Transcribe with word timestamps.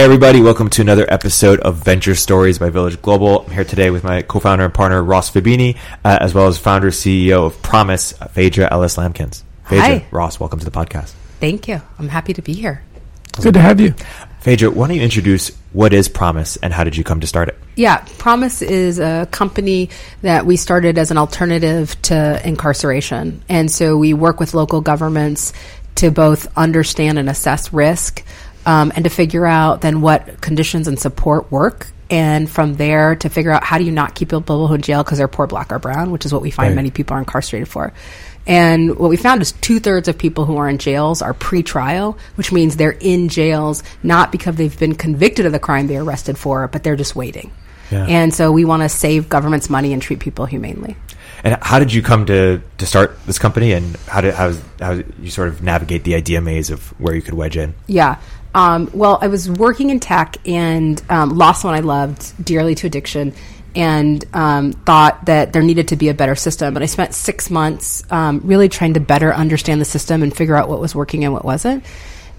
Hey, 0.00 0.04
everybody, 0.06 0.40
welcome 0.40 0.70
to 0.70 0.80
another 0.80 1.04
episode 1.12 1.60
of 1.60 1.84
Venture 1.84 2.14
Stories 2.14 2.58
by 2.58 2.70
Village 2.70 3.02
Global. 3.02 3.42
I'm 3.42 3.50
here 3.50 3.64
today 3.64 3.90
with 3.90 4.02
my 4.02 4.22
co 4.22 4.40
founder 4.40 4.64
and 4.64 4.72
partner, 4.72 5.04
Ross 5.04 5.30
Fubini, 5.30 5.76
uh, 6.02 6.16
as 6.22 6.32
well 6.32 6.46
as 6.46 6.56
founder 6.56 6.88
CEO 6.88 7.44
of 7.44 7.60
Promise, 7.60 8.12
Phaedra 8.30 8.72
Ellis 8.72 8.96
Lamkins. 8.96 9.42
Phaedra, 9.64 9.86
Hi. 9.86 10.06
Ross, 10.10 10.40
welcome 10.40 10.58
to 10.58 10.64
the 10.64 10.70
podcast. 10.70 11.12
Thank 11.38 11.68
you. 11.68 11.82
I'm 11.98 12.08
happy 12.08 12.32
to 12.32 12.40
be 12.40 12.54
here. 12.54 12.82
Good 13.42 13.52
to 13.52 13.60
have 13.60 13.78
you. 13.78 13.94
Phaedra, 14.40 14.70
why 14.70 14.88
don't 14.88 14.96
you 14.96 15.02
introduce 15.02 15.50
what 15.74 15.92
is 15.92 16.08
Promise 16.08 16.56
and 16.56 16.72
how 16.72 16.82
did 16.82 16.96
you 16.96 17.04
come 17.04 17.20
to 17.20 17.26
start 17.26 17.50
it? 17.50 17.58
Yeah, 17.76 17.98
Promise 18.16 18.62
is 18.62 18.98
a 18.98 19.28
company 19.30 19.90
that 20.22 20.46
we 20.46 20.56
started 20.56 20.96
as 20.96 21.10
an 21.10 21.18
alternative 21.18 22.00
to 22.04 22.40
incarceration. 22.42 23.42
And 23.50 23.70
so 23.70 23.98
we 23.98 24.14
work 24.14 24.40
with 24.40 24.54
local 24.54 24.80
governments 24.80 25.52
to 25.96 26.10
both 26.10 26.50
understand 26.56 27.18
and 27.18 27.28
assess 27.28 27.70
risk 27.74 28.24
um, 28.66 28.92
and 28.94 29.04
to 29.04 29.10
figure 29.10 29.46
out 29.46 29.80
then 29.80 30.00
what 30.00 30.40
conditions 30.40 30.88
and 30.88 30.98
support 30.98 31.50
work. 31.50 31.88
And 32.10 32.50
from 32.50 32.74
there 32.74 33.14
to 33.14 33.28
figure 33.28 33.52
out 33.52 33.62
how 33.62 33.78
do 33.78 33.84
you 33.84 33.92
not 33.92 34.16
keep 34.16 34.30
people 34.30 34.72
in 34.72 34.82
jail 34.82 35.04
because 35.04 35.18
they're 35.18 35.28
poor, 35.28 35.46
black, 35.46 35.70
or 35.70 35.78
brown, 35.78 36.10
which 36.10 36.26
is 36.26 36.32
what 36.32 36.42
we 36.42 36.50
find 36.50 36.70
Right. 36.70 36.74
many 36.74 36.90
people 36.90 37.14
are 37.14 37.20
incarcerated 37.20 37.68
for. 37.68 37.92
And 38.48 38.98
what 38.98 39.10
we 39.10 39.16
found 39.16 39.42
is 39.42 39.52
two 39.52 39.78
thirds 39.78 40.08
of 40.08 40.18
people 40.18 40.44
who 40.44 40.56
are 40.56 40.68
in 40.68 40.78
jails 40.78 41.22
are 41.22 41.32
pre-trial, 41.34 42.18
which 42.34 42.50
means 42.50 42.76
they're 42.76 42.96
in 42.98 43.28
jails 43.28 43.84
not 44.02 44.32
because 44.32 44.56
they've 44.56 44.76
been 44.76 44.96
convicted 44.96 45.46
of 45.46 45.52
the 45.52 45.60
crime 45.60 45.86
they 45.86 45.96
are 45.96 46.02
arrested 46.02 46.36
for, 46.36 46.66
but 46.66 46.82
they're 46.82 46.96
just 46.96 47.14
waiting. 47.14 47.52
Yeah. 47.92 48.06
And 48.06 48.34
so 48.34 48.50
we 48.50 48.64
want 48.64 48.82
to 48.82 48.88
save 48.88 49.28
government's 49.28 49.70
money 49.70 49.92
and 49.92 50.00
treat 50.02 50.18
people 50.18 50.46
humanely. 50.46 50.96
And 51.42 51.58
how 51.62 51.78
did 51.78 51.92
you 51.92 52.02
come 52.02 52.26
to, 52.26 52.60
to 52.78 52.86
start 52.86 53.18
this 53.26 53.38
company 53.38 53.72
and 53.72 53.96
how 54.08 54.20
did, 54.20 54.34
how, 54.34 54.52
how 54.80 55.00
you 55.20 55.30
sort 55.30 55.48
of 55.48 55.62
navigate 55.62 56.04
the 56.04 56.14
idea 56.14 56.40
maze 56.40 56.70
of 56.70 56.88
where 57.00 57.14
you 57.14 57.22
could 57.22 57.34
wedge 57.34 57.56
in? 57.56 57.74
Yeah. 57.86 58.16
Um, 58.54 58.90
well, 58.92 59.18
I 59.20 59.28
was 59.28 59.48
working 59.48 59.90
in 59.90 60.00
tech 60.00 60.36
and 60.46 61.00
um, 61.08 61.30
lost 61.36 61.62
someone 61.62 61.78
I 61.78 61.82
loved 61.82 62.44
dearly 62.44 62.74
to 62.76 62.86
addiction 62.86 63.32
and 63.76 64.24
um, 64.34 64.72
thought 64.72 65.26
that 65.26 65.52
there 65.52 65.62
needed 65.62 65.88
to 65.88 65.96
be 65.96 66.08
a 66.08 66.14
better 66.14 66.34
system. 66.34 66.74
But 66.74 66.82
I 66.82 66.86
spent 66.86 67.14
six 67.14 67.50
months 67.50 68.02
um, 68.10 68.40
really 68.44 68.68
trying 68.68 68.94
to 68.94 69.00
better 69.00 69.32
understand 69.32 69.80
the 69.80 69.84
system 69.84 70.22
and 70.24 70.36
figure 70.36 70.56
out 70.56 70.68
what 70.68 70.80
was 70.80 70.94
working 70.94 71.22
and 71.24 71.32
what 71.32 71.44
wasn't. 71.44 71.84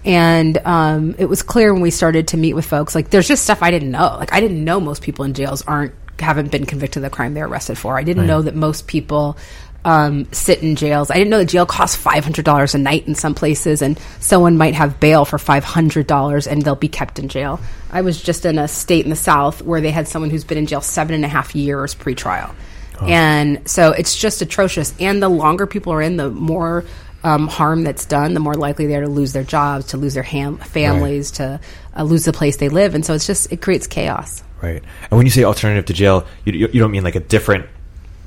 And 0.04 0.58
um, 0.66 1.14
it 1.18 1.26
was 1.26 1.42
clear 1.42 1.72
when 1.72 1.80
we 1.80 1.90
started 1.90 2.28
to 2.28 2.36
meet 2.36 2.54
with 2.54 2.66
folks, 2.66 2.94
like 2.94 3.08
there's 3.10 3.28
just 3.28 3.44
stuff 3.44 3.62
I 3.62 3.70
didn't 3.70 3.92
know. 3.92 4.16
Like 4.18 4.32
I 4.32 4.40
didn't 4.40 4.62
know 4.62 4.80
most 4.80 5.00
people 5.00 5.24
in 5.24 5.32
jails 5.32 5.62
aren't 5.62 5.94
haven't 6.18 6.50
been 6.52 6.66
convicted 6.66 6.98
of 6.98 7.10
the 7.10 7.14
crime 7.14 7.34
they're 7.34 7.46
arrested 7.46 7.78
for. 7.78 7.98
I 7.98 8.02
didn't 8.04 8.22
Right. 8.22 8.28
know 8.28 8.42
that 8.42 8.54
most 8.54 8.86
people 8.86 9.36
um, 9.84 10.32
sit 10.32 10.62
in 10.62 10.76
jails. 10.76 11.10
I 11.10 11.14
didn't 11.14 11.30
know 11.30 11.38
that 11.38 11.48
jail 11.48 11.66
costs 11.66 11.96
five 11.96 12.24
hundred 12.24 12.44
dollars 12.44 12.74
a 12.74 12.78
night 12.78 13.06
in 13.06 13.14
some 13.14 13.34
places, 13.34 13.82
and 13.82 13.98
someone 14.20 14.56
might 14.56 14.74
have 14.74 15.00
bail 15.00 15.24
for 15.24 15.38
five 15.38 15.64
hundred 15.64 16.06
dollars, 16.06 16.46
and 16.46 16.62
they'll 16.62 16.76
be 16.76 16.88
kept 16.88 17.18
in 17.18 17.28
jail. 17.28 17.60
I 17.90 18.02
was 18.02 18.22
just 18.22 18.46
in 18.46 18.58
a 18.58 18.68
state 18.68 19.04
in 19.04 19.10
the 19.10 19.16
South 19.16 19.62
where 19.62 19.80
they 19.80 19.90
had 19.90 20.08
someone 20.08 20.30
who's 20.30 20.44
been 20.44 20.58
in 20.58 20.66
jail 20.66 20.80
seven 20.80 21.14
and 21.14 21.24
a 21.24 21.28
half 21.28 21.54
years 21.54 21.94
pre-trial, 21.94 22.54
and 23.00 23.68
so 23.68 23.90
it's 23.90 24.16
just 24.16 24.40
atrocious. 24.42 24.94
And 25.00 25.22
the 25.22 25.28
longer 25.28 25.66
people 25.66 25.92
are 25.92 26.00
in, 26.00 26.16
the 26.16 26.30
more 26.30 26.84
um, 27.24 27.48
harm 27.48 27.82
that's 27.82 28.06
done, 28.06 28.34
the 28.34 28.40
more 28.40 28.54
likely 28.54 28.86
they 28.86 28.96
are 28.96 29.02
to 29.02 29.08
lose 29.08 29.32
their 29.32 29.44
jobs, 29.44 29.86
to 29.86 29.96
lose 29.96 30.14
their 30.14 30.22
ham- 30.22 30.58
families, 30.58 31.32
to 31.32 31.60
uh, 31.96 32.02
lose 32.04 32.24
the 32.24 32.32
place 32.32 32.56
they 32.58 32.68
live, 32.68 32.94
and 32.94 33.04
so 33.04 33.14
it's 33.14 33.26
just 33.26 33.52
it 33.52 33.60
creates 33.60 33.86
chaos. 33.88 34.44
Right. 34.62 34.82
And 35.10 35.18
when 35.18 35.26
you 35.26 35.30
say 35.30 35.42
alternative 35.42 35.86
to 35.86 35.92
jail, 35.92 36.24
you, 36.44 36.52
you, 36.52 36.68
you 36.72 36.80
don't 36.80 36.92
mean 36.92 37.02
like 37.02 37.16
a 37.16 37.20
different 37.20 37.66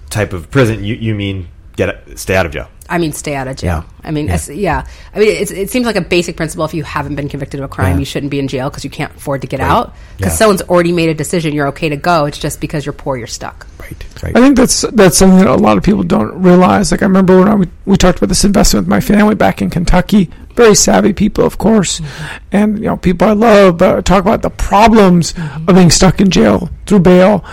type 0.09 0.33
of 0.33 0.49
prison. 0.51 0.83
You, 0.83 0.95
you 0.95 1.15
mean 1.15 1.47
get 1.75 2.17
stay 2.17 2.35
out 2.35 2.45
of 2.45 2.51
jail. 2.51 2.69
I 2.87 2.99
mean, 2.99 3.13
stay 3.13 3.35
out 3.35 3.47
of 3.47 3.57
jail. 3.57 3.83
Yeah. 3.83 4.07
I 4.07 4.11
mean, 4.11 4.27
Yeah. 4.27 4.39
yeah. 4.47 4.53
yeah. 4.53 4.87
I 5.15 5.19
mean, 5.19 5.29
it's, 5.29 5.49
it 5.49 5.71
seems 5.71 5.87
like 5.87 5.95
a 5.95 6.01
basic 6.01 6.37
principle. 6.37 6.65
If 6.65 6.73
you 6.75 6.83
haven't 6.83 7.15
been 7.15 7.27
convicted 7.27 7.59
of 7.59 7.65
a 7.65 7.67
crime, 7.67 7.93
Yeah. 7.93 7.99
you 7.99 8.05
shouldn't 8.05 8.29
be 8.29 8.37
in 8.37 8.47
jail 8.47 8.69
because 8.69 8.83
you 8.83 8.91
can't 8.91 9.11
afford 9.15 9.41
to 9.41 9.47
get 9.47 9.59
Right. 9.59 9.69
out. 9.69 9.95
Because 10.17 10.33
Yeah. 10.33 10.37
someone's 10.37 10.61
already 10.63 10.91
made 10.91 11.09
a 11.09 11.15
decision, 11.15 11.53
you're 11.53 11.67
okay 11.69 11.89
to 11.89 11.97
go. 11.97 12.25
It's 12.25 12.37
just 12.37 12.61
because 12.61 12.85
you're 12.85 12.93
poor, 12.93 13.17
you're 13.17 13.25
stuck. 13.25 13.65
Right. 13.79 14.05
Right. 14.21 14.37
I 14.37 14.39
think 14.39 14.55
that's 14.55 14.81
that's 14.93 15.17
something 15.17 15.39
that 15.39 15.47
a 15.47 15.55
lot 15.55 15.77
of 15.77 15.83
people 15.83 16.03
don't 16.03 16.41
realize. 16.41 16.91
Like 16.91 17.01
I 17.01 17.05
remember 17.05 17.39
when 17.39 17.47
I, 17.47 17.55
we, 17.55 17.67
we 17.85 17.97
talked 17.97 18.19
about 18.19 18.29
this 18.29 18.45
investment 18.45 18.85
with 18.85 18.89
my 18.89 19.01
family 19.01 19.33
back 19.35 19.61
in 19.63 19.69
Kentucky. 19.71 20.29
Very 20.55 20.75
savvy 20.75 21.11
people, 21.11 21.43
of 21.45 21.57
course, 21.57 21.99
mm-hmm. 21.99 22.37
and 22.51 22.77
you 22.79 22.85
know 22.85 22.97
people 22.97 23.27
I 23.27 23.33
love. 23.33 23.77
But 23.77 24.05
talk 24.05 24.21
about 24.21 24.41
the 24.43 24.49
problems 24.51 25.33
of 25.67 25.75
being 25.75 25.89
stuck 25.91 26.21
in 26.21 26.29
jail 26.29 26.69
through 26.85 26.99
bail. 26.99 27.43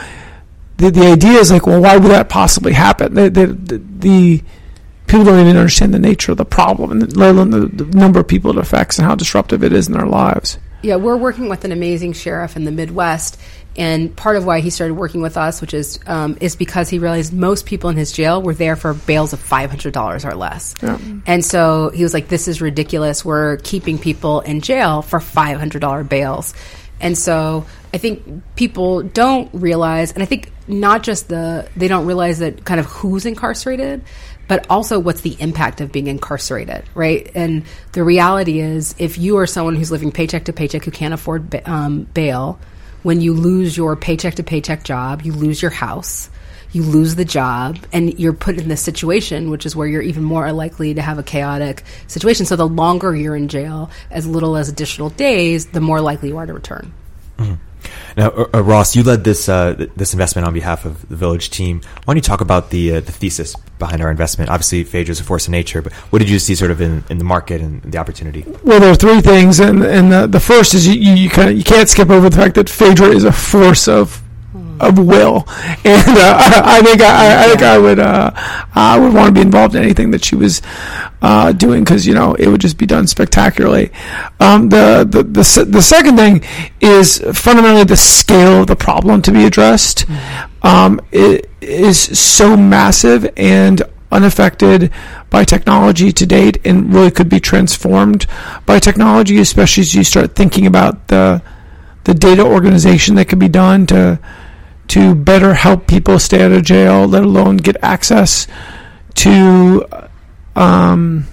The 0.82 0.90
the 0.90 1.06
idea 1.06 1.38
is 1.38 1.50
like, 1.52 1.66
well, 1.66 1.80
why 1.80 1.96
would 1.96 2.10
that 2.10 2.28
possibly 2.28 2.72
happen? 2.72 3.14
The 3.14 3.30
the, 3.30 3.46
the, 3.46 3.78
the 3.78 4.42
people 5.06 5.24
don't 5.26 5.40
even 5.40 5.56
understand 5.56 5.94
the 5.94 5.98
nature 5.98 6.32
of 6.32 6.38
the 6.38 6.44
problem, 6.44 6.90
and 6.90 7.16
let 7.16 7.30
alone 7.30 7.50
the, 7.50 7.66
the 7.66 7.84
number 7.96 8.18
of 8.20 8.26
people 8.26 8.50
it 8.50 8.56
affects 8.58 8.98
and 8.98 9.06
how 9.06 9.14
disruptive 9.14 9.62
it 9.62 9.72
is 9.72 9.86
in 9.86 9.94
their 9.94 10.06
lives. 10.06 10.58
Yeah, 10.82 10.96
we're 10.96 11.16
working 11.16 11.48
with 11.48 11.64
an 11.64 11.70
amazing 11.70 12.14
sheriff 12.14 12.56
in 12.56 12.64
the 12.64 12.72
Midwest, 12.72 13.38
and 13.76 14.14
part 14.16 14.34
of 14.34 14.44
why 14.44 14.58
he 14.58 14.70
started 14.70 14.94
working 14.94 15.22
with 15.22 15.36
us, 15.36 15.60
which 15.60 15.72
is 15.74 16.00
um, 16.08 16.36
is 16.40 16.56
because 16.56 16.88
he 16.88 16.98
realized 16.98 17.32
most 17.32 17.66
people 17.66 17.88
in 17.90 17.96
his 17.96 18.10
jail 18.10 18.42
were 18.42 18.54
there 18.54 18.74
for 18.74 18.92
bails 18.92 19.32
of 19.32 19.38
five 19.38 19.70
hundred 19.70 19.92
dollars 19.94 20.24
or 20.24 20.34
less, 20.34 20.74
Yeah. 20.82 20.98
and 21.26 21.44
so 21.44 21.90
he 21.94 22.02
was 22.02 22.12
like, 22.12 22.26
"This 22.26 22.48
is 22.48 22.60
ridiculous. 22.60 23.24
We're 23.24 23.58
keeping 23.58 23.98
people 23.98 24.40
in 24.40 24.60
jail 24.60 25.02
for 25.02 25.20
five 25.20 25.58
hundred 25.60 25.78
dollar 25.82 26.02
bails." 26.02 26.54
And 27.00 27.18
so 27.18 27.66
I 27.92 27.98
think 27.98 28.42
people 28.56 29.02
don't 29.02 29.50
realize, 29.52 30.12
and 30.12 30.22
I 30.22 30.26
think 30.26 30.52
not 30.72 31.02
just 31.02 31.28
the 31.28 31.68
they 31.76 31.88
don't 31.88 32.06
realize 32.06 32.38
that 32.40 32.64
kind 32.64 32.80
of 32.80 32.86
who's 32.86 33.26
incarcerated, 33.26 34.02
but 34.48 34.66
also 34.68 34.98
what's 34.98 35.20
the 35.22 35.36
impact 35.40 35.80
of 35.80 35.92
being 35.92 36.08
incarcerated, 36.08 36.84
right? 36.94 37.30
And 37.34 37.64
the 37.92 38.04
reality 38.04 38.60
is, 38.60 38.94
if 38.98 39.18
you 39.18 39.38
are 39.38 39.46
someone 39.46 39.76
who's 39.76 39.90
living 39.90 40.12
paycheck 40.12 40.44
to 40.44 40.52
paycheck 40.52 40.84
who 40.84 40.90
can't 40.90 41.14
afford 41.14 41.54
um, 41.66 42.04
bail, 42.14 42.58
when 43.02 43.20
you 43.20 43.34
lose 43.34 43.76
your 43.76 43.96
paycheck 43.96 44.34
to 44.34 44.42
paycheck 44.42 44.84
job, 44.84 45.22
you 45.22 45.32
lose 45.32 45.62
your 45.62 45.70
house, 45.70 46.30
you 46.72 46.82
lose 46.82 47.14
the 47.14 47.24
job, 47.24 47.78
and 47.92 48.18
you're 48.18 48.32
put 48.32 48.58
in 48.58 48.68
this 48.68 48.80
situation, 48.80 49.50
which 49.50 49.66
is 49.66 49.74
where 49.76 49.86
you're 49.86 50.02
even 50.02 50.22
more 50.22 50.50
likely 50.52 50.94
to 50.94 51.02
have 51.02 51.18
a 51.18 51.22
chaotic 51.22 51.84
situation. 52.06 52.46
So 52.46 52.56
the 52.56 52.68
longer 52.68 53.14
you're 53.14 53.36
in 53.36 53.48
jail, 53.48 53.90
as 54.10 54.26
little 54.26 54.56
as 54.56 54.68
additional 54.68 55.10
days, 55.10 55.66
the 55.66 55.80
more 55.80 56.00
likely 56.00 56.28
you 56.28 56.38
are 56.38 56.46
to 56.46 56.54
return. 56.54 56.92
Now, 58.16 58.30
uh, 58.30 58.48
uh, 58.54 58.62
Ross, 58.62 58.94
you 58.94 59.02
led 59.02 59.24
this 59.24 59.48
uh, 59.48 59.86
this 59.96 60.12
investment 60.12 60.46
on 60.46 60.54
behalf 60.54 60.84
of 60.84 61.08
the 61.08 61.16
Village 61.16 61.50
team. 61.50 61.80
Why 62.04 62.14
don't 62.14 62.16
you 62.16 62.22
talk 62.22 62.40
about 62.40 62.70
the 62.70 62.96
uh, 62.96 63.00
the 63.00 63.12
thesis 63.12 63.56
behind 63.78 64.02
our 64.02 64.10
investment? 64.10 64.50
Obviously, 64.50 64.84
Phaedra 64.84 65.12
is 65.12 65.20
a 65.20 65.24
force 65.24 65.46
of 65.46 65.52
nature, 65.52 65.82
but 65.82 65.92
what 66.10 66.18
did 66.18 66.30
you 66.30 66.38
see 66.38 66.54
sort 66.54 66.70
of 66.70 66.80
in, 66.80 67.04
in 67.10 67.18
the 67.18 67.24
market 67.24 67.60
and 67.60 67.82
the 67.82 67.98
opportunity? 67.98 68.44
Well, 68.62 68.80
there 68.80 68.90
are 68.90 68.96
three 68.96 69.20
things, 69.20 69.60
and 69.60 69.82
and 69.82 70.12
the, 70.12 70.26
the 70.26 70.40
first 70.40 70.74
is 70.74 70.86
you, 70.86 70.94
you, 70.94 71.14
you 71.14 71.30
kind 71.30 71.50
of 71.50 71.56
you 71.56 71.64
can't 71.64 71.88
skip 71.88 72.10
over 72.10 72.28
the 72.28 72.36
fact 72.36 72.54
that 72.54 72.68
Phaedra 72.68 73.08
is 73.08 73.24
a 73.24 73.32
force 73.32 73.88
of 73.88 74.21
of 74.80 74.98
will, 74.98 75.44
and 75.84 76.18
uh, 76.18 76.36
I, 76.38 76.78
I 76.78 76.82
think 76.82 77.00
I, 77.00 77.44
I 77.44 77.48
think 77.48 77.62
I 77.62 77.78
would 77.78 77.98
uh, 77.98 78.30
I 78.74 78.98
would 78.98 79.12
want 79.14 79.28
to 79.28 79.32
be 79.32 79.40
involved 79.40 79.74
in 79.74 79.82
anything 79.82 80.10
that 80.12 80.24
she 80.24 80.36
was 80.36 80.62
uh, 81.22 81.52
doing 81.52 81.84
because 81.84 82.06
you 82.06 82.14
know 82.14 82.34
it 82.34 82.48
would 82.48 82.60
just 82.60 82.78
be 82.78 82.86
done 82.86 83.06
spectacularly. 83.06 83.90
Um, 84.40 84.68
the, 84.68 85.06
the 85.08 85.22
the 85.22 85.66
the 85.68 85.82
second 85.82 86.16
thing 86.16 86.44
is 86.80 87.18
fundamentally 87.34 87.84
the 87.84 87.96
scale 87.96 88.62
of 88.62 88.66
the 88.66 88.76
problem 88.76 89.22
to 89.22 89.32
be 89.32 89.44
addressed. 89.44 90.06
Um, 90.62 91.00
it 91.10 91.50
is 91.60 91.98
so 92.18 92.56
massive 92.56 93.28
and 93.36 93.82
unaffected 94.12 94.92
by 95.30 95.44
technology 95.44 96.12
to 96.12 96.26
date 96.26 96.58
and 96.64 96.92
really 96.92 97.10
could 97.10 97.28
be 97.28 97.40
transformed 97.40 98.26
by 98.66 98.78
technology, 98.78 99.38
especially 99.38 99.80
as 99.80 99.94
you 99.94 100.04
start 100.04 100.36
thinking 100.36 100.66
about 100.66 101.08
the 101.08 101.42
the 102.04 102.14
data 102.14 102.44
organization 102.44 103.14
that 103.14 103.28
could 103.28 103.38
be 103.38 103.48
done 103.48 103.86
to 103.86 104.18
to 104.92 105.14
better 105.14 105.54
help 105.54 105.86
people 105.86 106.18
stay 106.18 106.42
out 106.42 106.52
of 106.52 106.62
jail, 106.64 107.06
let 107.06 107.22
alone 107.22 107.56
get 107.56 107.78
access 107.80 108.46
to 109.14 109.86
um, 110.54 111.26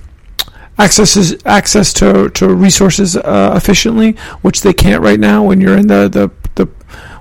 access 0.78 1.36
access 1.46 1.92
to, 1.92 2.30
to 2.30 2.48
resources 2.48 3.18
uh, 3.18 3.54
efficiently, 3.58 4.14
which 4.44 4.62
they 4.62 4.72
can't 4.72 5.04
right 5.04 5.20
now 5.20 5.44
when 5.44 5.60
you're 5.60 5.76
in 5.76 5.88
the, 5.88 6.08
the, 6.08 6.32
the 6.56 6.72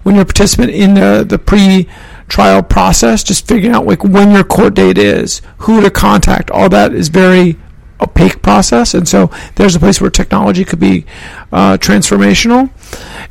when 0.04 0.14
you're 0.14 0.22
a 0.22 0.26
participant 0.26 0.70
in 0.70 0.94
the, 0.94 1.26
the 1.28 1.40
pre 1.40 1.88
trial 2.28 2.62
process, 2.62 3.24
just 3.24 3.48
figuring 3.48 3.74
out 3.74 3.84
like 3.84 4.04
when 4.04 4.30
your 4.30 4.44
court 4.44 4.74
date 4.74 4.96
is, 4.96 5.42
who 5.58 5.80
to 5.80 5.90
contact, 5.90 6.52
all 6.52 6.68
that 6.68 6.94
is 6.94 7.08
very 7.08 7.56
opaque 8.00 8.42
process, 8.42 8.94
and 8.94 9.08
so 9.08 9.30
there's 9.56 9.74
a 9.74 9.78
place 9.78 10.00
where 10.00 10.10
technology 10.10 10.64
could 10.64 10.80
be 10.80 11.04
uh, 11.52 11.76
transformational. 11.78 12.70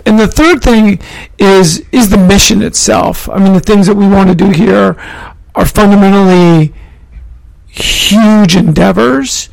And 0.06 0.20
the 0.20 0.28
third 0.28 0.62
thing 0.62 1.00
is 1.38 1.86
is 1.92 2.10
the 2.10 2.18
mission 2.18 2.62
itself. 2.62 3.30
I 3.30 3.40
mean, 3.40 3.54
the 3.54 3.60
things 3.60 3.88
that 3.88 3.96
we 3.96 4.08
want 4.08 4.30
to 4.30 4.36
do 4.36 4.50
here 4.50 4.96
are 5.56 5.66
fundamentally 5.66 6.74
huge 7.68 8.56
endeavors. 8.56 9.50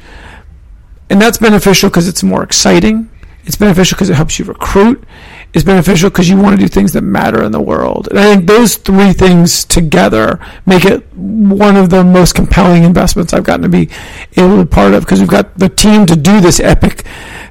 And 1.10 1.20
that's 1.20 1.38
beneficial 1.38 1.90
because 1.90 2.08
it's 2.08 2.22
more 2.22 2.42
exciting. 2.42 3.10
It's 3.44 3.56
beneficial 3.56 3.96
because 3.96 4.10
it 4.10 4.14
helps 4.14 4.38
you 4.38 4.44
recruit. 4.44 5.04
It's 5.54 5.62
beneficial 5.62 6.10
because 6.10 6.28
you 6.28 6.36
want 6.36 6.58
to 6.58 6.60
do 6.60 6.66
things 6.66 6.92
that 6.94 7.02
matter 7.02 7.44
in 7.44 7.52
the 7.52 7.60
world. 7.60 8.08
And 8.08 8.18
I 8.18 8.34
think 8.34 8.46
those 8.46 8.76
three 8.76 9.12
things 9.12 9.64
together 9.64 10.40
make 10.66 10.84
it 10.84 11.06
one 11.14 11.76
of 11.76 11.90
the 11.90 12.02
most 12.02 12.34
compelling 12.34 12.82
investments 12.82 13.32
I've 13.32 13.44
gotten 13.44 13.62
to 13.62 13.68
be 13.68 13.88
able 14.36 14.56
to 14.56 14.64
be 14.64 14.68
part 14.68 14.94
of 14.94 15.04
because 15.04 15.20
we've 15.20 15.28
got 15.28 15.56
the 15.56 15.68
team 15.68 16.06
to 16.06 16.16
do 16.16 16.40
this 16.40 16.58
epic 16.58 17.02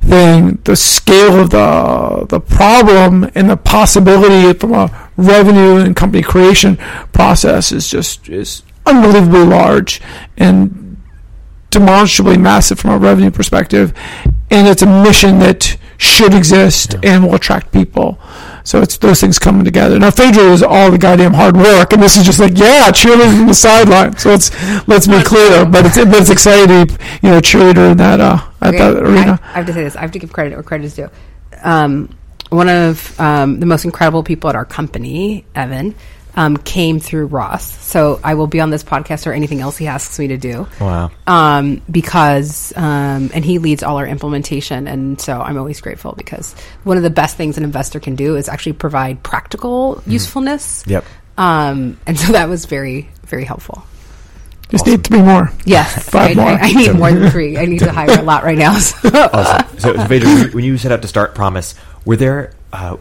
thing. 0.01 0.59
The 0.65 0.75
scale 0.75 1.39
of 1.39 1.51
the 1.51 2.25
the 2.27 2.41
problem 2.41 3.31
and 3.35 3.49
the 3.49 3.55
possibility 3.55 4.57
from 4.59 4.73
a 4.73 5.09
revenue 5.15 5.77
and 5.77 5.95
company 5.95 6.23
creation 6.23 6.75
process 7.13 7.71
is 7.71 7.87
just 7.87 8.27
is 8.27 8.63
unbelievably 8.85 9.45
large 9.45 10.01
and 10.37 10.97
demonstrably 11.69 12.37
massive 12.37 12.79
from 12.79 12.91
a 12.91 12.97
revenue 12.97 13.31
perspective. 13.31 13.93
And 14.51 14.67
it's 14.67 14.81
a 14.81 15.03
mission 15.03 15.39
that 15.39 15.77
should 15.97 16.33
exist 16.33 16.93
yeah. 16.93 17.15
and 17.15 17.23
will 17.23 17.35
attract 17.35 17.71
people. 17.71 18.19
So 18.63 18.81
it's 18.81 18.97
those 18.97 19.19
things 19.19 19.39
coming 19.39 19.65
together. 19.65 19.99
Now 19.99 20.11
Phaedra 20.11 20.43
is 20.51 20.63
all 20.63 20.89
the 20.89 20.97
goddamn 20.97 21.33
hard 21.33 21.57
work, 21.57 21.91
and 21.93 22.01
this 22.01 22.17
is 22.17 22.25
just 22.25 22.39
like 22.39 22.57
yeah, 22.57 22.91
cheerleading 22.91 23.37
from 23.37 23.47
the 23.47 23.53
sideline. 23.53 24.17
So 24.17 24.29
let's 24.29 24.51
let's 24.87 25.07
be 25.07 25.21
clear, 25.23 25.65
but 25.65 25.85
it's 25.85 25.97
but 25.97 26.15
it's 26.15 26.29
exciting, 26.29 26.95
you 27.21 27.29
know, 27.29 27.41
cheerleader 27.41 27.91
in 27.91 27.97
that 27.97 28.19
uh 28.19 28.39
at 28.61 28.69
okay, 28.69 28.77
that 28.77 29.03
arena. 29.03 29.39
I, 29.43 29.49
I, 29.49 29.53
have 29.57 29.65
to 29.65 29.73
say 29.73 29.83
this. 29.83 29.95
I 29.95 30.01
have 30.01 30.11
to 30.11 30.19
give 30.19 30.31
credit 30.31 30.53
where 30.53 30.63
credit 30.63 30.85
is 30.85 30.95
due. 30.95 31.09
Um, 31.63 32.09
one 32.49 32.69
of 32.69 33.19
um, 33.19 33.59
the 33.59 33.65
most 33.65 33.83
incredible 33.83 34.23
people 34.23 34.49
at 34.49 34.55
our 34.55 34.65
company, 34.65 35.45
Evan, 35.55 35.95
um, 36.35 36.57
came 36.57 36.99
through 36.99 37.27
Ross. 37.27 37.63
So 37.85 38.19
I 38.23 38.33
will 38.33 38.47
be 38.47 38.59
on 38.59 38.69
this 38.69 38.83
podcast 38.83 39.27
or 39.27 39.33
anything 39.33 39.61
else 39.61 39.77
he 39.77 39.87
asks 39.87 40.17
me 40.17 40.29
to 40.29 40.37
do. 40.37 40.67
Wow. 40.79 41.11
Um, 41.27 41.81
because, 41.89 42.73
um, 42.75 43.31
and 43.33 43.45
he 43.45 43.59
leads 43.59 43.83
all 43.83 43.97
our 43.97 44.07
implementation. 44.07 44.87
And 44.87 45.19
so 45.19 45.39
I'm 45.39 45.57
always 45.57 45.81
grateful 45.81 46.13
because 46.13 46.53
one 46.83 46.97
of 46.97 47.03
the 47.03 47.09
best 47.09 47.37
things 47.37 47.57
an 47.57 47.63
investor 47.63 47.99
can 47.99 48.15
do 48.15 48.35
is 48.35 48.49
actually 48.49 48.73
provide 48.73 49.21
practical 49.23 49.95
mm. 49.95 50.11
usefulness. 50.11 50.83
Yep. 50.87 51.05
Um, 51.37 51.99
and 52.05 52.17
so 52.17 52.33
that 52.33 52.49
was 52.49 52.65
very, 52.65 53.09
very 53.23 53.43
helpful. 53.43 53.83
Just 54.69 54.83
awesome. 54.83 54.91
need 54.91 55.03
three 55.03 55.21
more. 55.21 55.51
Yes, 55.65 56.09
five 56.09 56.31
I, 56.31 56.33
more. 56.33 56.49
I, 56.49 56.59
I 56.61 56.73
need 56.73 56.85
so, 56.85 56.93
more 56.93 57.11
than 57.11 57.29
three. 57.29 57.57
I 57.57 57.65
need 57.65 57.79
to 57.79 57.91
hire 57.91 58.19
a 58.19 58.23
lot 58.23 58.43
right 58.43 58.57
now. 58.57 58.77
So. 58.79 59.09
awesome. 59.13 59.79
So, 59.79 60.07
Phaedra, 60.07 60.51
when 60.51 60.63
you 60.63 60.77
set 60.77 60.91
out 60.91 61.01
to 61.03 61.07
start 61.07 61.35
Promise, 61.35 61.75
were 62.05 62.15
there 62.15 62.53
uh, 62.71 62.97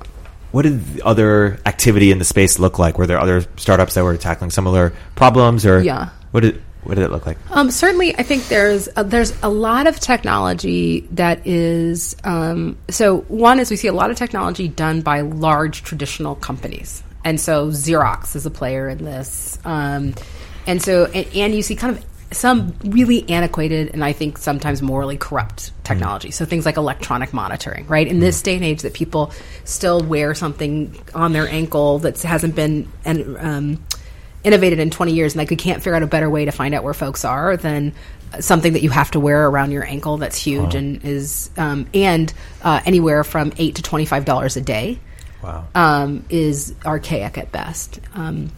what 0.53 0.63
did 0.63 0.85
the 0.95 1.03
other 1.03 1.59
activity 1.67 2.13
in 2.13 2.19
the 2.19 2.25
space 2.25 2.59
look 2.59 2.79
like? 2.79 2.99
Were 2.99 3.07
there 3.07 3.19
other 3.19 3.45
startups 3.57 3.95
that 3.95 4.05
were 4.05 4.17
tackling 4.17 4.51
similar 4.51 4.93
problems, 5.15 5.67
or 5.67 5.83
yeah. 5.83 6.11
what 6.31 6.41
did 6.41 6.63
what 6.85 6.97
did 6.97 7.05
it 7.05 7.11
look 7.11 7.27
like? 7.27 7.39
Um, 7.51 7.71
certainly, 7.71 8.15
I 8.17 8.23
think 8.23 8.49
there's 8.49 8.89
a, 8.97 9.05
there's 9.05 9.33
a 9.43 9.49
lot 9.49 9.87
of 9.87 9.99
technology 9.99 11.01
that 11.13 11.47
is 11.47 12.17
um, 12.25 12.77
so. 12.89 13.21
One 13.23 13.61
is 13.61 13.71
we 13.71 13.77
see 13.77 13.89
a 13.89 13.93
lot 13.93 14.11
of 14.11 14.17
technology 14.17 14.69
done 14.69 15.01
by 15.01 15.23
large 15.23 15.83
traditional 15.83 16.35
companies, 16.35 17.03
and 17.25 17.41
so 17.41 17.69
Xerox 17.69 18.37
is 18.37 18.47
a 18.47 18.51
player 18.51 18.89
in 18.89 19.05
this. 19.05 19.59
Um, 19.65 20.15
and 20.67 20.83
so, 20.83 21.07
and, 21.07 21.27
and 21.35 21.55
you 21.55 21.63
see 21.63 21.75
kind 21.77 21.97
of 21.97 22.05
some 22.33 22.75
really 22.85 23.29
antiquated 23.29 23.91
and 23.93 24.05
I 24.05 24.13
think 24.13 24.39
sometimes 24.39 24.83
morally 24.83 25.17
corrupt 25.17 25.73
technology. 25.85 26.29
Mm. 26.29 26.35
So 26.35 26.45
things 26.45 26.67
like 26.67 26.77
electronic 26.77 27.33
monitoring, 27.33 27.87
right? 27.87 28.07
In 28.07 28.19
mm. 28.19 28.21
this 28.21 28.43
day 28.43 28.57
and 28.57 28.65
age, 28.65 28.83
that 28.83 28.95
people 28.95 29.33
still 29.65 30.03
wear 30.03 30.35
something 30.35 30.99
on 31.15 31.33
their 31.33 31.49
ankle 31.49 32.01
that 32.01 32.21
hasn't 32.23 32.55
been 32.55 32.89
um, 33.05 33.83
innovated 34.45 34.79
in 34.79 34.91
20 34.91 35.13
years, 35.13 35.33
and 35.35 35.39
like 35.39 35.51
we 35.51 35.57
can't 35.57 35.79
figure 35.79 35.95
out 35.95 36.03
a 36.03 36.07
better 36.07 36.29
way 36.29 36.45
to 36.45 36.53
find 36.53 36.75
out 36.75 36.85
where 36.85 36.95
folks 36.95 37.25
are 37.25 37.57
than 37.57 37.93
something 38.41 38.73
that 38.73 38.83
you 38.83 38.91
have 38.91 39.11
to 39.11 39.21
wear 39.21 39.47
around 39.47 39.73
your 39.73 39.85
ankle 39.85 40.17
that's 40.17 40.39
huge 40.39 40.75
and 40.75 41.05
is 41.05 41.51
um, 41.57 41.87
and 41.93 42.33
uh, 42.63 42.81
anywhere 42.87 43.25
from 43.25 43.53
eight 43.59 43.77
to 43.77 43.83
25 43.83 44.25
dollars 44.25 44.57
a 44.57 44.61
day. 44.61 44.99
Wow, 45.43 45.67
um, 45.75 46.25
is 46.29 46.75
archaic 46.85 47.37
at 47.37 47.51
best. 47.53 48.01
Um, 48.15 48.51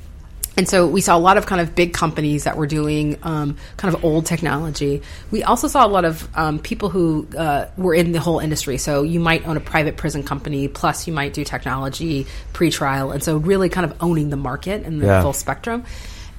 and 0.56 0.68
so 0.68 0.86
we 0.86 1.00
saw 1.00 1.16
a 1.16 1.18
lot 1.18 1.36
of 1.36 1.46
kind 1.46 1.60
of 1.60 1.74
big 1.74 1.92
companies 1.92 2.44
that 2.44 2.56
were 2.56 2.66
doing 2.66 3.18
um, 3.22 3.56
kind 3.76 3.94
of 3.94 4.04
old 4.04 4.26
technology. 4.26 5.02
We 5.30 5.42
also 5.42 5.66
saw 5.66 5.84
a 5.84 5.88
lot 5.88 6.04
of 6.04 6.28
um, 6.36 6.58
people 6.58 6.90
who 6.90 7.26
uh, 7.36 7.66
were 7.76 7.94
in 7.94 8.12
the 8.12 8.20
whole 8.20 8.38
industry. 8.38 8.78
So 8.78 9.02
you 9.02 9.18
might 9.18 9.46
own 9.46 9.56
a 9.56 9.60
private 9.60 9.96
prison 9.96 10.22
company, 10.22 10.68
plus 10.68 11.06
you 11.06 11.12
might 11.12 11.34
do 11.34 11.44
technology 11.44 12.26
pre-trial, 12.52 13.10
and 13.10 13.22
so 13.22 13.36
really 13.36 13.68
kind 13.68 13.84
of 13.90 13.96
owning 14.00 14.30
the 14.30 14.36
market 14.36 14.84
and 14.84 15.00
the 15.00 15.06
yeah. 15.06 15.22
full 15.22 15.32
spectrum. 15.32 15.84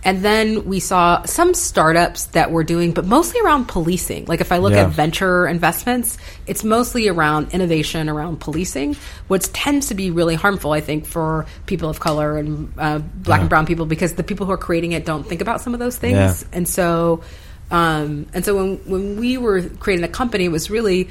And 0.05 0.21
then 0.21 0.65
we 0.65 0.79
saw 0.79 1.23
some 1.23 1.55
startups 1.55 2.25
that 2.27 2.51
were 2.51 2.63
doing, 2.63 2.91
but 2.91 3.05
mostly 3.05 3.41
around 3.41 3.65
policing. 3.65 4.25
Like 4.25 4.39
if 4.39 4.51
I 4.51 4.59
look 4.59 4.73
yeah. 4.73 4.83
at 4.83 4.91
venture 4.91 5.47
investments, 5.47 6.19
it's 6.45 6.63
mostly 6.63 7.07
around 7.07 7.55
innovation 7.55 8.07
around 8.07 8.39
policing, 8.39 8.97
which 9.27 9.51
tends 9.51 9.87
to 9.87 9.95
be 9.95 10.11
really 10.11 10.35
harmful, 10.35 10.73
I 10.73 10.81
think, 10.81 11.07
for 11.07 11.47
people 11.65 11.89
of 11.89 11.99
color 11.99 12.37
and 12.37 12.71
uh, 12.77 12.99
black 12.99 13.39
yeah. 13.39 13.41
and 13.41 13.49
brown 13.49 13.65
people 13.65 13.87
because 13.87 14.13
the 14.13 14.23
people 14.23 14.45
who 14.45 14.51
are 14.51 14.57
creating 14.57 14.91
it 14.91 15.05
don't 15.05 15.23
think 15.23 15.41
about 15.41 15.59
some 15.59 15.73
of 15.73 15.79
those 15.79 15.97
things. 15.97 16.13
Yeah. 16.43 16.47
And 16.53 16.69
so, 16.69 17.23
um, 17.71 18.27
and 18.31 18.45
so 18.45 18.55
when 18.55 18.77
when 18.85 19.19
we 19.19 19.39
were 19.39 19.63
creating 19.63 20.03
the 20.03 20.07
company, 20.07 20.45
it 20.45 20.51
was 20.51 20.69
really 20.69 21.09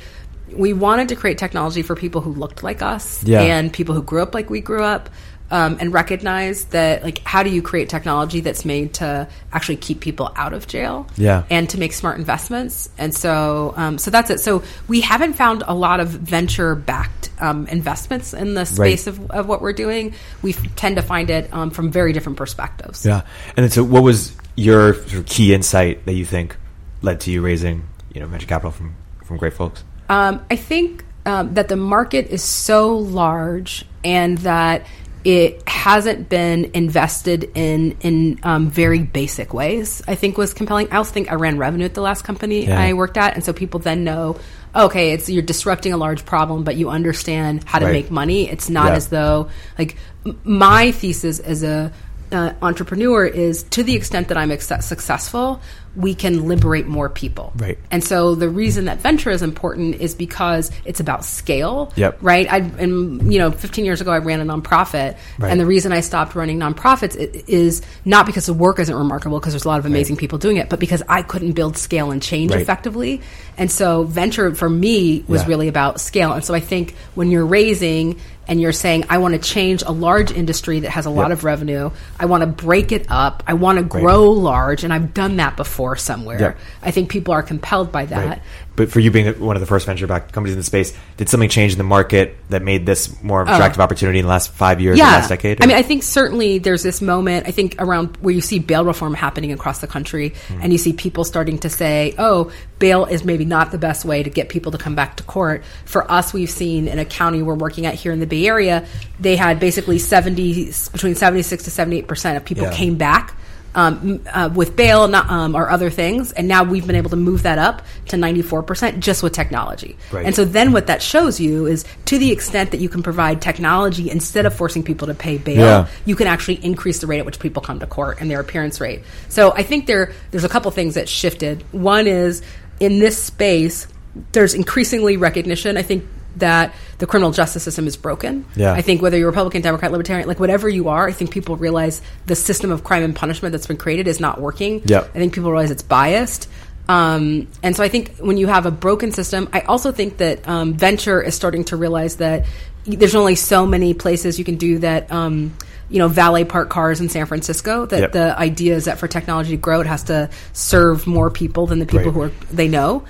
we 0.52 0.72
wanted 0.72 1.08
to 1.08 1.16
create 1.16 1.38
technology 1.38 1.82
for 1.82 1.96
people 1.96 2.20
who 2.20 2.32
looked 2.32 2.62
like 2.62 2.80
us 2.80 3.24
and 3.28 3.72
people 3.72 3.94
who 3.94 4.02
grew 4.02 4.22
up 4.22 4.34
like 4.34 4.50
we 4.50 4.60
grew 4.60 4.84
up 4.84 5.10
um, 5.50 5.76
and 5.80 5.92
recognize 5.92 6.64
that 6.66 7.02
like 7.02 7.18
how 7.20 7.42
do 7.42 7.50
you 7.50 7.62
create 7.62 7.88
technology 7.88 8.40
that's 8.40 8.64
made 8.64 8.94
to 8.94 9.28
actually 9.52 9.76
keep 9.76 10.00
people 10.00 10.32
out 10.36 10.52
of 10.52 10.66
jail 10.66 11.06
yeah. 11.16 11.44
and 11.50 11.68
to 11.70 11.78
make 11.78 11.92
smart 11.92 12.18
investments? 12.18 12.88
And 12.98 13.14
so 13.14 13.74
um, 13.76 13.98
so 13.98 14.10
that's 14.10 14.30
it. 14.30 14.40
So 14.40 14.62
we 14.88 15.00
haven't 15.00 15.34
found 15.34 15.62
a 15.66 15.74
lot 15.74 16.00
of 16.00 16.08
venture 16.08 16.74
backed 16.74 17.30
um, 17.40 17.66
investments 17.66 18.32
in 18.34 18.54
the 18.54 18.64
space 18.64 19.06
right. 19.06 19.18
of, 19.18 19.30
of 19.30 19.48
what 19.48 19.60
we're 19.60 19.72
doing. 19.72 20.14
We 20.42 20.52
tend 20.52 20.96
to 20.96 21.02
find 21.02 21.30
it 21.30 21.52
um, 21.52 21.70
from 21.70 21.90
very 21.90 22.12
different 22.12 22.38
perspectives. 22.38 23.04
Yeah. 23.04 23.22
And 23.56 23.72
so 23.72 23.84
what 23.84 24.02
was 24.02 24.36
your 24.56 24.94
sort 24.94 25.14
of 25.14 25.26
key 25.26 25.52
insight 25.52 26.06
that 26.06 26.14
you 26.14 26.24
think 26.24 26.56
led 27.02 27.20
to 27.20 27.30
you 27.30 27.42
raising 27.42 27.82
you 28.12 28.20
know 28.20 28.26
venture 28.26 28.46
capital 28.46 28.70
from 28.70 28.94
from 29.24 29.36
great 29.36 29.52
folks? 29.52 29.84
Um, 30.08 30.44
I 30.50 30.56
think 30.56 31.04
um, 31.26 31.54
that 31.54 31.68
the 31.68 31.76
market 31.76 32.28
is 32.28 32.42
so 32.42 32.96
large 32.96 33.84
and 34.04 34.38
that 34.38 34.86
it 35.24 35.66
hasn't 35.66 36.28
been 36.28 36.70
invested 36.74 37.50
in 37.54 37.96
in 38.00 38.38
um, 38.42 38.68
very 38.68 39.00
basic 39.00 39.54
ways. 39.54 40.02
I 40.06 40.14
think 40.14 40.36
was 40.36 40.52
compelling. 40.52 40.92
I 40.92 40.98
also 40.98 41.12
think 41.12 41.32
I 41.32 41.34
ran 41.34 41.58
revenue 41.58 41.86
at 41.86 41.94
the 41.94 42.02
last 42.02 42.22
company 42.22 42.66
yeah. 42.66 42.80
I 42.80 42.92
worked 42.92 43.16
at, 43.16 43.34
and 43.34 43.42
so 43.42 43.52
people 43.52 43.80
then 43.80 44.04
know, 44.04 44.38
okay, 44.76 45.12
it's 45.12 45.30
you're 45.30 45.42
disrupting 45.42 45.92
a 45.92 45.96
large 45.96 46.26
problem, 46.26 46.62
but 46.62 46.76
you 46.76 46.90
understand 46.90 47.64
how 47.64 47.78
to 47.78 47.86
right. 47.86 47.92
make 47.92 48.10
money. 48.10 48.48
It's 48.50 48.68
not 48.68 48.88
yeah. 48.88 48.96
as 48.96 49.08
though 49.08 49.48
like 49.78 49.96
my 50.44 50.92
thesis 50.92 51.40
as 51.40 51.62
a 51.62 51.92
uh, 52.32 52.52
entrepreneur 52.62 53.24
is 53.24 53.62
to 53.64 53.82
the 53.82 53.94
extent 53.94 54.28
that 54.28 54.36
I'm 54.36 54.50
ex- 54.50 54.70
successful, 54.80 55.60
we 55.96 56.14
can 56.14 56.48
liberate 56.48 56.86
more 56.86 57.08
people. 57.08 57.52
Right. 57.56 57.78
And 57.90 58.02
so 58.02 58.34
the 58.34 58.48
reason 58.48 58.86
that 58.86 59.00
venture 59.00 59.30
is 59.30 59.42
important 59.42 59.96
is 59.96 60.14
because 60.14 60.70
it's 60.84 61.00
about 61.00 61.24
scale. 61.24 61.92
Yep. 61.96 62.18
Right. 62.20 62.50
I 62.52 62.58
and 62.58 63.32
you 63.32 63.38
know, 63.38 63.50
15 63.50 63.84
years 63.84 64.00
ago 64.00 64.10
I 64.10 64.18
ran 64.18 64.40
a 64.40 64.44
nonprofit, 64.44 65.16
right. 65.38 65.50
and 65.50 65.60
the 65.60 65.66
reason 65.66 65.92
I 65.92 66.00
stopped 66.00 66.34
running 66.34 66.58
nonprofits 66.58 67.16
is 67.48 67.82
not 68.04 68.26
because 68.26 68.46
the 68.46 68.54
work 68.54 68.78
isn't 68.78 68.94
remarkable, 68.94 69.38
because 69.38 69.52
there's 69.52 69.64
a 69.64 69.68
lot 69.68 69.78
of 69.78 69.86
amazing 69.86 70.16
right. 70.16 70.20
people 70.20 70.38
doing 70.38 70.56
it, 70.56 70.68
but 70.68 70.80
because 70.80 71.02
I 71.08 71.22
couldn't 71.22 71.52
build 71.52 71.76
scale 71.76 72.10
and 72.10 72.22
change 72.22 72.52
right. 72.52 72.60
effectively. 72.60 73.20
And 73.56 73.70
so 73.70 74.02
venture 74.02 74.54
for 74.54 74.68
me 74.68 75.24
was 75.28 75.42
yeah. 75.42 75.48
really 75.48 75.68
about 75.68 76.00
scale. 76.00 76.32
And 76.32 76.44
so 76.44 76.54
I 76.54 76.60
think 76.60 76.94
when 77.14 77.30
you're 77.30 77.46
raising 77.46 78.20
and 78.46 78.60
you're 78.60 78.72
saying, 78.72 79.04
I 79.08 79.18
want 79.18 79.34
to 79.34 79.40
change 79.40 79.82
a 79.82 79.90
large 79.90 80.30
industry 80.30 80.80
that 80.80 80.90
has 80.90 81.06
a 81.06 81.10
lot 81.10 81.32
of 81.32 81.44
revenue. 81.44 81.90
I 82.18 82.26
want 82.26 82.42
to 82.42 82.46
break 82.46 82.92
it 82.92 83.06
up. 83.08 83.42
I 83.46 83.54
want 83.54 83.78
to 83.78 83.84
grow 83.84 84.32
right. 84.32 84.42
large. 84.42 84.84
And 84.84 84.92
I've 84.92 85.14
done 85.14 85.36
that 85.36 85.56
before 85.56 85.96
somewhere. 85.96 86.40
Yep. 86.40 86.58
I 86.82 86.90
think 86.90 87.10
people 87.10 87.32
are 87.34 87.42
compelled 87.42 87.90
by 87.90 88.06
that. 88.06 88.28
Right. 88.28 88.42
But 88.76 88.90
for 88.90 88.98
you 88.98 89.10
being 89.10 89.38
one 89.38 89.54
of 89.56 89.60
the 89.60 89.66
first 89.66 89.86
venture 89.86 90.06
backed 90.06 90.32
companies 90.32 90.54
in 90.54 90.58
the 90.58 90.64
space, 90.64 90.96
did 91.16 91.28
something 91.28 91.48
change 91.48 91.72
in 91.72 91.78
the 91.78 91.84
market 91.84 92.36
that 92.48 92.62
made 92.62 92.86
this 92.86 93.22
more 93.22 93.40
of 93.40 93.48
an 93.48 93.54
attractive 93.54 93.80
oh. 93.80 93.84
opportunity 93.84 94.18
in 94.18 94.24
the 94.24 94.28
last 94.28 94.50
five 94.52 94.80
years 94.80 94.98
yeah. 94.98 95.04
last 95.04 95.28
decade? 95.28 95.60
Or? 95.60 95.64
I 95.64 95.66
mean, 95.66 95.76
I 95.76 95.82
think 95.82 96.02
certainly 96.02 96.58
there's 96.58 96.82
this 96.82 97.00
moment, 97.00 97.46
I 97.46 97.52
think, 97.52 97.76
around 97.78 98.16
where 98.16 98.34
you 98.34 98.40
see 98.40 98.58
bail 98.58 98.84
reform 98.84 99.14
happening 99.14 99.52
across 99.52 99.78
the 99.78 99.86
country, 99.86 100.30
mm. 100.30 100.58
and 100.60 100.72
you 100.72 100.78
see 100.78 100.92
people 100.92 101.22
starting 101.24 101.58
to 101.58 101.70
say, 101.70 102.14
oh, 102.18 102.50
bail 102.84 103.06
is 103.06 103.24
maybe 103.24 103.46
not 103.46 103.70
the 103.70 103.78
best 103.78 104.04
way 104.04 104.22
to 104.22 104.28
get 104.28 104.50
people 104.50 104.70
to 104.72 104.76
come 104.76 104.94
back 104.94 105.16
to 105.16 105.22
court. 105.22 105.64
For 105.86 106.10
us, 106.12 106.34
we've 106.34 106.50
seen 106.50 106.86
in 106.86 106.98
a 106.98 107.06
county 107.06 107.42
we're 107.42 107.54
working 107.54 107.86
at 107.86 107.94
here 107.94 108.12
in 108.12 108.20
the 108.20 108.26
Bay 108.26 108.46
Area, 108.46 108.86
they 109.18 109.36
had 109.36 109.58
basically 109.58 109.98
70, 109.98 110.66
between 110.92 111.14
76 111.14 111.64
to 111.64 111.70
78% 111.70 112.36
of 112.36 112.44
people 112.44 112.64
yeah. 112.64 112.74
came 112.74 112.96
back 112.96 113.34
um, 113.74 114.20
uh, 114.32 114.50
with 114.54 114.76
bail 114.76 115.08
not, 115.08 115.28
um, 115.30 115.54
or 115.54 115.68
other 115.68 115.90
things, 115.90 116.32
and 116.32 116.46
now 116.46 116.62
we've 116.62 116.86
been 116.86 116.96
able 116.96 117.10
to 117.10 117.16
move 117.16 117.42
that 117.42 117.58
up 117.58 117.82
to 118.08 118.16
94% 118.16 119.00
just 119.00 119.22
with 119.22 119.32
technology. 119.32 119.96
Right. 120.12 120.26
And 120.26 120.34
so 120.34 120.44
then 120.44 120.72
what 120.72 120.86
that 120.86 121.02
shows 121.02 121.40
you 121.40 121.66
is 121.66 121.84
to 122.06 122.18
the 122.18 122.30
extent 122.30 122.70
that 122.70 122.80
you 122.80 122.88
can 122.88 123.02
provide 123.02 123.42
technology 123.42 124.10
instead 124.10 124.46
of 124.46 124.54
forcing 124.54 124.82
people 124.82 125.08
to 125.08 125.14
pay 125.14 125.38
bail, 125.38 125.60
Yeah. 125.60 125.86
you 126.04 126.16
can 126.16 126.26
actually 126.26 126.64
increase 126.64 127.00
the 127.00 127.06
rate 127.06 127.18
at 127.18 127.26
which 127.26 127.40
people 127.40 127.62
come 127.62 127.80
to 127.80 127.86
court 127.86 128.18
and 128.20 128.30
their 128.30 128.40
appearance 128.40 128.80
rate. 128.80 129.02
So 129.28 129.52
I 129.52 129.62
think 129.62 129.86
there 129.86 130.12
there's 130.30 130.44
a 130.44 130.48
couple 130.48 130.70
things 130.70 130.94
that 130.94 131.08
shifted. 131.08 131.64
One 131.72 132.06
is 132.06 132.42
in 132.80 132.98
this 132.98 133.22
space, 133.22 133.86
there's 134.32 134.54
increasingly 134.54 135.16
recognition. 135.16 135.76
I 135.76 135.82
think 135.82 136.04
that 136.36 136.74
the 136.98 137.06
criminal 137.06 137.30
justice 137.30 137.62
system 137.62 137.86
is 137.86 137.96
broken. 137.96 138.44
Yeah. 138.56 138.72
I 138.72 138.82
think 138.82 139.02
whether 139.02 139.16
you're 139.16 139.28
Republican, 139.28 139.62
Democrat, 139.62 139.92
Libertarian, 139.92 140.26
like 140.26 140.40
whatever 140.40 140.68
you 140.68 140.88
are, 140.88 141.06
I 141.06 141.12
think 141.12 141.30
people 141.30 141.56
realize 141.56 142.02
the 142.26 142.34
system 142.34 142.70
of 142.70 142.82
crime 142.82 143.02
and 143.02 143.14
punishment 143.14 143.52
that's 143.52 143.66
been 143.66 143.76
created 143.76 144.08
is 144.08 144.20
not 144.20 144.40
working. 144.40 144.82
Yep. 144.84 145.10
I 145.14 145.18
think 145.18 145.34
people 145.34 145.50
realize 145.50 145.70
it's 145.70 145.82
biased. 145.82 146.48
Um, 146.88 147.48
and 147.62 147.74
so 147.74 147.82
I 147.82 147.88
think 147.88 148.16
when 148.18 148.36
you 148.36 148.46
have 148.48 148.66
a 148.66 148.70
broken 148.70 149.12
system, 149.12 149.48
I 149.52 149.60
also 149.60 149.92
think 149.92 150.18
that 150.18 150.46
um, 150.48 150.74
venture 150.74 151.22
is 151.22 151.34
starting 151.34 151.64
to 151.64 151.76
realize 151.76 152.16
that 152.16 152.46
there's 152.84 153.14
only 153.14 153.36
so 153.36 153.66
many 153.66 153.94
places 153.94 154.38
you 154.38 154.44
can 154.44 154.56
do 154.56 154.78
that. 154.80 155.10
Um, 155.10 155.56
you 155.90 155.98
know, 155.98 156.08
valet 156.08 156.44
park 156.44 156.68
cars 156.70 157.00
in 157.00 157.08
San 157.08 157.26
Francisco. 157.26 157.86
That 157.86 158.00
Yep. 158.00 158.12
the 158.12 158.38
idea 158.38 158.74
is 158.74 158.84
that 158.86 158.98
for 158.98 159.08
technology 159.08 159.50
to 159.50 159.56
grow, 159.56 159.80
it 159.80 159.86
has 159.86 160.04
to 160.04 160.30
serve 160.52 161.06
more 161.06 161.30
people 161.30 161.66
than 161.66 161.78
the 161.78 161.86
people 161.86 162.06
Right. 162.06 162.14
who 162.14 162.22
are 162.22 162.30
they 162.52 162.68
know. 162.68 163.04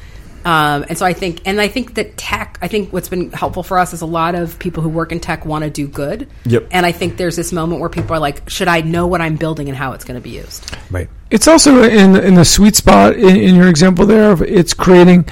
Um, 0.46 0.84
and 0.90 0.98
so 0.98 1.06
I 1.06 1.14
think, 1.14 1.40
and 1.46 1.58
I 1.58 1.68
think 1.68 1.94
that 1.94 2.18
tech, 2.18 2.58
I 2.60 2.68
think 2.68 2.92
what's 2.92 3.08
been 3.08 3.32
helpful 3.32 3.62
for 3.62 3.78
us 3.78 3.94
is 3.94 4.02
a 4.02 4.06
lot 4.06 4.34
of 4.34 4.58
people 4.58 4.82
who 4.82 4.90
work 4.90 5.10
in 5.10 5.18
tech 5.18 5.46
want 5.46 5.64
to 5.64 5.70
do 5.70 5.86
good. 5.88 6.28
Yep. 6.44 6.68
And 6.70 6.84
I 6.84 6.92
think 6.92 7.16
there's 7.16 7.34
this 7.34 7.50
moment 7.50 7.80
where 7.80 7.88
people 7.88 8.14
are 8.14 8.18
like, 8.18 8.46
should 8.50 8.68
I 8.68 8.82
know 8.82 9.06
what 9.06 9.22
I'm 9.22 9.36
building 9.36 9.68
and 9.68 9.76
how 9.76 9.92
it's 9.92 10.04
going 10.04 10.20
to 10.20 10.22
be 10.22 10.36
used? 10.36 10.70
Right. 10.90 11.08
It's 11.30 11.48
also 11.48 11.82
in 11.82 12.14
in 12.16 12.34
the 12.34 12.44
sweet 12.44 12.76
spot 12.76 13.14
in, 13.14 13.36
in 13.36 13.54
your 13.54 13.68
example 13.68 14.04
there. 14.04 14.30
Of 14.32 14.42
it's 14.42 14.74
creating 14.74 15.24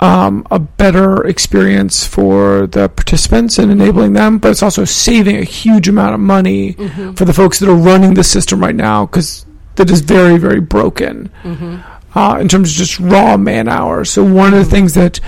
um, 0.00 0.46
a 0.50 0.58
better 0.58 1.26
experience 1.26 2.06
for 2.06 2.66
the 2.66 2.88
participants 2.88 3.58
and 3.58 3.70
enabling 3.72 4.12
them, 4.12 4.38
but 4.38 4.50
it's 4.50 4.62
also 4.62 4.84
saving 4.84 5.36
a 5.36 5.44
huge 5.44 5.88
amount 5.88 6.14
of 6.14 6.20
money 6.20 6.72
for 7.14 7.24
the 7.24 7.32
folks 7.32 7.58
that 7.60 7.68
are 7.68 7.74
running 7.74 8.14
the 8.14 8.24
system 8.24 8.60
right 8.60 8.74
now 8.74 9.06
because 9.06 9.46
that 9.76 9.90
is 9.90 10.00
very 10.00 10.38
very 10.38 10.60
broken 10.60 11.30
uh, 12.14 12.38
in 12.40 12.48
terms 12.48 12.70
of 12.70 12.76
just 12.76 12.98
raw 13.00 13.36
man 13.36 13.68
hours. 13.68 14.10
So 14.10 14.24
one 14.24 14.54
of 14.54 14.58
the 14.58 14.70
things 14.70 14.94
that 14.94 15.20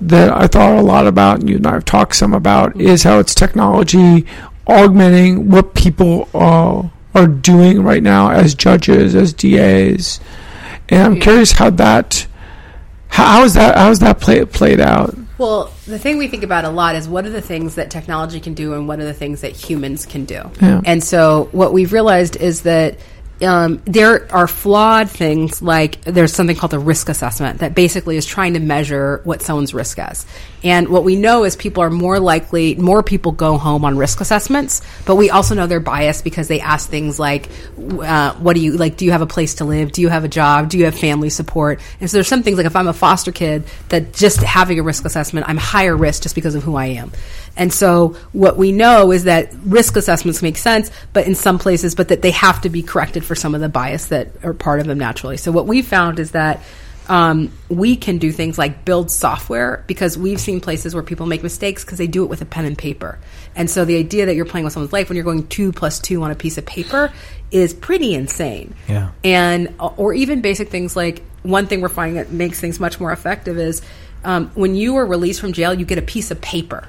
that 0.00 0.30
I 0.30 0.46
thought 0.46 0.78
a 0.78 0.82
lot 0.82 1.08
about, 1.08 1.40
and 1.40 1.48
you 1.50 1.56
and 1.56 1.66
I 1.66 1.72
have 1.72 1.84
talked 1.84 2.14
some 2.14 2.32
about, 2.32 2.80
is 2.80 3.02
how 3.02 3.18
it's 3.18 3.34
technology 3.34 4.26
augmenting 4.68 5.50
what 5.50 5.74
people 5.74 6.28
uh, 6.34 6.86
are 7.14 7.26
doing 7.26 7.82
right 7.82 8.02
now 8.02 8.30
as 8.30 8.54
judges, 8.54 9.16
as 9.16 9.32
DAs, 9.32 10.20
and 10.88 11.02
I'm 11.02 11.20
curious 11.20 11.52
how 11.52 11.70
that 11.70 12.27
how, 13.18 13.26
how 13.26 13.44
is 13.44 13.54
that 13.54 13.76
how 13.76 13.90
is 13.90 13.98
that 13.98 14.20
play, 14.20 14.44
played 14.44 14.80
out? 14.80 15.14
Well, 15.38 15.72
the 15.86 15.98
thing 15.98 16.18
we 16.18 16.28
think 16.28 16.44
about 16.44 16.64
a 16.64 16.68
lot 16.68 16.94
is 16.94 17.08
what 17.08 17.26
are 17.26 17.30
the 17.30 17.42
things 17.42 17.74
that 17.74 17.90
technology 17.90 18.40
can 18.40 18.54
do 18.54 18.74
and 18.74 18.86
what 18.86 19.00
are 19.00 19.04
the 19.04 19.14
things 19.14 19.40
that 19.40 19.52
humans 19.52 20.06
can 20.06 20.24
do. 20.24 20.50
Yeah. 20.60 20.80
And 20.84 21.02
so 21.02 21.48
what 21.52 21.72
we've 21.72 21.92
realized 21.92 22.36
is 22.36 22.62
that 22.62 22.98
um, 23.40 23.80
there 23.84 24.32
are 24.32 24.48
flawed 24.48 25.08
things 25.10 25.62
like 25.62 26.00
there's 26.02 26.32
something 26.32 26.56
called 26.56 26.72
the 26.72 26.78
risk 26.78 27.08
assessment 27.08 27.60
that 27.60 27.74
basically 27.74 28.16
is 28.16 28.26
trying 28.26 28.54
to 28.54 28.60
measure 28.60 29.20
what 29.24 29.42
someone's 29.42 29.72
risk 29.74 29.98
is. 30.10 30.26
And 30.64 30.88
what 30.88 31.04
we 31.04 31.16
know 31.16 31.44
is 31.44 31.56
people 31.56 31.82
are 31.82 31.90
more 31.90 32.18
likely, 32.18 32.74
more 32.74 33.02
people 33.02 33.32
go 33.32 33.58
home 33.58 33.84
on 33.84 33.96
risk 33.96 34.20
assessments, 34.20 34.82
but 35.06 35.16
we 35.16 35.30
also 35.30 35.54
know 35.54 35.66
they're 35.66 35.80
biased 35.80 36.24
because 36.24 36.48
they 36.48 36.60
ask 36.60 36.88
things 36.88 37.18
like, 37.18 37.48
uh, 37.78 38.34
what 38.34 38.54
do 38.54 38.60
you, 38.60 38.72
like, 38.72 38.96
do 38.96 39.04
you 39.04 39.12
have 39.12 39.22
a 39.22 39.26
place 39.26 39.56
to 39.56 39.64
live? 39.64 39.92
Do 39.92 40.00
you 40.00 40.08
have 40.08 40.24
a 40.24 40.28
job? 40.28 40.68
Do 40.68 40.78
you 40.78 40.86
have 40.86 40.98
family 40.98 41.30
support? 41.30 41.80
And 42.00 42.10
so 42.10 42.16
there's 42.16 42.28
some 42.28 42.42
things 42.42 42.56
like 42.56 42.66
if 42.66 42.74
I'm 42.74 42.88
a 42.88 42.92
foster 42.92 43.32
kid 43.32 43.64
that 43.88 44.12
just 44.12 44.40
having 44.42 44.78
a 44.78 44.82
risk 44.82 45.04
assessment, 45.04 45.48
I'm 45.48 45.56
higher 45.56 45.96
risk 45.96 46.22
just 46.22 46.34
because 46.34 46.54
of 46.54 46.64
who 46.64 46.74
I 46.76 46.86
am. 46.86 47.12
And 47.56 47.72
so 47.72 48.16
what 48.32 48.56
we 48.56 48.72
know 48.72 49.12
is 49.12 49.24
that 49.24 49.52
risk 49.64 49.96
assessments 49.96 50.42
make 50.42 50.56
sense, 50.56 50.90
but 51.12 51.26
in 51.26 51.34
some 51.34 51.58
places, 51.58 51.94
but 51.94 52.08
that 52.08 52.22
they 52.22 52.30
have 52.30 52.60
to 52.62 52.68
be 52.68 52.82
corrected 52.82 53.24
for 53.24 53.34
some 53.34 53.54
of 53.54 53.60
the 53.60 53.68
bias 53.68 54.06
that 54.06 54.28
are 54.44 54.54
part 54.54 54.80
of 54.80 54.86
them 54.86 54.98
naturally. 54.98 55.36
So 55.36 55.50
what 55.50 55.66
we 55.66 55.82
found 55.82 56.18
is 56.20 56.32
that 56.32 56.62
um, 57.08 57.50
we 57.68 57.96
can 57.96 58.18
do 58.18 58.30
things 58.32 58.58
like 58.58 58.84
build 58.84 59.10
software 59.10 59.82
because 59.86 60.18
we've 60.18 60.40
seen 60.40 60.60
places 60.60 60.94
where 60.94 61.02
people 61.02 61.26
make 61.26 61.42
mistakes 61.42 61.84
because 61.84 61.98
they 61.98 62.06
do 62.06 62.22
it 62.22 62.28
with 62.28 62.42
a 62.42 62.44
pen 62.44 62.66
and 62.66 62.76
paper. 62.76 63.18
And 63.56 63.70
so 63.70 63.84
the 63.84 63.96
idea 63.96 64.26
that 64.26 64.34
you're 64.34 64.44
playing 64.44 64.64
with 64.64 64.74
someone's 64.74 64.92
life 64.92 65.08
when 65.08 65.16
you're 65.16 65.24
going 65.24 65.46
two 65.48 65.72
plus 65.72 65.98
two 66.00 66.22
on 66.22 66.30
a 66.30 66.34
piece 66.34 66.58
of 66.58 66.66
paper 66.66 67.12
is 67.50 67.72
pretty 67.72 68.14
insane. 68.14 68.74
Yeah. 68.88 69.10
And 69.24 69.74
or 69.78 70.12
even 70.12 70.42
basic 70.42 70.68
things 70.68 70.96
like 70.96 71.22
one 71.42 71.66
thing 71.66 71.80
we're 71.80 71.88
finding 71.88 72.16
that 72.16 72.30
makes 72.30 72.60
things 72.60 72.78
much 72.78 73.00
more 73.00 73.10
effective 73.10 73.58
is 73.58 73.80
um, 74.24 74.50
when 74.54 74.74
you 74.74 74.96
are 74.96 75.06
released 75.06 75.40
from 75.40 75.52
jail, 75.52 75.72
you 75.72 75.86
get 75.86 75.98
a 75.98 76.02
piece 76.02 76.30
of 76.30 76.40
paper. 76.40 76.86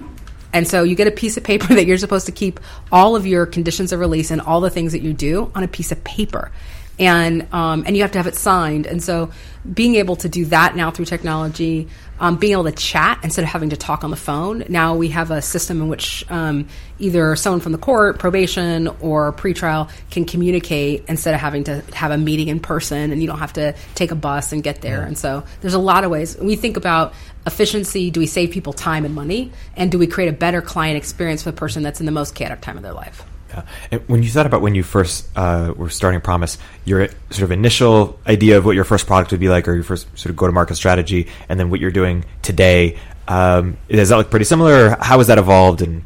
And 0.51 0.67
so 0.67 0.83
you 0.83 0.95
get 0.95 1.07
a 1.07 1.11
piece 1.11 1.37
of 1.37 1.43
paper 1.43 1.67
that 1.75 1.85
you're 1.85 1.97
supposed 1.97 2.25
to 2.25 2.31
keep 2.31 2.59
all 2.91 3.15
of 3.15 3.25
your 3.25 3.45
conditions 3.45 3.93
of 3.93 3.99
release 3.99 4.31
and 4.31 4.41
all 4.41 4.59
the 4.59 4.69
things 4.69 4.91
that 4.91 5.01
you 5.01 5.13
do 5.13 5.51
on 5.55 5.63
a 5.63 5.67
piece 5.67 5.91
of 5.91 6.03
paper. 6.03 6.51
And 6.99 7.47
um, 7.53 7.85
and 7.87 7.95
you 7.95 8.03
have 8.03 8.11
to 8.11 8.19
have 8.19 8.27
it 8.27 8.35
signed. 8.35 8.85
And 8.85 9.01
so 9.01 9.31
being 9.73 9.95
able 9.95 10.17
to 10.17 10.29
do 10.29 10.45
that 10.45 10.75
now 10.75 10.91
through 10.91 11.05
technology, 11.05 11.87
um, 12.19 12.35
being 12.35 12.53
able 12.53 12.65
to 12.65 12.71
chat 12.71 13.19
instead 13.23 13.43
of 13.43 13.49
having 13.49 13.69
to 13.69 13.77
talk 13.77 14.03
on 14.03 14.09
the 14.09 14.17
phone. 14.17 14.65
Now 14.67 14.95
we 14.95 15.09
have 15.09 15.31
a 15.31 15.41
system 15.41 15.81
in 15.81 15.87
which 15.87 16.29
um, 16.29 16.67
either 16.97 17.35
someone 17.37 17.61
from 17.61 17.71
the 17.71 17.77
court, 17.77 18.19
probation, 18.19 18.89
or 18.99 19.31
pretrial 19.31 19.89
can 20.11 20.25
communicate 20.25 21.05
instead 21.07 21.33
of 21.33 21.39
having 21.39 21.63
to 21.65 21.81
have 21.93 22.11
a 22.11 22.17
meeting 22.17 22.49
in 22.49 22.59
person, 22.59 23.11
and 23.11 23.21
you 23.21 23.27
don't 23.27 23.39
have 23.39 23.53
to 23.53 23.73
take 23.95 24.11
a 24.11 24.15
bus 24.15 24.51
and 24.51 24.61
get 24.61 24.81
there. 24.81 25.03
And 25.03 25.17
so 25.17 25.43
there's 25.61 25.73
a 25.73 25.79
lot 25.79 26.03
of 26.03 26.11
ways 26.11 26.37
we 26.37 26.57
think 26.57 26.75
about 26.75 27.13
efficiency. 27.45 28.11
Do 28.11 28.19
we 28.19 28.27
save 28.27 28.51
people 28.51 28.73
time 28.73 29.05
and 29.05 29.15
money, 29.15 29.51
and 29.77 29.89
do 29.89 29.97
we 29.97 30.07
create 30.07 30.27
a 30.27 30.33
better 30.33 30.61
client 30.61 30.97
experience 30.97 31.43
for 31.43 31.51
the 31.51 31.57
person 31.57 31.83
that's 31.83 32.01
in 32.01 32.05
the 32.05 32.11
most 32.11 32.35
chaotic 32.35 32.59
time 32.59 32.75
of 32.75 32.83
their 32.83 32.93
life? 32.93 33.23
Yeah. 33.65 33.97
And 33.99 34.09
when 34.09 34.23
you 34.23 34.29
thought 34.29 34.45
about 34.45 34.61
when 34.61 34.75
you 34.75 34.83
first 34.83 35.27
uh, 35.35 35.73
were 35.75 35.89
starting 35.89 36.21
Promise, 36.21 36.57
your 36.85 37.07
sort 37.29 37.43
of 37.43 37.51
initial 37.51 38.19
idea 38.27 38.57
of 38.57 38.65
what 38.65 38.75
your 38.75 38.83
first 38.83 39.07
product 39.07 39.31
would 39.31 39.39
be 39.39 39.49
like, 39.49 39.67
or 39.67 39.73
your 39.73 39.83
first 39.83 40.07
sort 40.17 40.29
of 40.29 40.35
go-to-market 40.35 40.75
strategy, 40.75 41.27
and 41.47 41.59
then 41.59 41.69
what 41.69 41.79
you're 41.79 41.91
doing 41.91 42.25
today, 42.41 42.97
um, 43.27 43.77
does 43.89 44.09
that 44.09 44.17
look 44.17 44.29
pretty 44.29 44.45
similar? 44.45 44.97
How 44.99 45.17
has 45.17 45.27
that 45.27 45.37
evolved, 45.37 45.81
and 45.81 46.03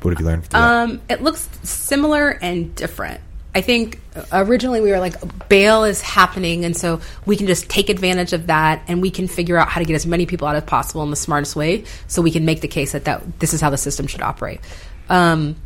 what 0.00 0.10
have 0.10 0.20
you 0.20 0.26
learned? 0.26 0.54
Um, 0.54 1.00
it 1.08 1.22
looks 1.22 1.48
similar 1.62 2.30
and 2.30 2.74
different. 2.74 3.20
I 3.54 3.60
think 3.60 4.00
originally 4.32 4.80
we 4.80 4.90
were 4.90 4.98
like, 4.98 5.48
bail 5.50 5.84
is 5.84 6.00
happening, 6.00 6.64
and 6.64 6.74
so 6.74 7.02
we 7.26 7.36
can 7.36 7.46
just 7.46 7.68
take 7.68 7.90
advantage 7.90 8.32
of 8.32 8.46
that, 8.46 8.82
and 8.88 9.02
we 9.02 9.10
can 9.10 9.28
figure 9.28 9.58
out 9.58 9.68
how 9.68 9.78
to 9.78 9.84
get 9.84 9.94
as 9.94 10.06
many 10.06 10.24
people 10.24 10.48
out 10.48 10.56
as 10.56 10.64
possible 10.64 11.02
in 11.02 11.10
the 11.10 11.16
smartest 11.16 11.54
way, 11.54 11.84
so 12.06 12.22
we 12.22 12.30
can 12.30 12.46
make 12.46 12.62
the 12.62 12.68
case 12.68 12.92
that, 12.92 13.04
that 13.04 13.40
this 13.40 13.52
is 13.52 13.60
how 13.60 13.68
the 13.68 13.76
system 13.76 14.06
should 14.06 14.22
operate. 14.22 14.60
Um, 15.10 15.56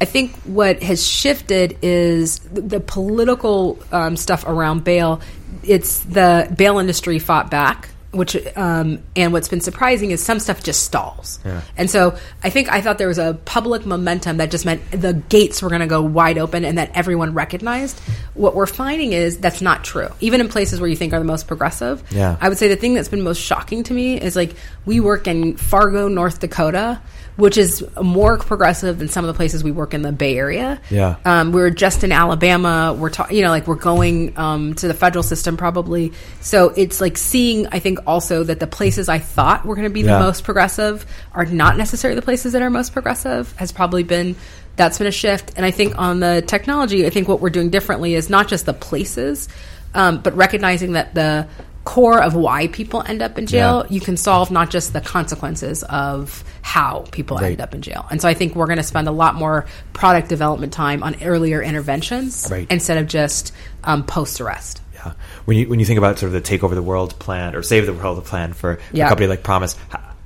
I 0.00 0.04
think 0.04 0.34
what 0.42 0.82
has 0.82 1.06
shifted 1.06 1.78
is 1.82 2.38
the, 2.40 2.80
political 2.80 3.78
um, 3.92 4.16
stuff 4.16 4.44
around 4.46 4.84
bail. 4.84 5.22
It's 5.62 6.00
the 6.00 6.52
bail 6.54 6.78
industry 6.78 7.18
fought 7.18 7.50
back, 7.50 7.88
which 8.10 8.36
um, 8.56 9.02
and 9.14 9.32
what's 9.32 9.48
been 9.48 9.62
surprising 9.62 10.10
is 10.10 10.22
some 10.22 10.38
stuff 10.38 10.62
just 10.62 10.84
stalls. 10.84 11.38
Yeah. 11.44 11.62
And 11.78 11.90
so 11.90 12.16
I 12.44 12.50
think 12.50 12.70
I 12.70 12.82
thought 12.82 12.98
there 12.98 13.08
was 13.08 13.18
a 13.18 13.38
public 13.46 13.86
momentum 13.86 14.36
that 14.36 14.50
just 14.50 14.66
meant 14.66 14.82
the 14.90 15.14
gates 15.14 15.62
were 15.62 15.70
going 15.70 15.80
to 15.80 15.86
go 15.86 16.02
wide 16.02 16.36
open 16.36 16.64
and 16.66 16.76
that 16.76 16.90
everyone 16.94 17.32
recognized. 17.32 17.98
What 18.34 18.54
we're 18.54 18.66
finding 18.66 19.12
is 19.12 19.38
that's 19.38 19.62
not 19.62 19.82
true. 19.82 20.08
Even 20.20 20.42
in 20.42 20.48
places 20.48 20.78
where 20.78 20.90
you 20.90 20.96
think 20.96 21.14
are 21.14 21.18
the 21.18 21.24
most 21.24 21.48
progressive. 21.48 22.04
Yeah. 22.10 22.36
I 22.38 22.50
would 22.50 22.58
say 22.58 22.68
the 22.68 22.76
thing 22.76 22.92
that's 22.92 23.08
been 23.08 23.22
most 23.22 23.40
shocking 23.40 23.82
to 23.84 23.94
me 23.94 24.20
is 24.20 24.36
like 24.36 24.54
we 24.84 25.00
work 25.00 25.26
in 25.26 25.56
Fargo, 25.56 26.08
North 26.08 26.40
Dakota, 26.40 27.00
which 27.36 27.58
is 27.58 27.84
more 28.02 28.38
progressive 28.38 28.98
than 28.98 29.08
some 29.08 29.24
of 29.24 29.28
the 29.28 29.34
places 29.36 29.62
we 29.62 29.70
work 29.70 29.94
in 29.94 30.02
the 30.02 30.12
Bay 30.12 30.36
Area. 30.36 30.80
Yeah. 30.90 31.16
Um, 31.24 31.52
we're 31.52 31.70
just 31.70 32.02
in 32.02 32.12
Alabama. 32.12 32.96
We're 32.98 33.10
ta- 33.10 33.28
you 33.30 33.42
know 33.42 33.50
like 33.50 33.66
we're 33.66 33.74
going 33.76 34.36
um, 34.38 34.74
to 34.74 34.88
the 34.88 34.94
federal 34.94 35.22
system 35.22 35.56
probably. 35.56 36.12
So 36.40 36.72
it's 36.76 37.00
like 37.00 37.16
seeing 37.16 37.66
I 37.68 37.78
think 37.78 38.00
also 38.06 38.44
that 38.44 38.58
the 38.60 38.66
places 38.66 39.08
I 39.08 39.18
thought 39.18 39.64
were 39.64 39.74
going 39.74 39.88
to 39.88 39.92
be 39.92 40.00
Yeah. 40.00 40.18
the 40.18 40.24
most 40.24 40.44
progressive 40.44 41.04
are 41.32 41.44
not 41.44 41.76
necessarily 41.76 42.16
the 42.18 42.24
places 42.24 42.52
that 42.54 42.62
are 42.62 42.70
most 42.70 42.92
progressive. 42.92 43.52
Has 43.56 43.70
probably 43.72 44.02
been 44.02 44.34
that's 44.76 44.98
been 44.98 45.06
a 45.06 45.12
shift. 45.12 45.52
And 45.56 45.64
I 45.64 45.70
think 45.70 45.98
on 45.98 46.20
the 46.20 46.42
technology, 46.46 47.06
I 47.06 47.10
think 47.10 47.28
what 47.28 47.40
we're 47.40 47.50
doing 47.50 47.70
differently 47.70 48.14
is 48.14 48.28
not 48.28 48.46
just 48.48 48.66
the 48.66 48.74
places, 48.74 49.48
um, 49.94 50.20
but 50.20 50.36
recognizing 50.36 50.92
that 50.92 51.14
the 51.14 51.48
core 51.86 52.20
of 52.20 52.34
why 52.34 52.66
people 52.66 53.02
end 53.06 53.22
up 53.22 53.38
in 53.38 53.46
jail, 53.46 53.84
Yeah. 53.88 53.94
you 53.94 54.00
can 54.00 54.16
solve 54.18 54.50
not 54.50 54.68
just 54.70 54.92
the 54.92 55.00
consequences 55.00 55.82
of 55.84 56.44
how 56.60 57.04
people 57.12 57.38
Right. 57.38 57.52
end 57.52 57.60
up 57.62 57.74
in 57.74 57.80
jail. 57.80 58.04
And 58.10 58.20
so 58.20 58.28
I 58.28 58.34
think 58.34 58.54
we're 58.56 58.66
going 58.66 58.76
to 58.78 58.82
spend 58.82 59.06
a 59.08 59.12
lot 59.12 59.36
more 59.36 59.64
product 59.94 60.28
development 60.28 60.72
time 60.72 61.02
on 61.04 61.16
earlier 61.22 61.62
interventions 61.62 62.48
Right. 62.50 62.66
instead 62.70 62.98
of 62.98 63.06
just 63.06 63.52
um, 63.84 64.02
post 64.02 64.40
arrest. 64.40 64.80
Yeah. 64.94 65.12
When 65.44 65.56
you 65.56 65.68
when 65.68 65.78
you 65.78 65.86
think 65.86 65.98
about 65.98 66.18
sort 66.18 66.28
of 66.28 66.32
the 66.32 66.40
take 66.40 66.64
over 66.64 66.74
the 66.74 66.82
world 66.82 67.16
plan 67.20 67.54
or 67.54 67.62
save 67.62 67.86
the 67.86 67.92
world 67.92 68.22
plan 68.24 68.52
for 68.52 68.78
Yeah. 68.92 69.06
a 69.06 69.08
company 69.08 69.28
like 69.28 69.44
Promise, 69.44 69.76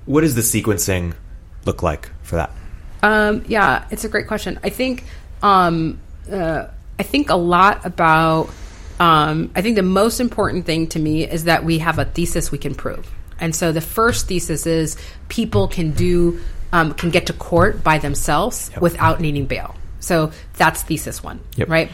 what 0.06 0.22
does 0.22 0.34
the 0.34 0.40
sequencing 0.40 1.12
look 1.66 1.82
like 1.82 2.08
for 2.22 2.36
that? 2.36 2.50
Um, 3.02 3.44
yeah, 3.48 3.84
it's 3.90 4.04
a 4.04 4.08
great 4.08 4.26
question. 4.28 4.58
I 4.64 4.70
think 4.70 5.04
um, 5.42 5.98
uh, 6.32 6.64
I 6.98 7.02
think 7.02 7.28
a 7.28 7.36
lot 7.36 7.84
about 7.84 8.48
um, 9.00 9.50
I 9.56 9.62
think 9.62 9.74
the 9.76 9.82
most 9.82 10.20
important 10.20 10.66
thing 10.66 10.86
to 10.88 10.98
me 11.00 11.26
is 11.26 11.44
that 11.44 11.64
we 11.64 11.78
have 11.78 11.98
a 11.98 12.04
thesis 12.04 12.52
we 12.52 12.58
can 12.58 12.74
prove. 12.74 13.10
And 13.40 13.56
so 13.56 13.72
the 13.72 13.80
first 13.80 14.28
thesis 14.28 14.66
is 14.66 14.96
people 15.28 15.66
can 15.66 15.90
do 15.92 16.38
um, 16.72 16.92
can 16.94 17.10
get 17.10 17.26
to 17.26 17.32
court 17.32 17.82
by 17.82 17.98
themselves 17.98 18.70
Yep. 18.74 18.82
without 18.82 19.20
needing 19.20 19.46
bail. 19.46 19.74
So 19.98 20.30
that's 20.56 20.82
thesis 20.82 21.20
one, 21.22 21.40
Yep. 21.56 21.68
right? 21.68 21.90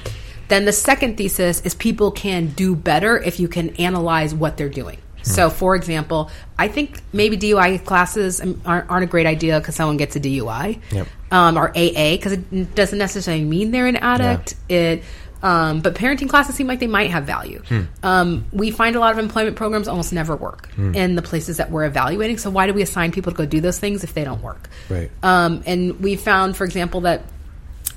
Then 0.49 0.65
the 0.67 0.73
second 0.73 1.17
thesis 1.17 1.63
is 1.63 1.75
people 1.75 2.11
can 2.11 2.49
do 2.49 2.75
better 2.77 3.17
if 3.17 3.41
you 3.41 3.49
can 3.49 3.71
analyze 3.77 4.35
what 4.35 4.57
they're 4.59 4.69
doing. 4.69 4.99
So, 5.23 5.51
for 5.51 5.75
example, 5.75 6.31
I 6.57 6.69
think 6.69 7.01
maybe 7.13 7.37
DUI 7.37 7.85
classes 7.85 8.41
aren't, 8.65 8.89
aren't 8.89 9.03
a 9.03 9.09
great 9.09 9.27
idea 9.27 9.59
because 9.59 9.75
someone 9.75 9.97
gets 9.97 10.15
a 10.15 10.21
DUI 10.21 10.79
Yep. 10.93 11.07
um, 11.33 11.57
or 11.59 11.71
AA 11.71 12.13
because 12.17 12.33
it 12.33 12.75
doesn't 12.77 12.99
necessarily 12.99 13.43
mean 13.45 13.73
they're 13.73 13.89
an 13.89 13.97
addict. 13.97 14.55
It, 14.69 15.03
um, 15.43 15.81
but 15.81 15.95
parenting 15.95 16.29
classes 16.29 16.55
seem 16.55 16.67
like 16.67 16.81
they 16.81 16.87
might 16.87 17.11
have 17.11 17.25
value. 17.25 17.63
Um, 18.03 18.45
we 18.53 18.71
find 18.71 18.97
a 18.97 19.01
lot 19.01 19.13
of 19.13 19.19
employment 19.19 19.57
programs 19.57 19.89
almost 19.89 20.13
never 20.13 20.35
work 20.37 20.69
in 20.77 21.15
the 21.15 21.23
places 21.23 21.59
that 21.59 21.71
we're 21.71 21.85
evaluating. 21.85 22.39
So 22.39 22.51
why 22.51 22.67
do 22.67 22.75
we 22.75 22.83
assign 22.83 23.13
people 23.13 23.33
to 23.33 23.37
go 23.39 23.47
do 23.47 23.61
those 23.61 23.79
things 23.79 24.05
if 24.05 24.15
they 24.15 24.25
don't 24.25 24.43
work? 24.43 24.69
Right. 24.89 25.11
Um, 25.23 25.63
and 25.67 26.01
we 26.01 26.17
found, 26.17 26.57
for 26.57 26.65
example, 26.65 27.03
that 27.03 27.23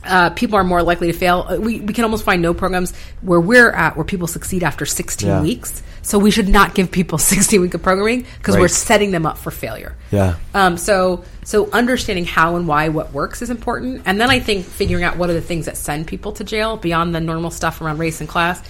uh, 0.06 0.30
people 0.32 0.56
are 0.58 0.64
more 0.64 0.82
likely 0.84 1.08
to 1.12 1.18
fail. 1.18 1.46
Uh, 1.50 1.58
We, 1.58 1.80
we 1.82 1.94
can 1.94 2.04
almost 2.06 2.24
find 2.24 2.42
no 2.42 2.54
programs 2.54 2.94
where 3.22 3.40
we're 3.40 3.72
at 3.72 3.96
where 3.96 4.06
people 4.06 4.28
succeed 4.28 4.64
after 4.64 4.86
16 4.86 5.28
Yeah. 5.28 5.42
weeks. 5.42 5.84
So 6.02 6.18
we 6.18 6.32
should 6.32 6.48
not 6.48 6.74
give 6.76 6.90
people 6.92 7.18
16 7.34 7.60
week 7.62 7.74
of 7.74 7.84
programming 7.84 8.26
because 8.38 8.56
Right. 8.56 8.62
we're 8.62 8.68
setting 8.70 9.12
them 9.12 9.26
up 9.26 9.38
for 9.38 9.52
failure. 9.52 9.96
Yeah. 10.12 10.36
Um, 10.54 10.78
so 10.78 11.24
so 11.44 11.70
understanding 11.72 12.26
how 12.26 12.56
and 12.56 12.68
why 12.68 12.90
what 12.90 13.12
works 13.14 13.42
is 13.42 13.50
important, 13.50 14.04
and 14.06 14.20
then 14.22 14.30
I 14.30 14.40
think 14.40 14.66
figuring 14.66 15.04
out 15.04 15.18
what 15.18 15.30
are 15.30 15.34
the 15.34 15.42
things 15.42 15.66
that 15.66 15.76
send 15.78 16.08
people 16.08 16.32
to 16.34 16.44
jail 16.44 16.78
beyond 16.78 17.14
the 17.14 17.20
normal 17.20 17.52
stuff 17.52 17.82
around 17.82 17.98
race 17.98 18.20
and 18.22 18.30
class 18.30 18.62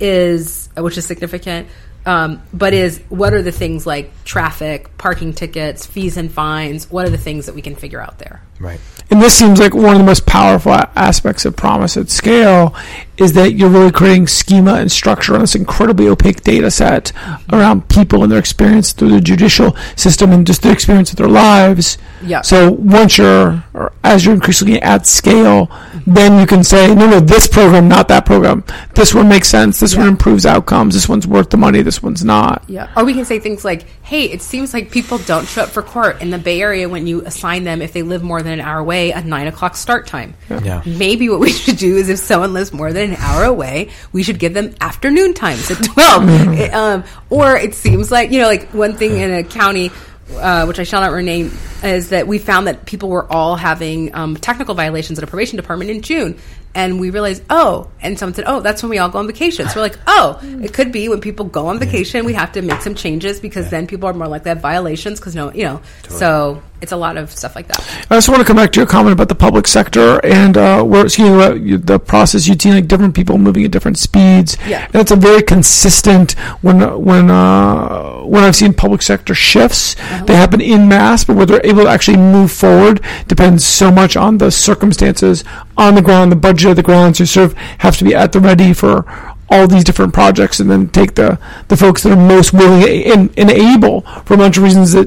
is 0.00 0.68
which 0.76 0.96
is 0.98 1.06
significant. 1.06 1.68
Um, 2.04 2.40
but 2.52 2.72
is 2.72 3.00
what 3.08 3.34
are 3.34 3.42
the 3.42 3.50
things 3.50 3.84
like 3.84 4.12
traffic, 4.24 4.96
parking 4.96 5.32
tickets, 5.32 5.84
fees 5.84 6.16
and 6.16 6.30
fines? 6.30 6.88
What 6.88 7.04
are 7.04 7.10
the 7.10 7.18
things 7.18 7.46
that 7.46 7.56
we 7.56 7.62
can 7.62 7.74
figure 7.74 8.00
out 8.00 8.20
there? 8.20 8.42
Right. 8.58 8.80
And 9.10 9.22
this 9.22 9.34
seems 9.34 9.60
like 9.60 9.72
one 9.72 9.92
of 9.92 9.98
the 9.98 10.04
most 10.04 10.26
powerful 10.26 10.72
aspects 10.72 11.44
of 11.44 11.56
promise 11.56 11.96
at 11.96 12.10
scale 12.10 12.74
is 13.18 13.32
that 13.32 13.52
you're 13.52 13.70
really 13.70 13.92
creating 13.92 14.26
schema 14.26 14.74
and 14.74 14.90
structure 14.92 15.34
on 15.34 15.40
this 15.40 15.54
incredibly 15.54 16.06
opaque 16.06 16.42
data 16.42 16.70
set 16.70 17.12
around 17.52 17.88
people 17.88 18.22
and 18.22 18.30
their 18.30 18.38
experience 18.38 18.92
through 18.92 19.10
the 19.10 19.20
judicial 19.20 19.74
system 19.94 20.32
and 20.32 20.46
just 20.46 20.62
their 20.62 20.72
experience 20.72 21.10
of 21.10 21.16
their 21.16 21.28
lives. 21.28 21.96
Yeah. 22.22 22.42
So 22.42 22.72
once 22.72 23.16
you're, 23.16 23.64
or 23.72 23.92
as 24.04 24.24
you're 24.24 24.34
increasingly 24.34 24.82
at 24.82 25.06
scale, 25.06 25.70
then 26.06 26.38
you 26.38 26.46
can 26.46 26.62
say, 26.62 26.94
no, 26.94 27.08
no, 27.08 27.20
this 27.20 27.46
program, 27.46 27.88
not 27.88 28.08
that 28.08 28.26
program. 28.26 28.64
This 28.94 29.14
one 29.14 29.28
makes 29.28 29.48
sense. 29.48 29.80
This 29.80 29.96
one 29.96 30.08
improves 30.08 30.44
outcomes. 30.44 30.94
This 30.94 31.08
one's 31.08 31.26
worth 31.26 31.50
the 31.50 31.56
money. 31.56 31.80
This 31.82 32.02
one's 32.02 32.24
not. 32.24 32.64
Yeah. 32.68 32.92
Or 32.96 33.04
we 33.04 33.14
can 33.14 33.24
say 33.24 33.38
things 33.38 33.64
like, 33.64 33.86
hey, 34.02 34.24
it 34.24 34.42
seems 34.42 34.74
like 34.74 34.90
people 34.90 35.18
don't 35.18 35.46
show 35.46 35.62
up 35.62 35.70
for 35.70 35.82
court 35.82 36.20
in 36.20 36.30
the 36.30 36.38
Bay 36.38 36.60
Area 36.60 36.88
when 36.88 37.06
you 37.06 37.22
assign 37.22 37.64
them, 37.64 37.80
if 37.80 37.92
they 37.92 38.02
live 38.02 38.22
more 38.22 38.42
than 38.46 38.60
an 38.60 38.64
hour 38.64 38.78
away, 38.78 39.12
a 39.12 39.22
nine 39.22 39.46
o'clock 39.46 39.76
start 39.76 40.06
time. 40.06 40.34
Yeah. 40.48 40.82
Maybe 40.86 41.28
what 41.28 41.40
we 41.40 41.52
should 41.52 41.76
do 41.76 41.96
is 41.96 42.08
if 42.08 42.18
someone 42.18 42.52
lives 42.54 42.72
more 42.72 42.92
than 42.92 43.12
an 43.12 43.16
hour 43.18 43.44
away, 43.44 43.90
we 44.12 44.22
should 44.22 44.38
give 44.38 44.54
them 44.54 44.74
afternoon 44.80 45.34
times 45.34 45.70
at 45.70 45.84
12. 45.84 46.28
It, 46.58 46.74
um, 46.74 47.04
or 47.30 47.56
it 47.56 47.74
seems 47.74 48.10
like, 48.10 48.30
you 48.30 48.40
know, 48.40 48.46
like 48.46 48.68
one 48.70 48.96
thing 48.96 49.18
in 49.18 49.32
a 49.32 49.44
county, 49.44 49.90
uh, 50.34 50.64
which 50.66 50.78
I 50.78 50.84
shall 50.84 51.00
not 51.00 51.12
rename, 51.12 51.52
is 51.82 52.10
that 52.10 52.26
we 52.26 52.38
found 52.38 52.66
that 52.66 52.86
people 52.86 53.08
were 53.08 53.30
all 53.30 53.56
having 53.56 54.14
um, 54.14 54.36
technical 54.36 54.74
violations 54.74 55.18
at 55.18 55.24
a 55.24 55.26
probation 55.26 55.56
department 55.56 55.90
in 55.90 56.02
June. 56.02 56.38
And 56.74 57.00
we 57.00 57.08
realized, 57.08 57.42
oh, 57.48 57.88
and 58.02 58.18
someone 58.18 58.34
said, 58.34 58.44
oh, 58.46 58.60
that's 58.60 58.82
when 58.82 58.90
we 58.90 58.98
all 58.98 59.08
go 59.08 59.18
on 59.18 59.26
vacation. 59.26 59.66
So 59.66 59.76
we're 59.76 59.82
like, 59.82 59.98
oh, 60.06 60.38
it 60.62 60.74
could 60.74 60.92
be 60.92 61.08
when 61.08 61.22
people 61.22 61.46
go 61.46 61.68
on 61.68 61.78
vacation, 61.78 62.26
we 62.26 62.34
have 62.34 62.52
to 62.52 62.60
make 62.60 62.82
some 62.82 62.94
changes 62.94 63.40
because 63.40 63.70
then 63.70 63.86
people 63.86 64.10
are 64.10 64.12
more 64.12 64.28
likely 64.28 64.44
to 64.44 64.48
have 64.50 64.60
violations 64.60 65.18
because 65.18 65.34
no, 65.34 65.50
you 65.54 65.64
know. 65.64 65.80
So 66.10 66.62
it's 66.80 66.92
a 66.92 66.96
lot 66.96 67.16
of 67.16 67.30
stuff 67.30 67.56
like 67.56 67.68
that. 67.68 68.06
I 68.10 68.16
just 68.16 68.28
want 68.28 68.40
to 68.40 68.44
come 68.46 68.56
back 68.56 68.72
to 68.72 68.80
your 68.80 68.86
comment 68.86 69.14
about 69.14 69.28
the 69.28 69.34
public 69.34 69.66
sector 69.66 70.24
and 70.24 70.56
uh, 70.56 70.82
where, 70.82 71.06
excuse 71.06 71.30
me, 71.30 71.76
the 71.76 71.98
process 71.98 72.46
you've 72.46 72.60
seen 72.60 72.74
like 72.74 72.86
different 72.86 73.14
people 73.14 73.38
moving 73.38 73.64
at 73.64 73.70
different 73.70 73.98
speeds. 73.98 74.56
Yeah. 74.66 74.84
and 74.86 74.96
it's 74.96 75.10
a 75.10 75.16
very 75.16 75.42
consistent 75.42 76.32
when 76.60 76.80
when 77.02 77.30
uh, 77.30 78.20
when 78.20 78.44
I've 78.44 78.56
seen 78.56 78.74
public 78.74 79.02
sector 79.02 79.34
shifts, 79.34 79.94
they 80.24 80.36
happen 80.36 80.60
in 80.60 80.88
mass, 80.88 81.24
but 81.24 81.36
where 81.36 81.46
they're 81.46 81.64
able 81.64 81.84
to 81.84 81.88
actually 81.88 82.18
move 82.18 82.52
forward 82.52 83.00
depends 83.26 83.64
so 83.64 83.90
much 83.90 84.16
on 84.16 84.38
the 84.38 84.50
circumstances 84.50 85.44
on 85.76 85.94
the 85.94 86.02
ground, 86.02 86.30
the 86.32 86.36
budget 86.36 86.70
of 86.70 86.76
the 86.76 86.82
ground. 86.82 87.16
So 87.16 87.22
you 87.22 87.26
sort 87.26 87.52
of 87.52 87.58
have 87.78 87.96
to 87.98 88.04
be 88.04 88.14
at 88.14 88.32
the 88.32 88.40
ready 88.40 88.72
for 88.72 89.04
all 89.48 89.66
these 89.66 89.84
different 89.84 90.12
projects 90.12 90.60
and 90.60 90.70
then 90.70 90.88
take 90.88 91.14
the, 91.14 91.38
the 91.68 91.76
folks 91.76 92.02
that 92.02 92.12
are 92.12 92.16
most 92.16 92.52
willing 92.52 93.04
and, 93.04 93.32
and 93.38 93.50
able 93.50 94.00
for 94.24 94.34
a 94.34 94.36
bunch 94.36 94.56
of 94.56 94.62
reasons 94.62 94.92
that 94.92 95.06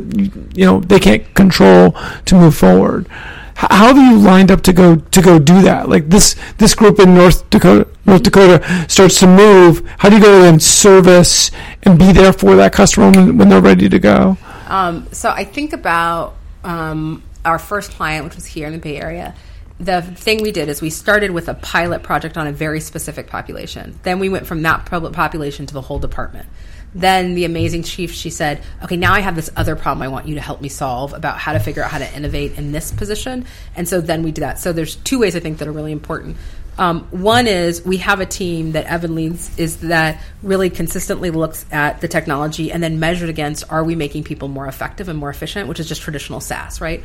you 0.59 0.65
know 0.65 0.81
they 0.81 0.99
can't 0.99 1.23
control 1.35 1.95
to 2.25 2.35
move 2.35 2.53
forward. 2.53 3.07
How 3.55 3.93
have 3.93 3.97
you 3.97 4.17
lined 4.17 4.51
up 4.51 4.61
to 4.63 4.73
go 4.73 4.97
to 4.97 5.21
go 5.21 5.39
do 5.39 5.61
that? 5.61 5.87
Like 5.87 6.09
this 6.09 6.35
this 6.57 6.75
group 6.75 6.99
in 6.99 7.15
North 7.15 7.49
Dakota 7.49 7.87
North 8.05 8.23
Dakota 8.23 8.61
starts 8.89 9.21
to 9.21 9.27
move. 9.27 9.89
How 9.99 10.09
do 10.09 10.17
you 10.17 10.21
go 10.21 10.43
and 10.43 10.61
service 10.61 11.49
and 11.83 11.97
be 11.97 12.11
there 12.11 12.33
for 12.33 12.57
that 12.57 12.73
customer 12.73 13.09
when, 13.09 13.37
when 13.37 13.47
they're 13.47 13.61
ready 13.61 13.87
to 13.87 13.99
go? 13.99 14.37
Um, 14.67 15.07
so 15.13 15.29
I 15.29 15.45
think 15.45 15.71
about 15.71 16.35
um, 16.65 17.23
our 17.45 17.57
first 17.57 17.91
client, 17.91 18.25
which 18.25 18.35
was 18.35 18.45
here 18.45 18.67
in 18.67 18.73
the 18.73 18.79
Bay 18.79 18.97
Area. 18.97 19.35
The 19.79 20.01
thing 20.01 20.41
we 20.43 20.51
did 20.51 20.67
is 20.67 20.81
we 20.81 20.89
started 20.89 21.31
with 21.31 21.47
a 21.47 21.53
pilot 21.53 22.03
project 22.03 22.37
on 22.37 22.47
a 22.47 22.51
very 22.51 22.81
specific 22.81 23.27
population. 23.27 23.97
Then 24.03 24.19
we 24.19 24.27
went 24.27 24.45
from 24.45 24.61
that 24.63 24.85
public 24.85 25.13
population 25.13 25.65
to 25.67 25.73
the 25.73 25.81
whole 25.81 25.99
department. 25.99 26.49
Then 26.93 27.35
the 27.35 27.45
amazing 27.45 27.83
chief, 27.83 28.11
she 28.13 28.29
said, 28.29 28.61
"Okay, 28.83 28.97
now 28.97 29.13
I 29.13 29.19
have 29.19 29.35
this 29.35 29.49
other 29.55 29.75
problem 29.75 30.01
I 30.01 30.07
want 30.07 30.27
you 30.27 30.35
to 30.35 30.41
help 30.41 30.61
me 30.61 30.69
solve 30.69 31.13
about 31.13 31.37
how 31.37 31.53
to 31.53 31.59
figure 31.59 31.83
out 31.83 31.91
how 31.91 31.99
to 31.99 32.15
innovate 32.15 32.57
in 32.57 32.71
this 32.71 32.91
position." 32.91 33.45
And 33.75 33.87
so 33.87 34.01
then 34.01 34.23
we 34.23 34.31
do 34.31 34.41
that. 34.41 34.59
So 34.59 34.73
there's 34.73 34.95
two 34.95 35.19
ways 35.19 35.35
I 35.35 35.39
think 35.39 35.59
that 35.59 35.67
are 35.67 35.71
really 35.71 35.91
important. 35.91 36.37
Um, 36.79 37.01
one 37.11 37.45
is 37.45 37.83
we 37.85 37.97
have 37.97 38.21
a 38.21 38.25
team 38.25 38.71
that 38.71 38.85
Evan 38.85 39.13
leads 39.13 39.57
is 39.59 39.77
that 39.77 40.21
really 40.41 40.69
consistently 40.69 41.29
looks 41.29 41.65
at 41.73 41.99
the 41.99 42.07
technology 42.07 42.71
and 42.71 42.81
then 42.81 43.01
measured 43.01 43.27
against 43.27 43.65
are 43.69 43.83
we 43.83 43.95
making 43.95 44.23
people 44.23 44.47
more 44.47 44.65
effective 44.65 45.09
and 45.09 45.19
more 45.19 45.29
efficient, 45.29 45.67
which 45.67 45.81
is 45.81 45.89
just 45.89 46.01
traditional 46.01 46.39
SaaS, 46.39 46.79
right? 46.79 47.03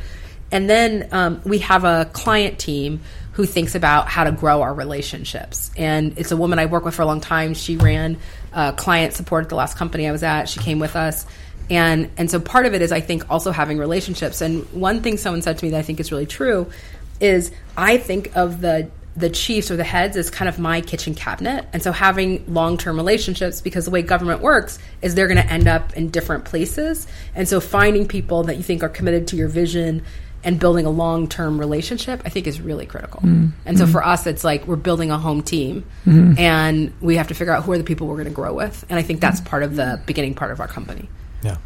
And 0.49 0.69
then 0.69 1.09
um, 1.11 1.41
we 1.43 1.59
have 1.59 1.83
a 1.83 2.09
client 2.13 2.57
team 2.57 3.01
who 3.35 3.45
thinks 3.45 3.75
about 3.75 4.07
how 4.07 4.23
to 4.23 4.31
grow 4.31 4.61
our 4.61 4.73
relationships. 4.73 5.69
And 5.75 6.17
it's 6.17 6.31
a 6.31 6.37
woman 6.37 6.57
I 6.57 6.67
work 6.67 6.85
with 6.85 6.95
for 6.95 7.01
a 7.01 7.05
long 7.05 7.19
time. 7.19 7.53
She 7.53 7.75
ran 7.75 8.17
uh, 8.53 8.71
client 8.71 9.13
support 9.13 9.43
at 9.43 9.49
the 9.49 9.55
last 9.55 9.75
company 9.75 10.07
I 10.07 10.13
was 10.13 10.23
at. 10.23 10.47
She 10.47 10.61
came 10.61 10.79
with 10.79 10.95
us. 10.95 11.25
And, 11.69 12.09
and 12.15 12.31
so 12.31 12.39
part 12.39 12.65
of 12.65 12.73
it 12.73 12.81
is, 12.81 12.93
I 12.93 13.01
think, 13.01 13.29
also 13.29 13.51
having 13.51 13.77
relationships. 13.77 14.39
And 14.39 14.63
one 14.71 15.01
thing 15.01 15.17
someone 15.17 15.41
said 15.41 15.57
to 15.57 15.65
me 15.65 15.71
that 15.71 15.79
I 15.79 15.81
think 15.81 15.99
is 15.99 16.13
really 16.13 16.25
true 16.25 16.71
is 17.19 17.51
I 17.75 17.97
think 17.97 18.35
of 18.37 18.61
the 18.61 18.89
the 19.17 19.29
chiefs 19.29 19.71
or 19.71 19.77
the 19.77 19.83
heads 19.83 20.17
as 20.17 20.29
kind 20.29 20.49
of 20.49 20.59
my 20.59 20.81
kitchen 20.81 21.15
cabinet. 21.15 21.65
And 21.71 21.81
so 21.81 21.93
having 21.93 22.53
long 22.53 22.77
term 22.77 22.97
relationships, 22.97 23.61
because 23.61 23.85
the 23.85 23.91
way 23.91 24.01
government 24.01 24.41
works 24.41 24.77
is 25.01 25.15
they're 25.15 25.27
going 25.27 25.41
to 25.41 25.49
end 25.49 25.69
up 25.69 25.93
in 25.93 26.09
different 26.09 26.43
places. 26.43 27.07
And 27.33 27.47
so 27.47 27.61
finding 27.61 28.09
people 28.09 28.43
that 28.43 28.57
you 28.57 28.63
think 28.63 28.83
are 28.83 28.89
committed 28.89 29.27
to 29.29 29.37
your 29.37 29.47
vision 29.47 30.03
and 30.45 30.59
building 30.59 30.85
a 30.85 30.89
long 30.89 31.27
term 31.27 31.59
relationship, 31.59 32.21
I 32.23 32.29
think 32.29 32.47
is 32.47 32.61
really 32.61 32.85
critical. 32.85 33.21
And 33.65 33.77
so 33.77 33.87
for 33.87 34.05
us, 34.05 34.25
it's 34.27 34.43
like 34.43 34.67
we're 34.67 34.75
building 34.77 35.11
a 35.11 35.17
home 35.17 35.41
team 35.41 35.85
and 36.05 36.93
we 37.01 37.17
have 37.17 37.27
to 37.27 37.33
figure 37.33 37.53
out 37.53 37.63
who 37.63 37.73
are 37.73 37.77
the 37.77 37.83
people 37.83 38.07
we're 38.07 38.15
going 38.15 38.27
to 38.27 38.33
grow 38.33 38.53
with. 38.53 38.85
And 38.89 38.97
I 38.97 39.01
think 39.01 39.19
that's 39.19 39.41
part 39.41 39.63
of 39.63 39.75
the 39.75 39.99
beginning 40.05 40.35
part 40.35 40.51
of 40.51 40.59
our 40.59 40.67
company. 40.67 41.09
Yeah. 41.43 41.57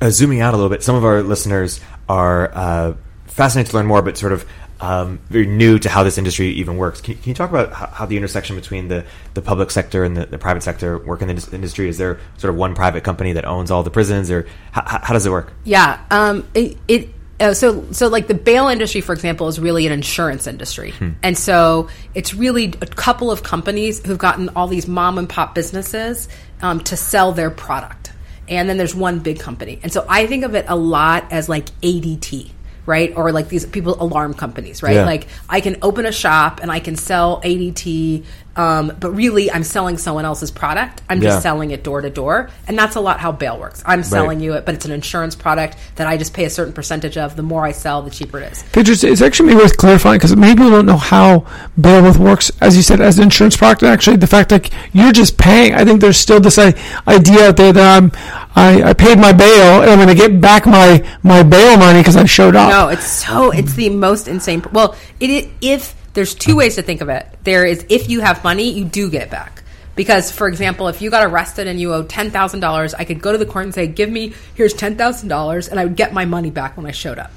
Uh, 0.00 0.10
zooming 0.10 0.40
out 0.40 0.54
a 0.54 0.56
little 0.56 0.70
bit, 0.70 0.82
some 0.82 0.94
of 0.94 1.04
our 1.04 1.22
listeners 1.22 1.80
are 2.08 2.50
uh, 2.54 2.94
fascinated 3.26 3.72
to 3.72 3.76
learn 3.76 3.86
more, 3.86 4.00
but 4.00 4.16
sort 4.16 4.32
of 4.32 4.46
um, 4.80 5.18
very 5.28 5.46
new 5.46 5.78
to 5.80 5.88
how 5.88 6.04
this 6.04 6.18
industry 6.18 6.50
even 6.50 6.76
works. 6.76 7.00
Can, 7.00 7.16
can 7.16 7.28
you 7.28 7.34
talk 7.34 7.50
about 7.50 7.72
how, 7.72 7.86
how 7.88 8.06
the 8.06 8.16
intersection 8.16 8.54
between 8.54 8.86
the, 8.86 9.04
the 9.34 9.42
public 9.42 9.72
sector 9.72 10.04
and 10.04 10.16
the, 10.16 10.26
the 10.26 10.38
private 10.38 10.62
sector 10.62 10.98
work 10.98 11.20
in 11.20 11.28
the 11.28 11.34
dis- 11.34 11.52
industry? 11.52 11.88
Is 11.88 11.98
there 11.98 12.20
sort 12.36 12.50
of 12.50 12.56
one 12.56 12.76
private 12.76 13.02
company 13.02 13.32
that 13.32 13.44
owns 13.44 13.72
all 13.72 13.82
the 13.82 13.90
prisons, 13.90 14.30
or 14.30 14.46
how, 14.70 14.82
how 14.86 14.98
how 15.02 15.14
does 15.14 15.26
it 15.26 15.30
work? 15.30 15.52
Yeah. 15.64 16.00
Um, 16.12 16.46
it, 16.54 16.76
it 16.86 17.08
uh, 17.40 17.54
so 17.54 17.84
so 17.92 18.08
like 18.08 18.26
the 18.26 18.34
bail 18.34 18.68
industry, 18.68 19.00
for 19.00 19.12
example, 19.12 19.48
is 19.48 19.60
really 19.60 19.86
an 19.86 19.92
insurance 19.92 20.46
industry, 20.46 20.92
and 21.22 21.38
so 21.38 21.88
it's 22.14 22.34
really 22.34 22.74
a 22.80 22.86
couple 22.86 23.30
of 23.30 23.42
companies 23.42 24.04
who've 24.04 24.18
gotten 24.18 24.48
all 24.50 24.66
these 24.66 24.88
mom 24.88 25.18
and 25.18 25.28
pop 25.28 25.54
businesses 25.54 26.28
um, 26.62 26.80
to 26.80 26.96
sell 26.96 27.32
their 27.32 27.50
product, 27.50 28.12
and 28.48 28.68
then 28.68 28.76
there's 28.76 28.94
one 28.94 29.20
big 29.20 29.38
company, 29.38 29.78
and 29.82 29.92
so 29.92 30.04
I 30.08 30.26
think 30.26 30.44
of 30.44 30.54
it 30.54 30.64
a 30.68 30.76
lot 30.76 31.30
as 31.32 31.48
like 31.48 31.66
ADT. 31.80 32.50
Right? 32.88 33.12
Or 33.14 33.30
like 33.32 33.48
these 33.48 33.66
people, 33.66 34.00
alarm 34.02 34.32
companies, 34.34 34.82
right? 34.82 34.94
Yeah. 34.94 35.04
Like 35.04 35.28
I 35.48 35.60
can 35.60 35.76
open 35.82 36.06
a 36.06 36.12
shop 36.12 36.60
and 36.62 36.72
I 36.72 36.80
can 36.80 36.96
sell 36.96 37.40
ADT, 37.42 38.24
um, 38.56 38.92
but 38.98 39.10
really 39.10 39.52
I'm 39.52 39.62
selling 39.62 39.98
someone 39.98 40.24
else's 40.24 40.50
product. 40.50 41.02
I'm 41.08 41.20
just 41.20 41.36
Yeah. 41.36 41.40
selling 41.40 41.70
it 41.70 41.84
door 41.84 42.00
to 42.00 42.08
door, 42.10 42.48
and 42.66 42.76
that's 42.78 42.96
a 42.96 43.00
lot 43.00 43.20
how 43.20 43.30
bail 43.30 43.58
works. 43.58 43.82
I'm 43.86 44.02
selling 44.02 44.40
you 44.40 44.54
it, 44.54 44.64
but 44.64 44.74
it's 44.74 44.86
an 44.86 44.90
insurance 44.92 45.36
product 45.36 45.76
that 45.96 46.06
I 46.08 46.16
just 46.16 46.32
pay 46.32 46.44
a 46.46 46.50
certain 46.50 46.72
percentage 46.72 47.18
of. 47.18 47.36
The 47.36 47.42
more 47.42 47.64
I 47.64 47.72
sell, 47.72 48.00
the 48.02 48.10
cheaper 48.10 48.40
it 48.40 48.52
is. 48.52 49.04
It's- 49.04 49.20
actually 49.28 49.54
worth 49.54 49.76
clarifying 49.76 50.16
because 50.18 50.34
many 50.34 50.54
people 50.54 50.70
don't 50.70 50.86
know 50.86 50.96
how 50.96 51.44
bailiff 51.78 52.16
works, 52.16 52.50
as 52.62 52.74
you 52.74 52.82
said, 52.82 53.00
as 53.02 53.18
an 53.18 53.24
insurance 53.24 53.56
product. 53.56 53.82
And 53.82 53.90
actually, 53.92 54.16
the 54.16 54.26
fact 54.26 54.50
like 54.50 54.70
you're 54.94 55.12
just 55.12 55.36
paying. 55.36 55.74
I 55.74 55.84
think 55.84 56.00
there's 56.00 56.16
still 56.18 56.40
this 56.40 56.56
idea 56.58 57.48
out 57.48 57.56
there 57.58 57.72
that 57.74 57.96
I'm, 57.98 58.10
I, 58.58 58.90
I 58.90 58.92
paid 58.92 59.18
my 59.18 59.32
bail 59.32 59.82
and 59.82 59.90
I'm 59.90 59.98
going 59.98 60.08
to 60.08 60.14
get 60.14 60.40
back 60.40 60.66
my 60.66 61.06
my 61.22 61.42
bail 61.42 61.76
money 61.76 62.00
because 62.00 62.16
I 62.16 62.24
showed 62.24 62.56
up. 62.56 62.70
No, 62.70 62.88
it's 62.88 63.06
so 63.06 63.52
it's 63.52 63.74
the 63.74 63.88
most 63.90 64.26
insane. 64.26 64.64
Well, 64.72 64.96
it, 65.20 65.48
if 65.60 65.94
there's 66.14 66.34
two 66.34 66.56
ways 66.56 66.74
to 66.74 66.82
think 66.82 67.00
of 67.00 67.08
it. 67.08 67.26
There 67.44 67.64
is 67.64 67.86
if 67.88 68.10
you 68.10 68.20
have 68.20 68.42
money, 68.42 68.70
you 68.70 68.84
do 68.84 69.08
get 69.08 69.30
back. 69.30 69.62
Because, 69.94 70.30
for 70.30 70.48
example, 70.48 70.88
if 70.88 71.02
you 71.02 71.10
got 71.10 71.24
arrested 71.24 71.66
and 71.66 71.80
you 71.80 71.94
owe 71.94 72.02
ten 72.02 72.32
thousand 72.32 72.60
dollars, 72.60 72.94
I 72.94 73.04
could 73.04 73.20
go 73.20 73.30
to 73.30 73.38
the 73.38 73.46
court 73.46 73.66
and 73.66 73.74
say, 73.74 73.86
"Give 73.86 74.10
me 74.10 74.32
here's 74.54 74.74
ten 74.74 74.96
thousand 74.96 75.28
dollars," 75.28 75.68
and 75.68 75.78
I 75.78 75.84
would 75.84 75.96
get 75.96 76.12
my 76.12 76.24
money 76.24 76.50
back 76.50 76.76
when 76.76 76.86
I 76.86 76.90
showed 76.90 77.18
up. 77.18 77.30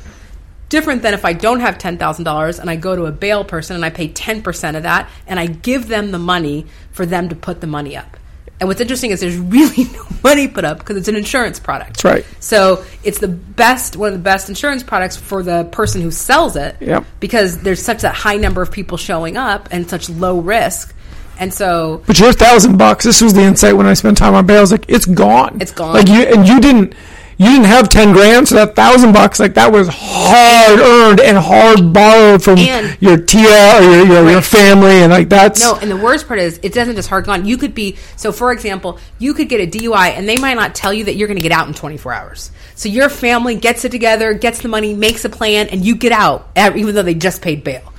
Different 0.69 1.01
than 1.01 1.13
if 1.13 1.25
I 1.25 1.33
don't 1.33 1.59
have 1.59 1.77
ten 1.77 1.97
thousand 1.97 2.25
dollars 2.25 2.59
and 2.59 2.69
I 2.69 2.75
go 2.75 2.95
to 2.95 3.05
a 3.05 3.11
bail 3.11 3.43
person 3.43 3.75
and 3.75 3.85
I 3.85 3.89
pay 3.91 4.07
ten 4.07 4.41
percent 4.41 4.77
of 4.77 4.83
that 4.83 5.09
and 5.27 5.39
I 5.39 5.45
give 5.45 5.87
them 5.87 6.11
the 6.11 6.19
money 6.19 6.65
for 6.91 7.05
them 7.05 7.29
to 7.29 7.35
put 7.35 7.61
the 7.61 7.67
money 7.67 7.95
up. 7.95 8.17
And 8.61 8.67
what's 8.67 8.79
interesting 8.79 9.09
is 9.09 9.19
there's 9.19 9.37
really 9.39 9.85
no 9.85 10.05
money 10.23 10.47
put 10.47 10.63
up 10.63 10.77
because 10.77 10.95
it's 10.95 11.07
an 11.07 11.15
insurance 11.15 11.59
product. 11.59 12.03
That's 12.03 12.05
right. 12.05 12.25
So 12.39 12.85
it's 13.03 13.17
the 13.17 13.27
best, 13.27 13.97
one 13.97 14.09
of 14.09 14.13
the 14.13 14.23
best 14.23 14.49
insurance 14.49 14.83
products 14.83 15.17
for 15.17 15.41
the 15.41 15.65
person 15.65 16.01
who 16.01 16.11
sells 16.11 16.55
it. 16.55 16.77
Yep. 16.79 17.03
Because 17.19 17.57
there's 17.57 17.81
such 17.81 18.03
a 18.03 18.09
high 18.09 18.37
number 18.37 18.61
of 18.61 18.71
people 18.71 18.97
showing 18.97 19.35
up 19.35 19.67
and 19.71 19.89
such 19.89 20.09
low 20.09 20.39
risk. 20.39 20.93
And 21.39 21.51
so 21.51 22.03
But 22.05 22.19
your 22.19 22.31
thousand 22.33 22.77
bucks. 22.77 23.03
This 23.03 23.19
was 23.19 23.33
the 23.33 23.41
insight 23.41 23.75
when 23.75 23.87
I 23.87 23.95
spent 23.95 24.15
time 24.15 24.35
on 24.35 24.45
bail. 24.45 24.59
I 24.59 24.61
was 24.61 24.71
like, 24.71 24.85
it's 24.87 25.07
gone. 25.07 25.57
It's 25.59 25.71
gone. 25.71 25.95
Like 25.95 26.07
you 26.07 26.21
and 26.21 26.47
you 26.47 26.59
didn't. 26.59 26.93
You 27.41 27.47
didn't 27.47 27.65
have 27.65 27.89
ten 27.89 28.13
grand, 28.13 28.47
so 28.47 28.53
that 28.53 28.75
thousand 28.75 29.13
bucks, 29.13 29.39
like 29.39 29.55
that 29.55 29.71
was 29.71 29.87
hard 29.91 30.79
earned 30.79 31.19
and 31.19 31.35
hard 31.35 31.91
borrowed 31.91 32.43
from 32.43 32.59
And- 32.59 32.95
your 33.01 33.17
tia 33.17 33.79
or 33.79 33.81
your 33.81 34.05
your, 34.05 34.29
your 34.29 34.41
family, 34.43 34.91
and 35.01 35.11
like 35.11 35.27
that's 35.27 35.59
No, 35.59 35.75
and 35.75 35.89
the 35.89 35.97
worst 35.97 36.27
part 36.27 36.39
is 36.39 36.59
it 36.61 36.71
doesn't 36.71 36.95
just 36.95 37.09
hard 37.09 37.25
gone. 37.25 37.45
You 37.47 37.57
could 37.57 37.73
be 37.73 37.95
so. 38.15 38.31
For 38.31 38.51
example, 38.51 38.99
you 39.17 39.33
could 39.33 39.49
get 39.49 39.59
a 39.59 39.65
DUI, 39.65 40.09
and 40.15 40.29
they 40.29 40.37
might 40.37 40.53
not 40.53 40.75
tell 40.75 40.93
you 40.93 41.05
that 41.05 41.15
you're 41.15 41.27
going 41.27 41.39
to 41.39 41.41
get 41.41 41.51
out 41.51 41.67
in 41.67 41.73
24 41.73 42.13
hours. 42.13 42.51
So 42.75 42.89
your 42.89 43.09
family 43.09 43.55
gets 43.55 43.85
it 43.85 43.89
together, 43.89 44.35
gets 44.35 44.61
the 44.61 44.67
money, 44.67 44.93
makes 44.93 45.25
a 45.25 45.29
plan, 45.29 45.67
and 45.69 45.83
you 45.83 45.95
get 45.95 46.11
out, 46.11 46.47
even 46.55 46.93
though 46.93 47.01
they 47.01 47.15
just 47.15 47.41
paid 47.41 47.63
bail. 47.63 47.90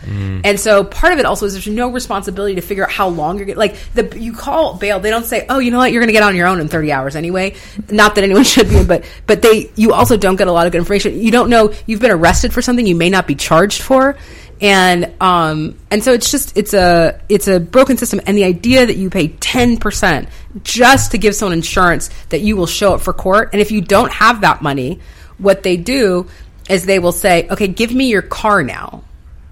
And 0.44 0.58
so 0.58 0.84
part 0.84 1.12
of 1.12 1.18
it 1.18 1.26
also 1.26 1.46
is 1.46 1.52
there's 1.52 1.66
no 1.66 1.90
responsibility 1.90 2.56
to 2.56 2.60
figure 2.60 2.84
out 2.84 2.90
how 2.90 3.08
long 3.08 3.36
you're 3.36 3.46
getting. 3.46 3.58
Like 3.58 3.76
the 3.94 4.18
you 4.18 4.32
call 4.32 4.74
bail, 4.74 5.00
they 5.00 5.10
don't 5.10 5.24
say, 5.24 5.46
"Oh, 5.48 5.58
you 5.58 5.70
know 5.70 5.78
what, 5.78 5.92
you're 5.92 6.00
going 6.00 6.08
to 6.08 6.12
get 6.12 6.22
on 6.22 6.36
your 6.36 6.46
own 6.46 6.60
in 6.60 6.68
30 6.68 6.92
hours 6.92 7.16
anyway." 7.16 7.54
Not 7.90 8.14
that 8.16 8.24
anyone 8.24 8.44
should 8.52 8.68
be, 8.68 8.84
but 8.84 9.04
but 9.26 9.42
they 9.42 9.70
you 9.76 9.92
also 9.92 10.16
don't 10.16 10.36
get 10.36 10.48
a 10.48 10.52
lot 10.52 10.66
of 10.66 10.72
good 10.72 10.78
information. 10.78 11.20
You 11.20 11.30
don't 11.30 11.50
know 11.50 11.72
you've 11.86 12.00
been 12.00 12.10
arrested 12.10 12.52
for 12.52 12.62
something 12.62 12.86
you 12.86 12.96
may 12.96 13.10
not 13.10 13.26
be 13.26 13.34
charged 13.34 13.82
for 13.82 14.16
and 14.62 15.12
um 15.20 15.76
and 15.90 16.02
so 16.04 16.12
it's 16.12 16.30
just 16.30 16.56
it's 16.56 16.72
a 16.72 17.20
it's 17.28 17.48
a 17.48 17.58
broken 17.58 17.96
system 17.96 18.20
and 18.26 18.38
the 18.38 18.44
idea 18.44 18.86
that 18.86 18.96
you 18.96 19.10
pay 19.10 19.28
10% 19.28 20.28
just 20.62 21.10
to 21.10 21.18
give 21.18 21.34
someone 21.34 21.52
insurance 21.52 22.10
that 22.28 22.40
you 22.40 22.56
will 22.56 22.66
show 22.66 22.94
up 22.94 23.00
for 23.00 23.12
court 23.12 23.50
and 23.52 23.60
if 23.60 23.72
you 23.72 23.80
don't 23.80 24.12
have 24.12 24.42
that 24.42 24.62
money 24.62 25.00
what 25.38 25.64
they 25.64 25.76
do 25.76 26.28
is 26.70 26.86
they 26.86 27.00
will 27.00 27.12
say 27.12 27.48
okay 27.50 27.66
give 27.66 27.92
me 27.92 28.08
your 28.08 28.22
car 28.22 28.62
now 28.62 29.01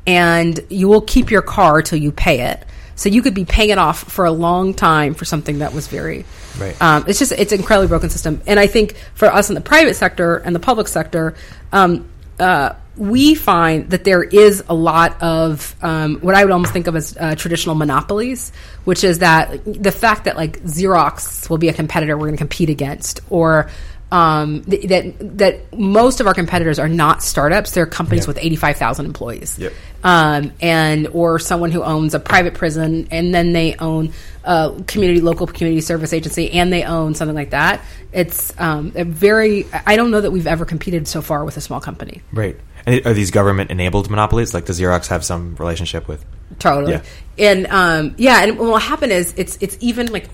and 0.07 0.59
you 0.69 0.89
will 0.89 1.01
keep 1.03 1.31
your 1.31 1.43
car 1.43 1.83
till 1.83 1.99
you 1.99 2.13
pay 2.13 2.41
it 2.41 2.65
so 2.97 3.09
you 3.09 3.23
could 3.23 3.35
be 3.35 3.45
paying 3.45 3.71
it 3.71 3.79
off 3.79 4.05
for 4.13 4.25
a 4.25 4.31
long 4.31 4.75
time 4.75 5.15
for 5.15 5.25
something 5.25 5.61
that 5.61 5.73
was 5.73 5.87
very 5.89 6.25
Right. 6.59 6.81
um, 6.83 7.05
it's 7.07 7.19
just 7.19 7.33
it's 7.33 7.53
an 7.53 7.61
incredibly 7.61 7.89
broken 7.89 8.11
system 8.11 8.43
and 8.47 8.59
i 8.59 8.67
think 8.67 8.97
for 9.15 9.27
us 9.29 9.49
in 9.51 9.55
the 9.55 9.61
private 9.61 9.95
sector 9.95 10.37
and 10.37 10.55
the 10.55 10.61
public 10.61 10.89
sector 10.89 11.35
um, 11.73 12.09
uh, 12.39 12.75
we 12.97 13.35
find 13.35 13.91
that 13.91 14.05
there 14.05 14.23
is 14.23 14.63
a 14.69 14.75
lot 14.75 15.23
of 15.23 15.75
um, 15.81 16.17
what 16.21 16.35
I 16.35 16.45
would 16.45 16.53
almost 16.53 16.73
think 16.73 16.87
of 16.87 16.97
as 16.97 17.17
uh, 17.17 17.35
traditional 17.35 17.75
monopolies, 17.75 18.53
which 18.85 19.05
is 19.05 19.21
that 19.21 19.65
the 19.65 19.93
fact 19.93 20.25
that 20.25 20.37
like 20.37 20.63
Xerox 20.65 21.49
will 21.49 21.57
be 21.57 21.69
a 21.69 21.73
competitor 21.73 22.17
we're 22.17 22.27
going 22.27 22.37
to 22.37 22.39
compete 22.39 22.69
against, 22.69 23.21
or 23.31 23.71
um, 24.13 24.63
th- 24.65 24.89
that 24.89 25.39
that 25.39 25.79
most 25.79 26.21
of 26.21 26.27
our 26.27 26.35
competitors 26.35 26.79
are 26.79 26.89
not 26.89 27.23
startups; 27.23 27.71
they're 27.73 27.87
companies 27.87 28.27
with 28.27 28.39
eighty 28.39 28.57
five 28.57 28.77
thousand 28.77 29.07
employees, 29.07 29.59
Yep. 29.59 29.73
um, 30.03 30.53
and 30.61 31.07
or 31.09 31.39
someone 31.39 31.71
who 31.71 31.83
owns 31.83 32.15
a 32.15 32.21
private 32.21 32.55
prison, 32.55 33.09
and 33.11 33.35
then 33.35 33.53
they 33.53 33.77
own 33.77 34.13
a 34.45 34.83
community 34.87 35.21
local 35.21 35.47
community 35.47 35.81
service 35.81 36.13
agency, 36.13 36.51
and 36.53 36.73
they 36.73 36.83
own 36.85 37.15
something 37.15 37.37
like 37.37 37.51
that. 37.51 37.85
It's 38.13 38.53
um, 38.59 38.93
a 38.97 39.05
very. 39.05 39.67
I 39.87 39.97
don't 39.97 40.11
know 40.11 40.21
that 40.21 40.31
we've 40.31 40.47
ever 40.49 40.65
competed 40.65 41.07
so 41.07 41.23
far 41.23 41.45
with 41.45 41.57
a 41.57 41.61
small 41.61 41.81
company. 41.81 42.23
Right. 42.33 42.57
And 42.87 43.07
are 43.07 43.13
these 43.13 43.31
government 43.31 43.71
enabled 43.71 44.11
monopolies? 44.11 44.55
Like, 44.55 44.65
does 44.65 44.81
Xerox 44.81 45.09
have 45.09 45.25
some 45.25 45.55
relationship 45.57 46.09
with? 46.09 46.25
Totally. 46.59 46.93
Yeah. 46.93 47.03
And 47.39 47.67
um, 47.69 48.15
yeah, 48.19 48.43
and 48.43 48.59
what 48.59 48.69
will 48.69 48.79
happen 48.79 49.11
is 49.11 49.35
it's 49.37 49.59
it's 49.61 49.77
even 49.81 50.07
like 50.13 50.29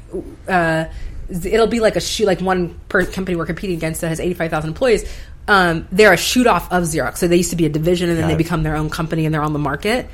uh, 0.48 0.86
it'll 1.28 1.66
be 1.66 1.80
like 1.80 1.96
a 1.96 2.00
shoot 2.00 2.26
like 2.26 2.40
one 2.40 2.78
per 2.88 3.04
company 3.04 3.36
we're 3.36 3.46
competing 3.46 3.76
against 3.76 4.00
that 4.00 4.08
has 4.08 4.20
eighty 4.20 4.34
five 4.34 4.50
thousand 4.50 4.70
employees. 4.70 5.04
Um, 5.48 5.86
they're 5.92 6.12
a 6.12 6.16
shoot 6.16 6.46
off 6.46 6.72
of 6.72 6.82
Xerox, 6.84 7.18
so 7.18 7.28
they 7.28 7.36
used 7.36 7.50
to 7.50 7.56
be 7.56 7.66
a 7.66 7.68
division, 7.68 8.08
and 8.08 8.18
then 8.18 8.24
Got 8.24 8.28
they 8.28 8.34
it. 8.34 8.38
become 8.38 8.62
their 8.62 8.76
own 8.76 8.90
company, 8.90 9.26
and 9.26 9.34
they're 9.34 9.42
on 9.42 9.52
the 9.52 9.58
market. 9.58 10.08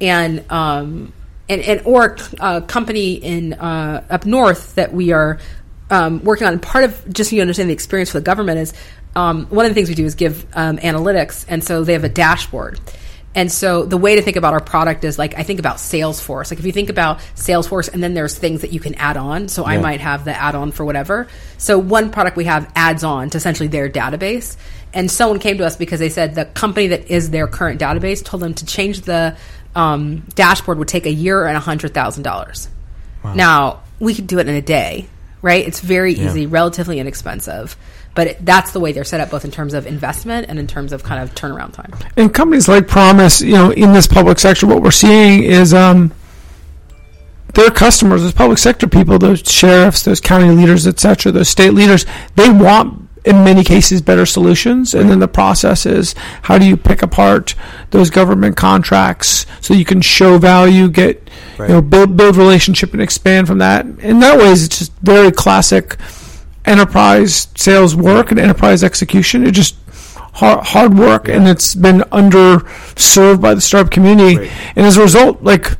And 0.00 0.50
um, 0.50 1.12
and 1.48 1.60
and 1.62 1.82
or 1.84 2.16
a 2.40 2.62
company 2.62 3.14
in 3.14 3.54
uh, 3.54 4.04
up 4.08 4.26
north 4.26 4.74
that 4.76 4.92
we 4.92 5.12
are 5.12 5.38
um, 5.90 6.22
working 6.24 6.46
on. 6.46 6.54
And 6.54 6.62
part 6.62 6.84
of 6.84 7.12
just 7.12 7.30
so 7.30 7.36
you 7.36 7.42
understand 7.42 7.68
the 7.68 7.74
experience 7.74 8.10
for 8.10 8.18
the 8.18 8.24
government 8.24 8.58
is 8.58 8.72
um, 9.16 9.46
one 9.46 9.66
of 9.66 9.70
the 9.70 9.74
things 9.74 9.88
we 9.88 9.94
do 9.94 10.04
is 10.04 10.14
give 10.14 10.46
um, 10.54 10.78
analytics, 10.78 11.44
and 11.48 11.62
so 11.62 11.84
they 11.84 11.94
have 11.94 12.04
a 12.04 12.08
dashboard. 12.08 12.80
And 13.34 13.52
so 13.52 13.84
the 13.84 13.96
way 13.98 14.16
to 14.16 14.22
think 14.22 14.36
about 14.36 14.54
our 14.54 14.60
product 14.60 15.04
is 15.04 15.18
like 15.18 15.38
I 15.38 15.42
think 15.42 15.60
about 15.60 15.76
Salesforce. 15.76 16.50
Like 16.50 16.58
if 16.58 16.64
you 16.66 16.72
think 16.72 16.88
about 16.88 17.18
Salesforce, 17.36 17.92
and 17.92 18.02
then 18.02 18.14
there's 18.14 18.36
things 18.36 18.62
that 18.62 18.72
you 18.72 18.80
can 18.80 18.94
add 18.94 19.16
on. 19.16 19.48
So 19.48 19.64
I 19.64 19.78
might 19.78 20.00
have 20.00 20.24
the 20.24 20.32
add-on 20.34 20.72
for 20.72 20.84
whatever. 20.84 21.28
So 21.56 21.78
one 21.78 22.10
product 22.10 22.36
we 22.36 22.44
have 22.44 22.70
adds 22.74 23.04
on 23.04 23.30
to 23.30 23.36
essentially 23.36 23.68
their 23.68 23.88
database. 23.88 24.56
And 24.94 25.10
someone 25.10 25.38
came 25.38 25.58
to 25.58 25.66
us 25.66 25.76
because 25.76 26.00
they 26.00 26.08
said 26.08 26.34
the 26.34 26.46
company 26.46 26.88
that 26.88 27.10
is 27.10 27.30
their 27.30 27.46
current 27.46 27.80
database 27.80 28.24
told 28.24 28.42
them 28.42 28.54
to 28.54 28.64
change 28.66 29.02
the 29.02 29.36
um, 29.76 30.20
dashboard 30.34 30.78
would 30.78 30.88
take 30.88 31.04
a 31.06 31.12
year 31.12 31.46
and 31.46 31.56
a 31.56 31.60
hundred 31.60 31.92
thousand 31.94 32.22
dollars. 32.22 32.68
Now 33.22 33.82
we 34.00 34.14
could 34.14 34.26
do 34.26 34.38
it 34.38 34.48
in 34.48 34.54
a 34.54 34.62
day, 34.62 35.06
right? 35.42 35.66
It's 35.66 35.80
very 35.80 36.14
Yeah. 36.14 36.26
easy, 36.26 36.46
relatively 36.46 36.98
inexpensive, 36.98 37.76
but 38.18 38.26
it, 38.26 38.44
that's 38.44 38.72
the 38.72 38.80
way 38.80 38.90
they're 38.90 39.04
set 39.04 39.20
up, 39.20 39.30
both 39.30 39.44
in 39.44 39.52
terms 39.52 39.74
of 39.74 39.86
investment 39.86 40.46
and 40.48 40.58
in 40.58 40.66
terms 40.66 40.92
of 40.92 41.04
kind 41.04 41.22
of 41.22 41.32
turnaround 41.36 41.72
time. 41.72 41.92
and 42.16 42.34
companies 42.34 42.66
like 42.66 42.88
Promise, 42.88 43.42
you 43.42 43.52
know, 43.52 43.70
in 43.70 43.92
this 43.92 44.08
public 44.08 44.40
sector, 44.40 44.66
what 44.66 44.82
we're 44.82 44.90
seeing 44.90 45.44
is 45.44 45.72
um, 45.72 46.12
their 47.54 47.70
customers, 47.70 48.22
those 48.22 48.32
public 48.32 48.58
sector 48.58 48.88
people, 48.88 49.20
those 49.20 49.38
sheriffs, 49.42 50.02
those 50.02 50.20
county 50.20 50.50
leaders, 50.50 50.84
etc., 50.88 51.30
those 51.30 51.48
state 51.48 51.74
leaders, 51.74 52.06
they 52.34 52.48
want 52.48 53.08
in 53.24 53.44
many 53.44 53.62
cases 53.62 54.02
better 54.02 54.26
solutions. 54.26 54.94
And 54.94 55.08
then 55.08 55.20
the 55.20 55.28
process 55.28 55.86
is 55.86 56.16
how 56.42 56.58
do 56.58 56.66
you 56.66 56.76
pick 56.76 57.02
apart 57.02 57.54
those 57.92 58.10
government 58.10 58.56
contracts 58.56 59.46
so 59.60 59.74
you 59.74 59.84
can 59.84 60.00
show 60.00 60.38
value, 60.38 60.88
get 60.88 61.22
Right. 61.56 61.70
you 61.70 61.74
know, 61.74 61.82
build 61.82 62.16
build 62.16 62.36
relationship 62.36 62.92
and 62.92 63.02
expand 63.02 63.46
from 63.48 63.58
that. 63.58 63.84
In 64.00 64.20
that 64.20 64.38
ways, 64.38 64.64
it's 64.64 64.78
just 64.78 64.92
very 65.02 65.32
classic 65.32 65.96
enterprise 66.68 67.48
sales 67.56 67.96
work 67.96 68.30
and 68.30 68.38
enterprise 68.38 68.84
execution. 68.84 69.44
It 69.46 69.52
just 69.52 69.76
hard, 70.34 70.64
hard 70.66 70.98
work, 70.98 71.28
and 71.28 71.48
it's 71.48 71.74
been 71.74 72.00
underserved 72.12 73.40
by 73.40 73.54
the 73.54 73.60
startup 73.60 73.90
community. 73.92 74.36
Right. 74.38 74.50
And 74.76 74.86
as 74.86 74.96
a 74.96 75.02
result, 75.02 75.42
like 75.42 75.76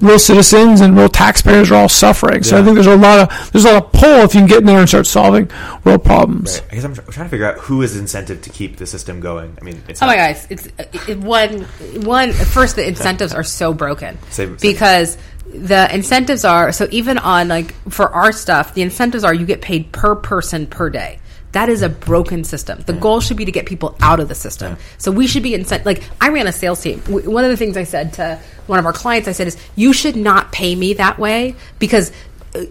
real 0.00 0.18
citizens 0.18 0.82
and 0.82 0.94
real 0.94 1.08
taxpayers 1.08 1.70
are 1.70 1.76
all 1.76 1.88
suffering. 1.88 2.42
So 2.42 2.58
I 2.58 2.62
think 2.62 2.74
there's 2.74 2.86
a 2.86 2.96
lot 2.96 3.18
of 3.32 3.52
there's 3.52 3.64
a 3.64 3.72
lot 3.72 3.84
of 3.86 3.92
pull 3.92 4.20
if 4.20 4.34
you 4.34 4.40
can 4.40 4.46
get 4.46 4.58
in 4.58 4.66
there 4.66 4.78
and 4.78 4.88
start 4.88 5.06
solving 5.06 5.50
real 5.84 5.98
problems. 5.98 6.60
I 6.70 6.74
guess 6.74 6.84
I'm, 6.84 6.94
tr- 6.94 7.00
I'm 7.00 7.12
trying 7.12 7.26
to 7.26 7.30
figure 7.30 7.46
out 7.46 7.58
who 7.58 7.80
is 7.82 7.96
incentive 7.96 8.42
to 8.42 8.50
keep 8.50 8.76
the 8.76 8.86
system 8.86 9.20
going. 9.20 9.56
I 9.60 9.64
mean, 9.64 9.82
it's 9.88 10.02
Oh 10.02 10.06
not- 10.06 10.12
my 10.12 10.16
guys, 10.16 10.46
it's 10.50 10.68
it, 11.08 11.18
one 11.18 11.62
one 12.04 12.32
first 12.32 12.76
the 12.76 12.86
incentives 12.86 13.32
are 13.32 13.42
so 13.44 13.72
broken 13.72 14.18
Say- 14.30 14.46
say- 14.46 14.54
because 14.60 15.16
the 15.52 15.92
incentives 15.94 16.44
are 16.44 16.72
so 16.72 16.88
even 16.90 17.18
on 17.18 17.48
like 17.48 17.74
for 17.90 18.08
our 18.10 18.32
stuff, 18.32 18.74
the 18.74 18.82
incentives 18.82 19.24
are 19.24 19.34
you 19.34 19.46
get 19.46 19.60
paid 19.60 19.92
per 19.92 20.14
person 20.14 20.66
per 20.66 20.90
day. 20.90 21.18
That 21.52 21.68
is 21.70 21.80
a 21.80 21.88
broken 21.88 22.44
system. 22.44 22.80
The 22.84 22.92
goal 22.92 23.20
should 23.20 23.38
be 23.38 23.46
to 23.46 23.52
get 23.52 23.64
people 23.64 23.96
out 24.02 24.20
of 24.20 24.28
the 24.28 24.34
system. 24.34 24.76
So 24.98 25.10
we 25.10 25.26
should 25.26 25.42
be 25.42 25.52
incent. 25.52 25.86
Like 25.86 26.02
I 26.20 26.28
ran 26.28 26.46
a 26.46 26.52
sales 26.52 26.82
team. 26.82 27.00
One 27.00 27.44
of 27.44 27.50
the 27.50 27.56
things 27.56 27.76
I 27.76 27.84
said 27.84 28.12
to 28.14 28.38
one 28.66 28.78
of 28.78 28.84
our 28.84 28.92
clients, 28.92 29.26
I 29.28 29.32
said 29.32 29.46
is, 29.46 29.56
"You 29.74 29.92
should 29.92 30.16
not 30.16 30.52
pay 30.52 30.74
me 30.74 30.94
that 30.94 31.18
way 31.18 31.54
because." 31.78 32.12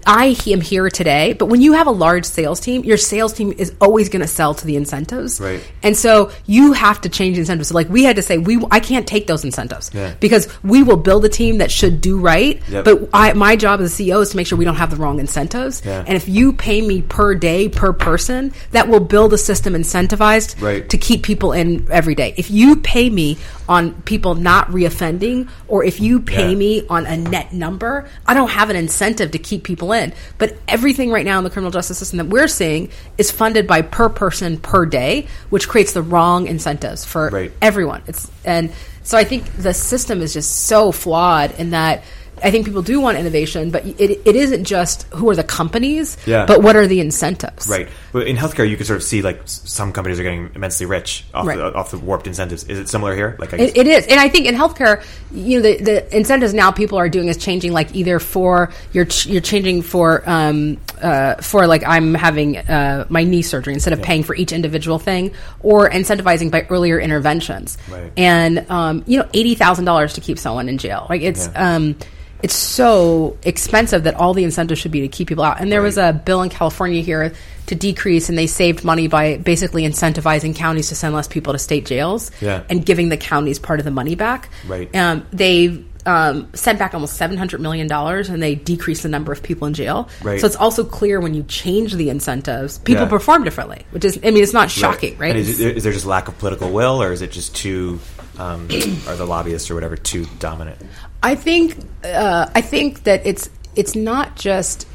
I 0.07 0.35
am 0.47 0.61
here 0.61 0.89
today, 0.89 1.33
but 1.33 1.47
when 1.47 1.61
you 1.61 1.73
have 1.73 1.87
a 1.87 1.91
large 1.91 2.25
sales 2.25 2.59
team, 2.59 2.83
your 2.83 2.97
sales 2.97 3.33
team 3.33 3.53
is 3.57 3.73
always 3.81 4.09
going 4.09 4.21
to 4.21 4.27
sell 4.27 4.53
to 4.53 4.65
the 4.65 4.75
incentives, 4.75 5.39
Right. 5.39 5.61
And 5.83 5.95
so 5.97 6.31
you 6.45 6.73
have 6.73 7.01
to 7.01 7.09
change 7.09 7.37
incentives. 7.37 7.69
So 7.69 7.75
like 7.75 7.89
we 7.89 8.03
had 8.03 8.15
to 8.17 8.21
say, 8.21 8.37
we 8.37 8.59
I 8.71 8.79
can't 8.79 9.07
take 9.07 9.27
those 9.27 9.43
incentives 9.43 9.91
Yeah. 9.93 10.13
because 10.19 10.47
we 10.63 10.83
will 10.83 10.97
build 10.97 11.25
a 11.25 11.29
team 11.29 11.59
that 11.59 11.71
should 11.71 12.01
do 12.01 12.19
right, 12.19 12.61
Yep. 12.69 12.85
but 12.85 13.09
I, 13.13 13.33
my 13.33 13.55
job 13.55 13.81
as 13.81 13.99
a 13.99 14.03
CEO 14.03 14.21
is 14.21 14.29
to 14.31 14.37
make 14.37 14.47
sure 14.47 14.57
we 14.57 14.65
don't 14.65 14.75
have 14.75 14.89
the 14.91 14.97
wrong 14.97 15.19
incentives. 15.19 15.81
Yeah. 15.85 16.03
And 16.07 16.15
if 16.15 16.27
you 16.29 16.53
pay 16.53 16.81
me 16.81 17.01
per 17.01 17.35
day 17.35 17.69
per 17.69 17.93
person, 17.93 18.53
that 18.71 18.87
will 18.87 18.99
build 18.99 19.33
a 19.33 19.37
system 19.37 19.73
incentivized 19.73 20.61
Right. 20.61 20.87
to 20.89 20.97
keep 20.97 21.23
people 21.23 21.51
in 21.51 21.87
every 21.91 22.15
day. 22.15 22.33
If 22.37 22.49
you 22.51 22.77
pay 22.77 23.09
me 23.09 23.37
on 23.67 23.93
people 24.03 24.35
not 24.35 24.69
reoffending, 24.69 25.49
or 25.67 25.83
if 25.83 25.99
you 25.99 26.19
pay 26.19 26.49
Yeah. 26.51 26.55
me 26.55 26.83
on 26.89 27.05
a 27.07 27.17
net 27.17 27.51
number, 27.53 28.07
I 28.27 28.33
don't 28.33 28.49
have 28.51 28.69
an 28.69 28.75
incentive 28.75 29.31
to 29.31 29.39
keep 29.39 29.63
people 29.63 29.74
in. 29.93 30.13
But 30.37 30.57
everything 30.67 31.11
right 31.11 31.25
now 31.25 31.37
in 31.37 31.43
the 31.43 31.49
criminal 31.49 31.71
justice 31.71 31.97
system 31.97 32.17
that 32.17 32.27
we're 32.27 32.47
seeing 32.47 32.89
is 33.17 33.31
funded 33.31 33.67
by 33.67 33.81
per 33.81 34.09
person 34.09 34.57
per 34.57 34.85
day, 34.85 35.27
which 35.49 35.67
creates 35.67 35.93
the 35.93 36.01
wrong 36.01 36.47
incentives 36.47 37.05
for 37.05 37.29
Right. 37.29 37.51
everyone. 37.61 38.01
It's 38.07 38.29
and 38.43 38.71
so 39.03 39.17
I 39.17 39.23
think 39.23 39.45
the 39.57 39.73
system 39.73 40.21
is 40.21 40.33
just 40.33 40.65
so 40.65 40.91
flawed 40.91 41.51
in 41.59 41.71
that. 41.71 42.03
I 42.43 42.51
think 42.51 42.65
people 42.65 42.81
do 42.81 42.99
want 42.99 43.17
innovation, 43.17 43.71
but 43.71 43.85
it, 43.85 44.21
it 44.25 44.35
isn't 44.35 44.65
just 44.65 45.03
who 45.13 45.29
are 45.29 45.35
the 45.35 45.43
companies, 45.43 46.17
Yeah. 46.25 46.45
but 46.45 46.61
what 46.61 46.75
are 46.75 46.85
the 46.87 46.99
incentives? 46.99 47.67
Right. 47.67 47.87
But 48.11 48.27
in 48.27 48.35
healthcare, 48.35 48.69
you 48.69 48.75
can 48.77 48.85
sort 48.85 48.97
of 48.97 49.03
see 49.03 49.21
like 49.21 49.41
some 49.45 49.91
companies 49.93 50.19
are 50.19 50.23
getting 50.23 50.51
immensely 50.55 50.85
rich 50.85 51.25
off, 51.33 51.47
Right. 51.47 51.57
the, 51.57 51.73
off 51.73 51.91
the 51.91 51.97
warped 51.97 52.27
incentives. 52.27 52.63
Is 52.65 52.77
it 52.79 52.89
similar 52.89 53.15
here? 53.15 53.35
Like, 53.39 53.53
I 53.53 53.57
It, 53.57 53.77
it 53.77 53.87
is, 53.87 54.05
and 54.07 54.19
I 54.19 54.29
think 54.29 54.47
in 54.47 54.55
healthcare, 54.55 55.03
you 55.31 55.57
know, 55.57 55.63
the, 55.63 55.83
the 55.83 56.15
incentives 56.15 56.53
now 56.53 56.71
people 56.71 56.97
are 56.97 57.09
doing 57.09 57.27
is 57.29 57.37
changing. 57.37 57.71
Like 57.71 57.95
either 57.95 58.19
for 58.19 58.71
you're 58.93 59.05
ch- 59.05 59.25
you're 59.27 59.41
changing 59.41 59.81
for 59.81 60.27
um, 60.29 60.77
uh, 61.01 61.35
for 61.35 61.67
like 61.67 61.83
I'm 61.85 62.13
having 62.13 62.57
uh, 62.57 63.05
my 63.09 63.23
knee 63.23 63.41
surgery 63.41 63.73
instead 63.73 63.93
of 63.93 64.01
paying 64.01 64.23
for 64.23 64.35
each 64.35 64.51
individual 64.51 64.99
thing, 64.99 65.31
or 65.61 65.89
incentivizing 65.89 66.51
by 66.51 66.65
earlier 66.69 66.99
interventions. 66.99 67.77
Right. 67.89 68.11
And 68.17 68.69
um, 68.69 69.03
you 69.07 69.19
know, 69.19 69.27
eighty 69.33 69.55
thousand 69.55 69.85
dollars 69.85 70.13
to 70.13 70.21
keep 70.21 70.37
someone 70.39 70.69
in 70.69 70.77
jail. 70.77 71.07
Like 71.09 71.21
it's. 71.21 71.47
Yeah. 71.47 71.75
Um, 71.75 71.95
it's 72.43 72.55
so 72.55 73.37
expensive 73.43 74.03
that 74.03 74.15
all 74.15 74.33
the 74.33 74.43
incentives 74.43 74.79
should 74.79 74.91
be 74.91 75.01
to 75.01 75.07
keep 75.07 75.27
people 75.27 75.43
out. 75.43 75.59
And 75.61 75.71
there 75.71 75.81
was 75.81 75.97
a 75.97 76.13
bill 76.13 76.41
in 76.41 76.49
California 76.49 77.01
here 77.01 77.33
to 77.67 77.75
decrease, 77.75 78.29
and 78.29 78.37
they 78.37 78.45
saved 78.47 78.83
money 78.83 79.07
by 79.07 79.37
basically 79.37 79.83
incentivizing 79.83 80.55
counties 80.55 80.89
to 80.89 80.95
send 80.95 81.15
less 81.15 81.27
people 81.27 81.53
to 81.53 81.59
state 81.59 81.85
jails 81.85 82.29
Yeah. 82.41 82.63
and 82.69 82.85
giving 82.85 83.09
the 83.09 83.17
counties 83.17 83.57
part 83.57 83.79
of 83.79 83.85
the 83.85 83.91
money 83.91 84.13
back. 84.15 84.49
Right. 84.67 84.93
Um, 84.95 85.25
they 85.31 85.83
um, 86.05 86.47
sent 86.53 86.77
back 86.77 86.93
almost 86.93 87.15
seven 87.17 87.35
hundred 87.35 87.61
million 87.61 87.87
dollars, 87.87 88.29
and 88.29 88.43
they 88.43 88.53
decreased 88.53 89.01
the 89.01 89.09
number 89.09 89.31
of 89.31 89.41
people 89.41 89.67
in 89.67 89.73
jail. 89.73 90.07
Right. 90.21 90.39
So 90.39 90.45
it's 90.45 90.55
also 90.55 90.83
clear 90.83 91.19
when 91.19 91.33
you 91.33 91.41
change 91.43 91.93
the 91.93 92.11
incentives, 92.11 92.77
people 92.77 93.03
Yeah. 93.05 93.09
perform 93.09 93.43
differently. 93.43 93.83
Which 93.89 94.05
is, 94.05 94.17
I 94.23 94.29
mean, 94.29 94.43
it's 94.43 94.53
not 94.53 94.69
shocking, 94.69 95.17
right? 95.17 95.31
And 95.31 95.39
is, 95.39 95.59
is 95.59 95.83
there 95.83 95.93
just 95.93 96.05
lack 96.05 96.27
of 96.27 96.37
political 96.37 96.69
will, 96.69 97.01
or 97.01 97.11
is 97.11 97.23
it 97.23 97.31
just 97.31 97.55
too, 97.55 97.99
um, 98.37 98.67
are 99.07 99.15
the 99.15 99.25
lobbyists 99.27 99.69
or 99.71 99.75
whatever 99.75 99.95
too 99.97 100.25
dominant? 100.39 100.77
I 101.23 101.35
think 101.35 101.77
uh, 102.03 102.49
I 102.53 102.61
think 102.61 103.03
that 103.03 103.25
it's 103.25 103.49
it's 103.75 103.95
not 103.95 104.35
just 104.35 104.87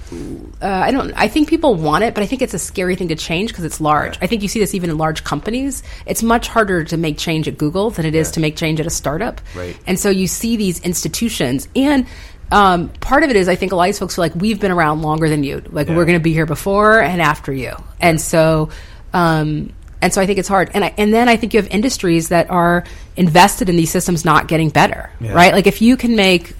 uh, 0.63 0.67
I 0.67 0.91
don't 0.91 1.13
I 1.15 1.29
think 1.29 1.49
people 1.49 1.75
want 1.75 2.05
it, 2.05 2.15
but 2.15 2.23
I 2.23 2.27
think 2.27 2.43
it's 2.43 2.55
a 2.55 2.59
scary 2.59 2.97
thing 2.97 3.09
to 3.09 3.15
change 3.17 3.51
because 3.51 3.65
it's 3.65 3.81
large. 3.81 4.19
I 4.23 4.27
think 4.27 4.43
you 4.43 4.49
see 4.49 4.59
this 4.61 4.75
even 4.75 4.91
in 4.91 4.99
large 4.99 5.23
companies. 5.25 5.83
It's 6.07 6.23
much 6.23 6.49
harder 6.49 6.85
to 6.85 6.97
make 6.97 7.19
change 7.19 7.47
at 7.49 7.59
Google 7.59 7.91
than 7.91 8.07
it 8.07 8.15
is 8.15 8.29
Yeah. 8.29 8.33
to 8.33 8.41
make 8.41 8.57
change 8.57 8.81
at 8.81 8.87
a 8.87 8.91
startup. 8.91 9.41
Right. 9.55 9.77
And 9.87 9.99
so 9.99 10.11
you 10.11 10.27
see 10.27 10.57
these 10.57 10.81
institutions 10.81 11.69
and. 11.77 12.07
Um, 12.53 12.89
part 12.99 13.23
of 13.23 13.31
it 13.31 13.37
is 13.37 13.49
I 13.49 13.55
think 13.55 13.71
a 13.71 13.77
lot 13.77 13.85
of 13.85 13.89
these 13.91 14.01
folks 14.01 14.19
are 14.19 14.23
like 14.23 14.35
we've 14.35 14.59
been 14.59 14.73
around 14.73 15.03
longer 15.03 15.29
than 15.29 15.45
you. 15.45 15.63
Like 15.71 15.87
Yeah. 15.87 15.95
we're 15.95 16.05
going 16.05 16.19
to 16.19 16.23
be 16.23 16.33
here 16.33 16.47
before 16.47 17.01
and 17.01 17.23
after 17.23 17.53
you, 17.53 17.77
and 18.01 18.21
so 18.21 18.71
um, 19.13 19.73
and 20.03 20.13
so 20.13 20.21
I 20.21 20.27
think 20.27 20.39
it's 20.39 20.49
hard. 20.49 20.71
And 20.75 20.85
I, 20.85 20.95
and 20.97 21.13
then 21.13 21.29
I 21.29 21.37
think 21.37 21.53
you 21.55 21.61
have 21.61 21.71
industries 21.71 22.29
that 22.31 22.51
are 22.51 22.85
invested 23.17 23.69
in 23.69 23.77
these 23.77 23.91
systems 23.91 24.25
not 24.25 24.49
getting 24.49 24.71
better, 24.71 25.11
Yeah. 25.21 25.33
right? 25.33 25.53
Like 25.53 25.67
if 25.67 25.83
you 25.83 25.97
can 25.97 26.17
make 26.17 26.55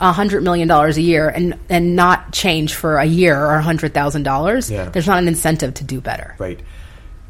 a 0.00 0.12
hundred 0.12 0.42
million 0.42 0.66
dollars 0.66 0.96
a 0.96 1.02
year 1.02 1.28
and 1.28 1.58
and 1.68 1.94
not 1.94 2.32
change 2.32 2.74
for 2.74 2.96
a 2.96 3.04
year 3.04 3.38
or 3.38 3.54
a 3.56 3.62
hundred 3.62 3.92
thousand 3.92 4.22
dollars, 4.22 4.68
there's 4.68 5.06
not 5.06 5.18
an 5.18 5.28
incentive 5.28 5.74
to 5.74 5.84
do 5.84 6.00
better. 6.00 6.34
Right. 6.38 6.58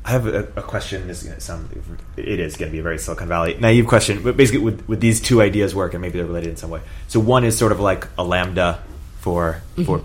I 0.02 0.12
have 0.12 0.26
a, 0.26 0.44
a 0.56 0.62
question. 0.62 1.06
This 1.08 1.24
is 1.24 1.44
sound. 1.44 1.68
It 2.16 2.40
is 2.40 2.56
going 2.56 2.70
to 2.70 2.72
be 2.72 2.78
a 2.78 2.82
very 2.82 2.98
Silicon 2.98 3.28
Valley 3.28 3.56
naive 3.60 3.86
question, 3.86 4.22
but 4.22 4.34
basically, 4.36 4.60
would, 4.62 4.88
would 4.88 5.00
these 5.00 5.20
two 5.20 5.42
ideas 5.42 5.74
work, 5.74 5.92
and 5.92 6.00
maybe 6.00 6.16
they're 6.18 6.26
related 6.26 6.48
in 6.50 6.56
some 6.56 6.70
way? 6.70 6.80
So 7.08 7.20
one 7.20 7.44
is 7.44 7.58
sort 7.58 7.70
of 7.72 7.80
like 7.80 8.08
a 8.16 8.24
lambda 8.24 8.82
for 9.18 9.60
for 9.84 10.00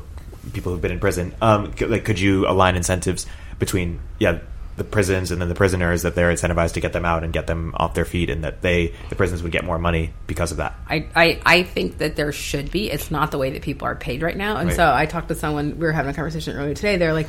people 0.51 0.71
who've 0.73 0.81
been 0.81 0.91
in 0.91 0.99
prison. 0.99 1.33
Um, 1.41 1.73
like, 1.79 2.03
could 2.03 2.19
you 2.19 2.45
align 2.47 2.75
incentives 2.75 3.25
between 3.57 3.99
yeah 4.19 4.39
the 4.77 4.83
prisons 4.83 5.31
and 5.31 5.39
then 5.41 5.47
the 5.47 5.55
prisoners 5.55 6.01
that 6.01 6.15
they're 6.15 6.31
incentivized 6.31 6.73
to 6.73 6.81
get 6.81 6.91
them 6.91 7.05
out 7.05 7.23
and 7.23 7.31
get 7.31 7.47
them 7.47 7.73
off 7.77 7.93
their 7.93 8.03
feet, 8.05 8.29
and 8.29 8.43
that 8.43 8.61
they 8.61 8.93
the 9.09 9.15
prisons 9.15 9.41
would 9.41 9.51
get 9.51 9.63
more 9.63 9.79
money 9.79 10.11
because 10.27 10.51
of 10.51 10.57
that? 10.57 10.75
I, 10.89 11.07
I, 11.15 11.41
I 11.45 11.63
think 11.63 11.99
that 11.99 12.15
there 12.17 12.31
should 12.31 12.71
be. 12.71 12.91
It's 12.91 13.09
not 13.09 13.31
the 13.31 13.37
way 13.37 13.51
that 13.51 13.61
people 13.61 13.87
are 13.87 13.95
paid 13.95 14.21
right 14.21 14.35
now. 14.35 14.57
And 14.57 14.67
Right. 14.67 14.75
so 14.75 14.93
I 14.93 15.05
talked 15.05 15.29
to 15.29 15.35
someone, 15.35 15.79
we 15.79 15.85
were 15.85 15.91
having 15.93 16.11
a 16.11 16.13
conversation 16.13 16.57
earlier 16.57 16.73
today. 16.73 16.97
They're 16.97 17.13
like, 17.13 17.27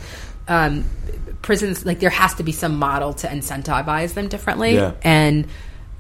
um, 0.49 0.85
prisons, 1.43 1.87
like 1.87 2.01
there 2.01 2.11
has 2.11 2.35
to 2.35 2.43
be 2.43 2.53
some 2.53 2.77
model 2.79 3.13
to 3.15 3.29
incentivize 3.29 4.15
them 4.15 4.29
differently. 4.29 4.75
Yeah. 4.75 4.93
And, 5.03 5.47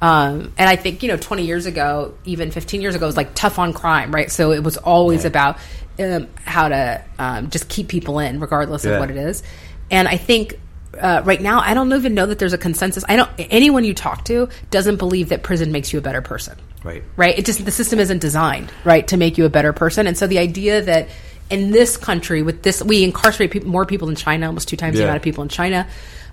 um, 0.03 0.53
and 0.59 0.69
I 0.69 0.77
think, 0.77 1.03
you 1.03 1.09
know, 1.09 1.17
20 1.17 1.45
years 1.45 1.67
ago, 1.67 2.15
even 2.25 2.51
15 2.51 2.81
years 2.83 2.95
ago, 2.95 3.07
it 3.07 3.09
was 3.09 3.17
like 3.17 3.35
tough 3.35 3.59
on 3.59 3.73
crime, 3.73 4.13
right? 4.13 4.31
So 4.31 4.53
it 4.53 4.63
was 4.65 4.77
always 4.77 5.23
Yeah. 5.23 5.29
about 5.29 5.59
um, 5.99 6.29
how 6.45 6.69
to 6.69 7.03
um, 7.19 7.49
just 7.51 7.69
keep 7.71 7.89
people 7.89 8.19
in, 8.19 8.39
regardless 8.41 8.85
Yeah. 8.85 8.93
of 8.93 9.01
what 9.01 9.11
it 9.11 9.17
is. 9.17 9.43
And 9.91 10.07
I 10.09 10.17
think 10.19 10.59
uh, 11.01 11.23
right 11.25 11.41
now, 11.41 11.61
I 11.61 11.75
don't 11.75 11.93
even 11.93 12.15
know 12.15 12.27
that 12.27 12.39
there's 12.39 12.53
a 12.53 12.59
consensus. 12.59 13.05
I 13.09 13.17
don't. 13.17 13.31
Anyone 13.39 13.85
you 13.85 13.95
talk 13.95 14.25
to 14.27 14.49
doesn't 14.71 14.97
believe 14.97 15.29
that 15.31 15.43
prison 15.43 15.73
makes 15.73 15.93
you 15.93 15.99
a 15.99 16.03
better 16.03 16.23
person 16.23 16.57
Right. 16.85 17.03
right? 17.17 17.37
It 17.39 17.45
just 17.45 17.65
the 17.65 17.71
system 17.71 17.99
isn't 17.99 18.21
designed 18.21 18.73
right 18.85 19.07
to 19.09 19.17
make 19.17 19.39
you 19.39 19.45
a 19.45 19.49
better 19.49 19.73
person, 19.73 20.07
and 20.07 20.17
so 20.17 20.27
the 20.27 20.39
idea 20.39 20.83
that 20.83 21.09
in 21.51 21.71
this 21.71 21.97
country 21.97 22.43
with 22.43 22.63
this 22.63 22.83
we 22.83 23.05
incarcerate 23.05 23.65
more 23.65 23.87
people 23.87 24.09
in 24.09 24.17
China, 24.17 24.47
almost 24.47 24.69
two 24.69 24.77
times 24.77 24.97
the 24.97 25.05
amount 25.05 25.17
of 25.17 25.23
people 25.23 25.43
in 25.43 25.49
China, 25.49 25.87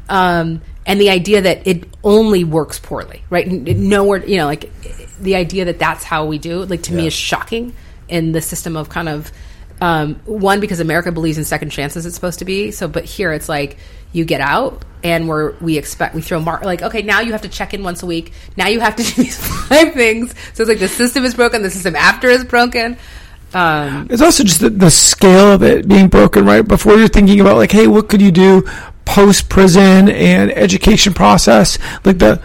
um, 0.09 0.61
and 0.85 0.99
the 0.99 1.09
idea 1.09 1.41
that 1.41 1.65
it 1.65 1.85
only 2.03 2.43
works 2.43 2.79
poorly, 2.79 3.23
right? 3.29 3.47
Nowhere, 3.47 4.25
you 4.25 4.37
know, 4.37 4.45
like 4.45 4.71
the 5.19 5.35
idea 5.35 5.65
that 5.65 5.79
that's 5.79 6.03
how 6.03 6.25
we 6.25 6.37
do, 6.37 6.65
like 6.65 6.83
to 6.83 6.93
me, 6.93 7.07
is 7.07 7.13
shocking 7.13 7.73
in 8.07 8.31
the 8.31 8.41
system 8.41 8.75
of 8.75 8.89
kind 8.89 9.09
of. 9.09 9.31
Um, 9.81 10.15
one 10.25 10.61
because 10.61 10.79
America 10.79 11.11
believes 11.11 11.37
in 11.37 11.43
second 11.43 11.71
chances. 11.71 12.05
It's 12.05 12.15
supposed 12.15 12.39
to 12.39 12.45
be 12.45 12.71
so, 12.71 12.87
but 12.87 13.03
here 13.03 13.33
it's 13.33 13.49
like 13.49 13.77
you 14.13 14.23
get 14.23 14.39
out 14.41 14.85
and 15.03 15.27
we're 15.27 15.53
we 15.59 15.77
expect 15.77 16.15
we 16.15 16.21
throw 16.21 16.39
mark 16.39 16.63
like 16.63 16.81
okay 16.81 17.01
now 17.01 17.19
you 17.19 17.33
have 17.33 17.41
to 17.41 17.49
check 17.49 17.73
in 17.73 17.83
once 17.83 18.03
a 18.03 18.05
week. 18.05 18.31
Now 18.55 18.67
you 18.67 18.79
have 18.79 18.95
to 18.95 19.03
do 19.15 19.23
these 19.23 19.37
five 19.37 19.93
things. 19.93 20.33
So 20.53 20.63
it's 20.63 20.69
like 20.69 20.79
the 20.79 20.87
system 20.87 21.25
is 21.25 21.35
broken. 21.35 21.61
The 21.61 21.69
system 21.69 21.95
after 21.95 22.29
is 22.29 22.45
broken. 22.45 22.97
Um, 23.53 24.07
It's 24.09 24.21
also 24.21 24.43
just 24.43 24.61
the, 24.61 24.69
the 24.69 24.89
scale 24.89 25.51
of 25.51 25.61
it 25.61 25.87
being 25.87 26.07
broken, 26.07 26.45
right? 26.45 26.67
Before 26.67 26.95
you're 26.95 27.07
thinking 27.07 27.39
about 27.39 27.57
like, 27.57 27.71
hey, 27.71 27.85
what 27.85 28.09
could 28.09 28.19
you 28.21 28.31
do 28.31 28.67
post 29.05 29.47
prison 29.49 30.09
and 30.09 30.51
education 30.51 31.13
process? 31.13 31.77
Like 32.03 32.17
the 32.19 32.41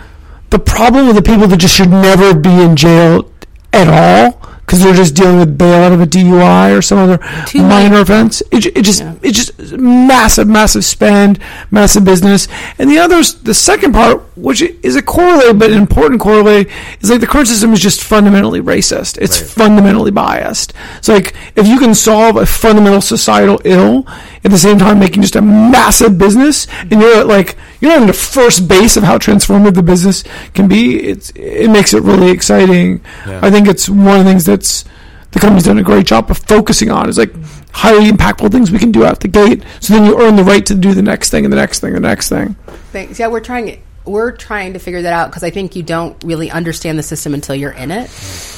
the 0.51 0.59
problem 0.59 1.07
with 1.07 1.17
the 1.17 1.23
people 1.23 1.47
that 1.47 1.59
just 1.59 1.75
should 1.75 1.91
never 1.91 2.35
be 2.35 2.51
in 2.51 2.75
jail 2.77 3.31
at 3.73 3.89
all 3.89 4.48
because 4.69 4.83
they're 4.83 4.93
just 4.93 5.15
dealing 5.15 5.39
with 5.39 5.57
bail 5.57 5.83
out 5.83 5.93
of 5.93 6.01
a 6.03 6.07
DUI 6.07 6.77
or 6.77 6.83
some 6.83 6.99
other 6.99 7.17
Too 7.47 7.63
minor 7.63 7.95
late. 7.97 8.03
offense. 8.03 8.43
It, 8.53 8.67
it 8.67 8.83
just 8.83 9.01
Yeah. 9.01 9.15
it 9.23 9.33
just 9.33 9.59
massive, 9.79 10.47
massive 10.47 10.85
spend, 10.85 11.39
massive 11.71 12.05
business. 12.05 12.49
And 12.79 12.91
the 12.91 12.99
others, 12.99 13.33
the 13.35 13.55
second 13.55 13.95
part, 13.95 14.23
which 14.37 14.61
is 14.61 14.95
a 14.95 15.01
correlate 15.01 15.59
but 15.59 15.71
an 15.71 15.79
important 15.79 16.21
correlate, 16.21 16.69
is 17.01 17.11
like 17.11 17.21
the 17.21 17.27
current 17.27 17.49
system 17.49 17.73
is 17.73 17.81
just 17.81 18.05
fundamentally 18.05 18.61
racist. 18.61 19.17
It's 19.23 19.41
Right. 19.41 19.49
fundamentally 19.51 20.11
biased. 20.11 20.75
It's 20.99 21.09
like 21.09 21.33
if 21.57 21.67
you 21.67 21.79
can 21.79 21.95
solve 21.95 22.37
a 22.37 22.45
fundamental 22.45 23.01
societal 23.01 23.63
ill 23.65 24.07
at 24.45 24.51
the 24.51 24.59
same 24.59 24.79
time 24.79 24.99
making 24.99 25.23
just 25.23 25.35
a 25.37 25.41
massive 25.41 26.19
business, 26.19 26.67
and 26.91 27.01
you're 27.01 27.17
at 27.21 27.27
like 27.27 27.57
you're 27.81 27.91
not 27.91 28.01
in 28.03 28.07
the 28.07 28.13
first 28.13 28.69
base 28.69 28.97
of 28.97 29.05
how 29.05 29.19
transformative 29.19 29.75
the 29.75 29.83
business 29.83 30.25
can 30.55 30.69
be. 30.69 31.09
It's 31.09 31.31
it 31.35 31.71
makes 31.71 31.95
it 31.95 32.03
really 32.03 32.31
exciting. 32.31 33.01
Yeah. 33.27 33.41
I 33.43 33.51
think 33.51 33.69
it's 33.69 33.89
one 33.89 34.19
of 34.19 34.25
the 34.25 34.31
things 34.31 34.45
that's 34.45 34.85
the 35.31 35.39
company's 35.39 35.65
done 35.65 35.79
a 35.79 35.83
great 35.83 36.07
job 36.07 36.31
of 36.31 36.39
focusing 36.39 36.91
on 36.91 37.09
is 37.09 37.19
like 37.19 37.33
highly 37.73 38.11
impactful 38.11 38.51
things 38.51 38.71
we 38.71 38.79
can 38.79 38.91
do 38.91 39.05
out 39.05 39.21
the 39.21 39.29
gate. 39.29 39.63
So 39.81 39.95
then 39.95 40.07
you 40.07 40.21
earn 40.21 40.37
the 40.37 40.45
right 40.45 40.65
to 40.67 40.75
do 40.75 40.95
the 40.95 41.03
next 41.03 41.31
thing 41.31 41.45
and 41.45 41.53
the 41.53 41.57
next 41.57 41.81
thing, 41.81 41.95
and 41.95 42.05
the 42.05 42.09
next 42.09 42.29
thing. 42.29 42.57
Thanks. 42.93 43.19
Yeah, 43.19 43.29
we're 43.29 43.41
trying. 43.41 43.83
We're 44.09 44.33
trying 44.33 44.73
to 44.73 44.79
figure 44.79 45.03
that 45.03 45.13
out 45.13 45.31
because 45.31 45.45
I 45.45 45.51
think 45.51 45.77
you 45.77 45.83
don't 45.83 46.23
really 46.25 46.51
understand 46.51 46.99
the 46.99 47.03
system 47.03 47.35
until 47.35 47.55
you're 47.55 47.73
in 47.73 47.91
it. 47.91 48.11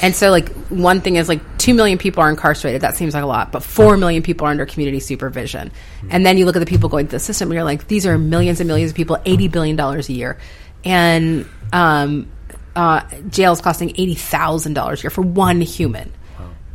And 0.02 0.14
so, 0.14 0.30
like, 0.30 0.48
one 0.68 1.00
thing 1.00 1.16
is 1.16 1.28
like 1.28 1.40
two 1.58 1.74
million 1.74 1.98
people 1.98 2.22
are 2.22 2.30
incarcerated. 2.30 2.82
That 2.82 2.96
seems 2.96 3.14
like 3.14 3.22
a 3.22 3.26
lot, 3.26 3.52
but 3.52 3.62
four 3.62 3.96
million 3.96 4.22
people 4.22 4.46
are 4.46 4.50
under 4.50 4.64
community 4.64 5.00
supervision. 5.00 5.72
And 6.08 6.24
then 6.24 6.38
you 6.38 6.46
look 6.46 6.56
at 6.56 6.60
the 6.60 6.66
people 6.66 6.88
going 6.88 7.06
through 7.06 7.18
the 7.18 7.24
system, 7.24 7.48
and 7.48 7.54
you're 7.54 7.64
like, 7.64 7.88
these 7.88 8.06
are 8.06 8.16
millions 8.16 8.60
and 8.60 8.68
millions 8.68 8.92
of 8.92 8.96
people, 8.96 9.18
eighty 9.24 9.48
billion 9.48 9.76
dollars 9.76 10.08
a 10.08 10.12
year, 10.12 10.38
and 10.84 11.46
um, 11.72 12.30
uh, 12.76 13.02
jails 13.28 13.60
costing 13.60 13.90
eighty 13.90 14.14
thousand 14.14 14.74
dollars 14.74 15.00
a 15.00 15.02
year 15.04 15.10
for 15.10 15.22
one 15.22 15.60
human. 15.60 16.12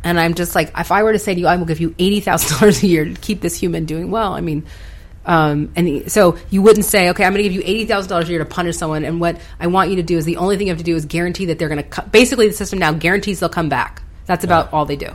And 0.04 0.20
I'm 0.20 0.34
just 0.34 0.54
like, 0.54 0.70
if 0.78 0.92
I 0.92 1.02
were 1.02 1.12
to 1.12 1.18
say 1.18 1.34
to 1.34 1.40
you, 1.40 1.48
I 1.48 1.56
will 1.56 1.66
give 1.66 1.80
you 1.80 1.94
eighty 1.98 2.20
thousand 2.20 2.56
dollars 2.60 2.82
a 2.82 2.86
year 2.86 3.04
to 3.04 3.14
keep 3.14 3.40
this 3.40 3.58
human 3.58 3.86
doing 3.86 4.10
well. 4.10 4.34
I 4.34 4.40
mean, 4.40 4.64
um, 5.26 5.72
and 5.74 6.10
so 6.10 6.38
you 6.50 6.62
wouldn't 6.62 6.86
say, 6.86 7.10
okay, 7.10 7.24
I'm 7.24 7.32
going 7.32 7.42
to 7.42 7.48
give 7.48 7.52
you 7.52 7.62
eighty 7.64 7.84
thousand 7.84 8.08
dollars 8.08 8.28
a 8.28 8.30
year 8.30 8.38
to 8.38 8.44
punish 8.44 8.76
someone, 8.76 9.04
and 9.04 9.20
what 9.20 9.40
I 9.58 9.66
want 9.66 9.90
you 9.90 9.96
to 9.96 10.02
do 10.02 10.16
is 10.16 10.24
the 10.24 10.36
only 10.36 10.56
thing 10.56 10.68
you 10.68 10.70
have 10.70 10.78
to 10.78 10.84
do 10.84 10.94
is 10.94 11.04
guarantee 11.04 11.46
that 11.46 11.58
they're 11.58 11.68
going 11.68 11.82
to. 11.82 12.02
Basically, 12.02 12.46
the 12.46 12.54
system 12.54 12.78
now 12.78 12.92
guarantees 12.92 13.40
they'll 13.40 13.48
come 13.48 13.68
back. 13.68 14.02
That's 14.26 14.44
about 14.44 14.72
all 14.72 14.86
they 14.86 14.96
do, 14.96 15.10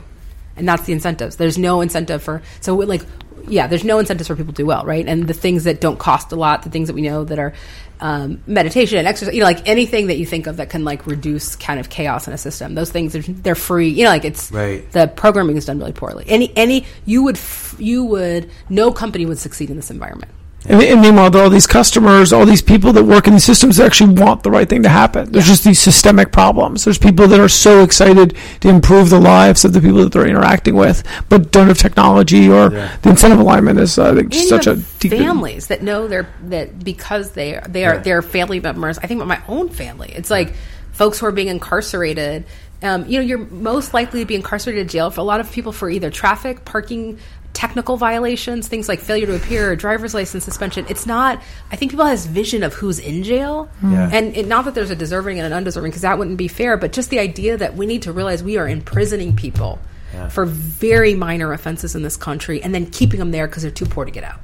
and 0.56 0.68
that's 0.68 0.84
the 0.84 0.92
incentives. 0.92 1.36
There's 1.36 1.58
no 1.58 1.80
incentive 1.80 2.22
for 2.22 2.42
so 2.60 2.74
like 2.76 3.02
yeah, 3.48 3.66
there's 3.66 3.84
no 3.84 3.98
incentives 3.98 4.28
for 4.28 4.36
people 4.36 4.52
to 4.52 4.62
do 4.62 4.66
well, 4.66 4.84
right? 4.84 5.06
And 5.06 5.26
the 5.26 5.34
things 5.34 5.64
that 5.64 5.80
don't 5.80 5.98
cost 5.98 6.32
a 6.32 6.36
lot, 6.36 6.62
the 6.62 6.70
things 6.70 6.88
that 6.88 6.94
we 6.94 7.02
know 7.02 7.24
that 7.24 7.38
are 7.38 7.52
um, 8.00 8.42
meditation 8.46 8.98
and 8.98 9.06
exercise, 9.06 9.32
you 9.34 9.40
know, 9.40 9.46
like 9.46 9.68
anything 9.68 10.08
that 10.08 10.18
you 10.18 10.26
think 10.26 10.46
of 10.48 10.56
that 10.56 10.70
can 10.70 10.84
like 10.84 11.06
reduce 11.06 11.54
kind 11.56 11.78
of 11.78 11.88
chaos 11.88 12.26
in 12.26 12.34
a 12.34 12.38
system. 12.38 12.74
Those 12.74 12.90
things 12.90 13.14
are 13.14 13.22
they're 13.22 13.54
free. 13.54 13.88
You 13.88 14.04
know, 14.04 14.10
like 14.10 14.24
it's 14.24 14.50
Right. 14.50 14.90
the 14.92 15.06
programming 15.06 15.56
is 15.56 15.66
done 15.66 15.78
really 15.78 15.92
poorly. 15.92 16.24
Any 16.26 16.52
any 16.56 16.84
you 17.06 17.22
would 17.22 17.36
f- 17.36 17.76
you 17.78 18.04
would 18.04 18.50
no 18.68 18.90
company 18.92 19.24
would 19.26 19.38
succeed 19.38 19.70
in 19.70 19.76
this 19.76 19.90
environment. 19.90 20.32
And, 20.68 20.80
and 20.82 21.00
meanwhile, 21.00 21.28
there 21.30 21.40
are 21.42 21.44
all 21.44 21.50
these 21.50 21.66
customers, 21.66 22.32
all 22.32 22.46
these 22.46 22.62
people 22.62 22.92
that 22.92 23.02
work 23.04 23.26
in 23.26 23.32
these 23.32 23.44
systems 23.44 23.76
that 23.78 23.86
actually 23.86 24.14
want 24.14 24.42
the 24.44 24.50
right 24.50 24.68
thing 24.68 24.82
to 24.84 24.88
happen. 24.88 25.32
There's 25.32 25.46
just 25.46 25.64
these 25.64 25.80
systemic 25.80 26.30
problems. 26.30 26.84
There's 26.84 26.98
people 26.98 27.26
that 27.28 27.40
are 27.40 27.48
so 27.48 27.82
excited 27.82 28.36
to 28.60 28.68
improve 28.68 29.10
the 29.10 29.20
lives 29.20 29.64
of 29.64 29.72
the 29.72 29.80
people 29.80 29.98
that 29.98 30.12
they're 30.12 30.26
interacting 30.26 30.76
with, 30.76 31.02
but 31.28 31.50
don't 31.50 31.66
have 31.66 31.78
technology 31.78 32.48
or 32.48 32.72
Yeah. 32.72 32.96
the 33.02 33.10
incentive 33.10 33.40
alignment 33.40 33.80
is 33.80 33.98
uh, 33.98 34.14
And 34.16 34.32
such 34.34 34.66
a 34.68 34.76
deep. 35.00 35.12
families 35.12 35.66
that 35.66 35.82
know 35.82 36.06
they're 36.06 36.28
that 36.44 36.84
because 36.84 37.30
they 37.32 37.56
are 37.56 37.66
they 37.68 37.84
are 37.84 37.94
Yeah. 37.94 38.00
their 38.00 38.22
family 38.22 38.60
members. 38.60 38.98
I 38.98 39.06
think 39.08 39.18
about 39.20 39.28
my 39.28 39.40
own 39.48 39.68
family. 39.68 40.12
It's 40.14 40.30
like 40.30 40.54
folks 40.92 41.18
who 41.18 41.26
are 41.26 41.32
being 41.32 41.48
incarcerated. 41.48 42.44
Um, 42.84 43.06
you 43.06 43.18
know, 43.18 43.24
you're 43.24 43.38
most 43.38 43.94
likely 43.94 44.20
to 44.20 44.26
be 44.26 44.34
incarcerated 44.34 44.82
in 44.82 44.88
jail 44.88 45.10
for 45.10 45.20
a 45.20 45.24
lot 45.24 45.40
of 45.40 45.50
people 45.52 45.70
for 45.72 45.88
either 45.88 46.10
traffic, 46.10 46.64
parking, 46.64 47.18
technical 47.52 47.96
violations, 47.96 48.66
things 48.68 48.88
like 48.88 49.00
failure 49.00 49.26
to 49.26 49.36
appear, 49.36 49.76
driver's 49.76 50.14
license 50.14 50.44
suspension. 50.44 50.86
It's 50.88 51.06
not. 51.06 51.42
I 51.70 51.76
think 51.76 51.90
people 51.90 52.06
have 52.06 52.16
this 52.16 52.26
vision 52.26 52.62
of 52.62 52.74
who's 52.74 52.98
in 52.98 53.22
jail, 53.22 53.68
Yeah. 53.82 54.08
and 54.12 54.36
it, 54.36 54.46
not 54.46 54.64
that 54.64 54.74
there's 54.74 54.90
a 54.90 54.96
deserving 54.96 55.38
and 55.38 55.46
an 55.46 55.52
undeserving, 55.52 55.90
because 55.90 56.02
that 56.02 56.18
wouldn't 56.18 56.38
be 56.38 56.48
fair. 56.48 56.76
But 56.76 56.92
just 56.92 57.10
the 57.10 57.18
idea 57.18 57.56
that 57.56 57.76
we 57.76 57.86
need 57.86 58.02
to 58.02 58.12
realize 58.12 58.42
we 58.42 58.56
are 58.56 58.68
imprisoning 58.68 59.36
people 59.36 59.78
Yeah. 60.14 60.28
for 60.28 60.44
very 60.46 61.14
minor 61.14 61.52
offenses 61.52 61.94
in 61.94 62.02
this 62.02 62.16
country, 62.16 62.62
and 62.62 62.74
then 62.74 62.86
keeping 62.86 63.18
them 63.18 63.30
there 63.30 63.46
because 63.46 63.62
they're 63.62 63.70
too 63.70 63.86
poor 63.86 64.04
to 64.04 64.10
get 64.10 64.24
out. 64.24 64.40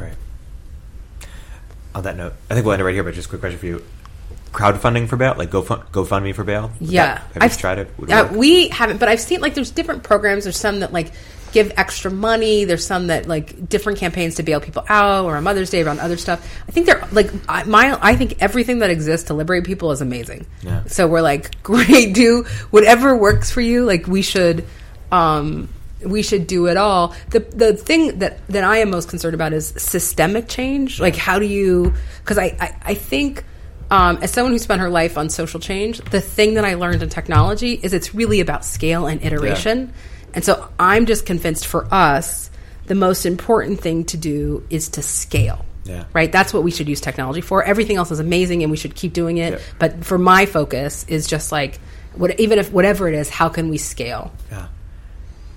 Right. 0.00 0.14
On 1.94 2.02
that 2.02 2.16
note, 2.16 2.34
I 2.50 2.54
think 2.54 2.64
we'll 2.66 2.72
end 2.74 2.82
it 2.82 2.84
right 2.84 2.94
here. 2.94 3.04
But 3.04 3.14
just 3.14 3.26
a 3.26 3.30
quick 3.30 3.40
question 3.40 3.58
for 3.58 3.66
you: 3.66 3.82
crowdfunding 4.56 5.08
for 5.08 5.16
bail, 5.16 5.34
like 5.36 5.50
Go 5.50 5.62
GoFundMe 5.62 6.34
for 6.34 6.44
bail. 6.44 6.70
Would 6.80 6.90
Yeah, 6.90 7.20
that- 7.34 7.42
have 7.42 7.52
you 7.52 7.58
tried 7.58 7.78
it? 7.78 7.90
Uh, 8.10 8.28
we 8.34 8.68
haven't, 8.68 8.98
but 8.98 9.08
I've 9.08 9.20
seen 9.20 9.40
like 9.40 9.54
there's 9.54 9.70
different 9.70 10.02
programs. 10.02 10.44
There's 10.44 10.56
some 10.58 10.80
that 10.80 10.92
like 10.92 11.12
give 11.52 11.72
extra 11.76 12.10
money. 12.10 12.64
There's 12.64 12.84
some 12.86 13.06
that 13.08 13.26
like 13.28 13.68
different 13.68 13.98
campaigns 13.98 14.34
to 14.36 14.42
bail 14.42 14.60
people 14.60 14.84
out, 14.88 15.24
or 15.26 15.36
on 15.36 15.44
Mother's 15.44 15.70
Day 15.70 15.82
around 15.82 16.00
other 16.00 16.16
stuff. 16.16 16.40
I 16.68 16.72
think 16.72 16.86
they're 16.86 17.06
like 17.12 17.30
I, 17.48 17.64
my. 17.64 17.98
I 18.00 18.16
think 18.16 18.42
everything 18.42 18.78
that 18.80 18.90
exists 18.90 19.26
to 19.28 19.34
liberate 19.34 19.64
people 19.64 19.92
is 19.92 20.00
amazing. 20.00 20.46
Yeah. 20.62 20.84
So 20.86 21.06
we're 21.06 21.20
like, 21.22 21.62
great, 21.62 22.14
do 22.14 22.44
whatever 22.70 23.16
works 23.16 23.50
for 23.50 23.60
you. 23.60 23.84
Like 23.84 24.06
we 24.06 24.22
should. 24.22 24.64
um 25.12 25.68
we 26.04 26.22
should 26.22 26.46
do 26.46 26.66
it 26.66 26.76
all. 26.76 27.14
The 27.30 27.40
the 27.40 27.72
thing 27.74 28.18
that, 28.18 28.46
that 28.48 28.62
I 28.64 28.78
am 28.78 28.90
most 28.90 29.08
concerned 29.08 29.34
about 29.34 29.52
is 29.54 29.68
systemic 29.78 30.46
change. 30.46 31.00
Like 31.00 31.16
how 31.16 31.38
do 31.38 31.46
you 31.46 31.94
because 32.22 32.36
I, 32.38 32.54
I, 32.60 32.76
I 32.92 32.94
think 32.94 33.42
um, 33.90 34.18
as 34.22 34.32
someone 34.32 34.52
who 34.52 34.58
spent 34.58 34.80
her 34.80 34.90
life 34.90 35.16
on 35.16 35.28
social 35.30 35.60
change, 35.60 35.98
the 35.98 36.20
thing 36.20 36.54
that 36.54 36.64
I 36.64 36.74
learned 36.74 37.02
in 37.02 37.08
technology 37.08 37.72
is 37.74 37.92
it's 37.92 38.14
really 38.14 38.40
about 38.40 38.64
scale 38.64 39.06
and 39.06 39.22
iteration. 39.22 39.92
And 40.34 40.44
so 40.44 40.68
I'm 40.78 41.06
just 41.06 41.24
convinced 41.24 41.66
for 41.66 41.86
us, 41.92 42.50
the 42.86 42.94
most 42.94 43.26
important 43.26 43.80
thing 43.80 44.04
to 44.06 44.16
do 44.16 44.64
is 44.70 44.90
to 44.90 45.02
scale. 45.02 45.64
Yeah. 45.84 46.04
Right? 46.12 46.30
That's 46.30 46.52
what 46.52 46.64
we 46.64 46.70
should 46.70 46.88
use 46.88 47.00
technology 47.00 47.40
for. 47.40 47.62
Everything 47.62 47.96
else 47.96 48.10
is 48.10 48.18
amazing 48.18 48.62
and 48.62 48.70
we 48.70 48.76
should 48.76 48.94
keep 48.94 49.12
doing 49.12 49.38
it. 49.38 49.54
Yeah. 49.54 49.58
But 49.78 50.04
for 50.04 50.18
my 50.18 50.46
focus 50.46 51.04
is 51.08 51.26
just 51.26 51.52
like 51.52 51.78
what, 52.16 52.38
even 52.40 52.58
if 52.58 52.72
whatever 52.72 53.08
it 53.08 53.14
is, 53.14 53.28
how 53.28 53.48
can 53.48 53.68
we 53.68 53.78
scale? 53.78 54.32
Yeah. 54.50 54.68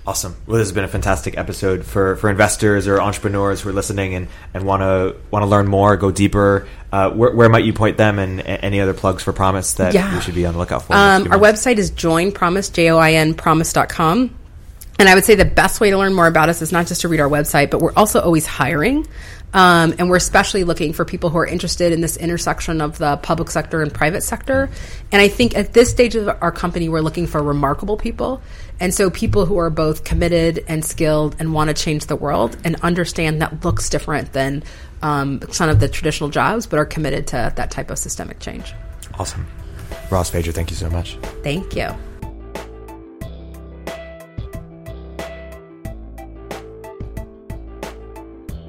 Awesome. 0.06 0.34
Well, 0.46 0.58
this 0.58 0.68
has 0.68 0.72
been 0.72 0.84
a 0.84 0.88
fantastic 0.88 1.36
episode 1.36 1.84
for, 1.84 2.16
for 2.16 2.30
investors 2.30 2.88
or 2.88 3.00
entrepreneurs 3.00 3.60
who 3.60 3.68
are 3.68 3.72
listening 3.72 4.14
and, 4.14 4.28
and 4.54 4.64
want 4.64 4.80
to 4.80 5.16
want 5.30 5.42
to 5.42 5.46
learn 5.46 5.66
more, 5.66 5.96
go 5.96 6.10
deeper. 6.10 6.66
Uh, 6.92 7.10
where, 7.10 7.30
where 7.30 7.48
might 7.48 7.64
you 7.64 7.72
point 7.72 7.96
them, 7.96 8.18
and 8.18 8.40
any 8.40 8.80
other 8.80 8.94
plugs 8.94 9.22
for 9.22 9.32
Promise 9.32 9.74
that 9.74 9.94
Yeah. 9.94 10.12
we 10.14 10.20
should 10.20 10.34
be 10.34 10.44
on 10.44 10.54
the 10.54 10.58
lookout 10.58 10.82
for? 10.82 10.94
Um, 10.94 11.30
our 11.30 11.38
website 11.38 11.78
is 11.78 11.92
joinpromise, 11.92 12.72
J 12.72 12.90
O 12.90 12.98
I 12.98 13.12
N 13.12 13.34
promise.com. 13.34 14.34
And 14.98 15.08
I 15.08 15.14
would 15.14 15.24
say 15.24 15.34
the 15.34 15.46
best 15.46 15.80
way 15.80 15.90
to 15.90 15.96
learn 15.96 16.12
more 16.12 16.26
about 16.26 16.48
us 16.50 16.60
is 16.60 16.72
not 16.72 16.86
just 16.86 17.00
to 17.02 17.08
read 17.08 17.20
our 17.20 17.28
website, 17.28 17.70
but 17.70 17.80
we're 17.80 17.94
also 17.96 18.20
always 18.20 18.44
hiring. 18.44 19.06
Um, 19.54 19.94
and 19.98 20.10
we're 20.10 20.16
especially 20.16 20.62
looking 20.62 20.92
for 20.92 21.04
people 21.04 21.30
who 21.30 21.38
are 21.38 21.46
interested 21.46 21.92
in 21.92 22.00
this 22.02 22.16
intersection 22.16 22.80
of 22.80 22.98
the 22.98 23.16
public 23.16 23.50
sector 23.50 23.82
and 23.82 23.92
private 23.92 24.22
sector. 24.22 24.70
And 25.10 25.20
I 25.22 25.28
think 25.28 25.56
at 25.56 25.72
this 25.72 25.90
stage 25.90 26.14
of 26.16 26.28
our 26.40 26.52
company, 26.52 26.88
we're 26.88 27.00
looking 27.00 27.26
for 27.26 27.42
remarkable 27.42 27.96
people. 27.96 28.42
And 28.78 28.94
so 28.94 29.10
people 29.10 29.46
who 29.46 29.58
are 29.58 29.70
both 29.70 30.04
committed 30.04 30.64
and 30.68 30.84
skilled 30.84 31.34
and 31.38 31.52
want 31.52 31.68
to 31.68 31.74
change 31.74 32.06
the 32.06 32.14
world 32.16 32.56
and 32.62 32.76
understand 32.82 33.42
that 33.42 33.64
looks 33.64 33.88
different 33.88 34.32
than 34.32 34.62
um, 35.02 35.40
some 35.50 35.68
of 35.68 35.80
the 35.80 35.88
traditional 35.88 36.30
jobs, 36.30 36.66
but 36.66 36.78
are 36.78 36.86
committed 36.86 37.26
to 37.28 37.52
that 37.56 37.70
type 37.70 37.90
of 37.90 37.98
systemic 37.98 38.40
change. 38.40 38.74
Awesome. 39.18 39.46
Ross 40.10 40.30
Phaedra, 40.30 40.52
thank 40.52 40.70
you 40.70 40.76
so 40.76 40.90
much. 40.90 41.16
Thank 41.42 41.74
you. 41.76 41.88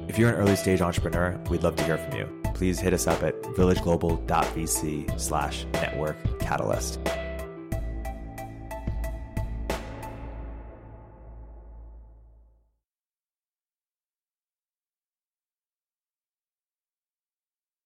If 0.08 0.18
you're 0.18 0.28
an 0.28 0.36
early 0.36 0.56
stage 0.56 0.82
entrepreneur, 0.82 1.40
we'd 1.48 1.62
love 1.62 1.76
to 1.76 1.84
hear 1.84 1.96
from 1.96 2.18
you. 2.18 2.28
Please 2.52 2.78
hit 2.78 2.92
us 2.92 3.06
up 3.06 3.22
at 3.22 3.40
villageglobal.vc 3.42 5.18
slash 5.20 5.64
network 5.72 6.16
catalyst. 6.38 7.00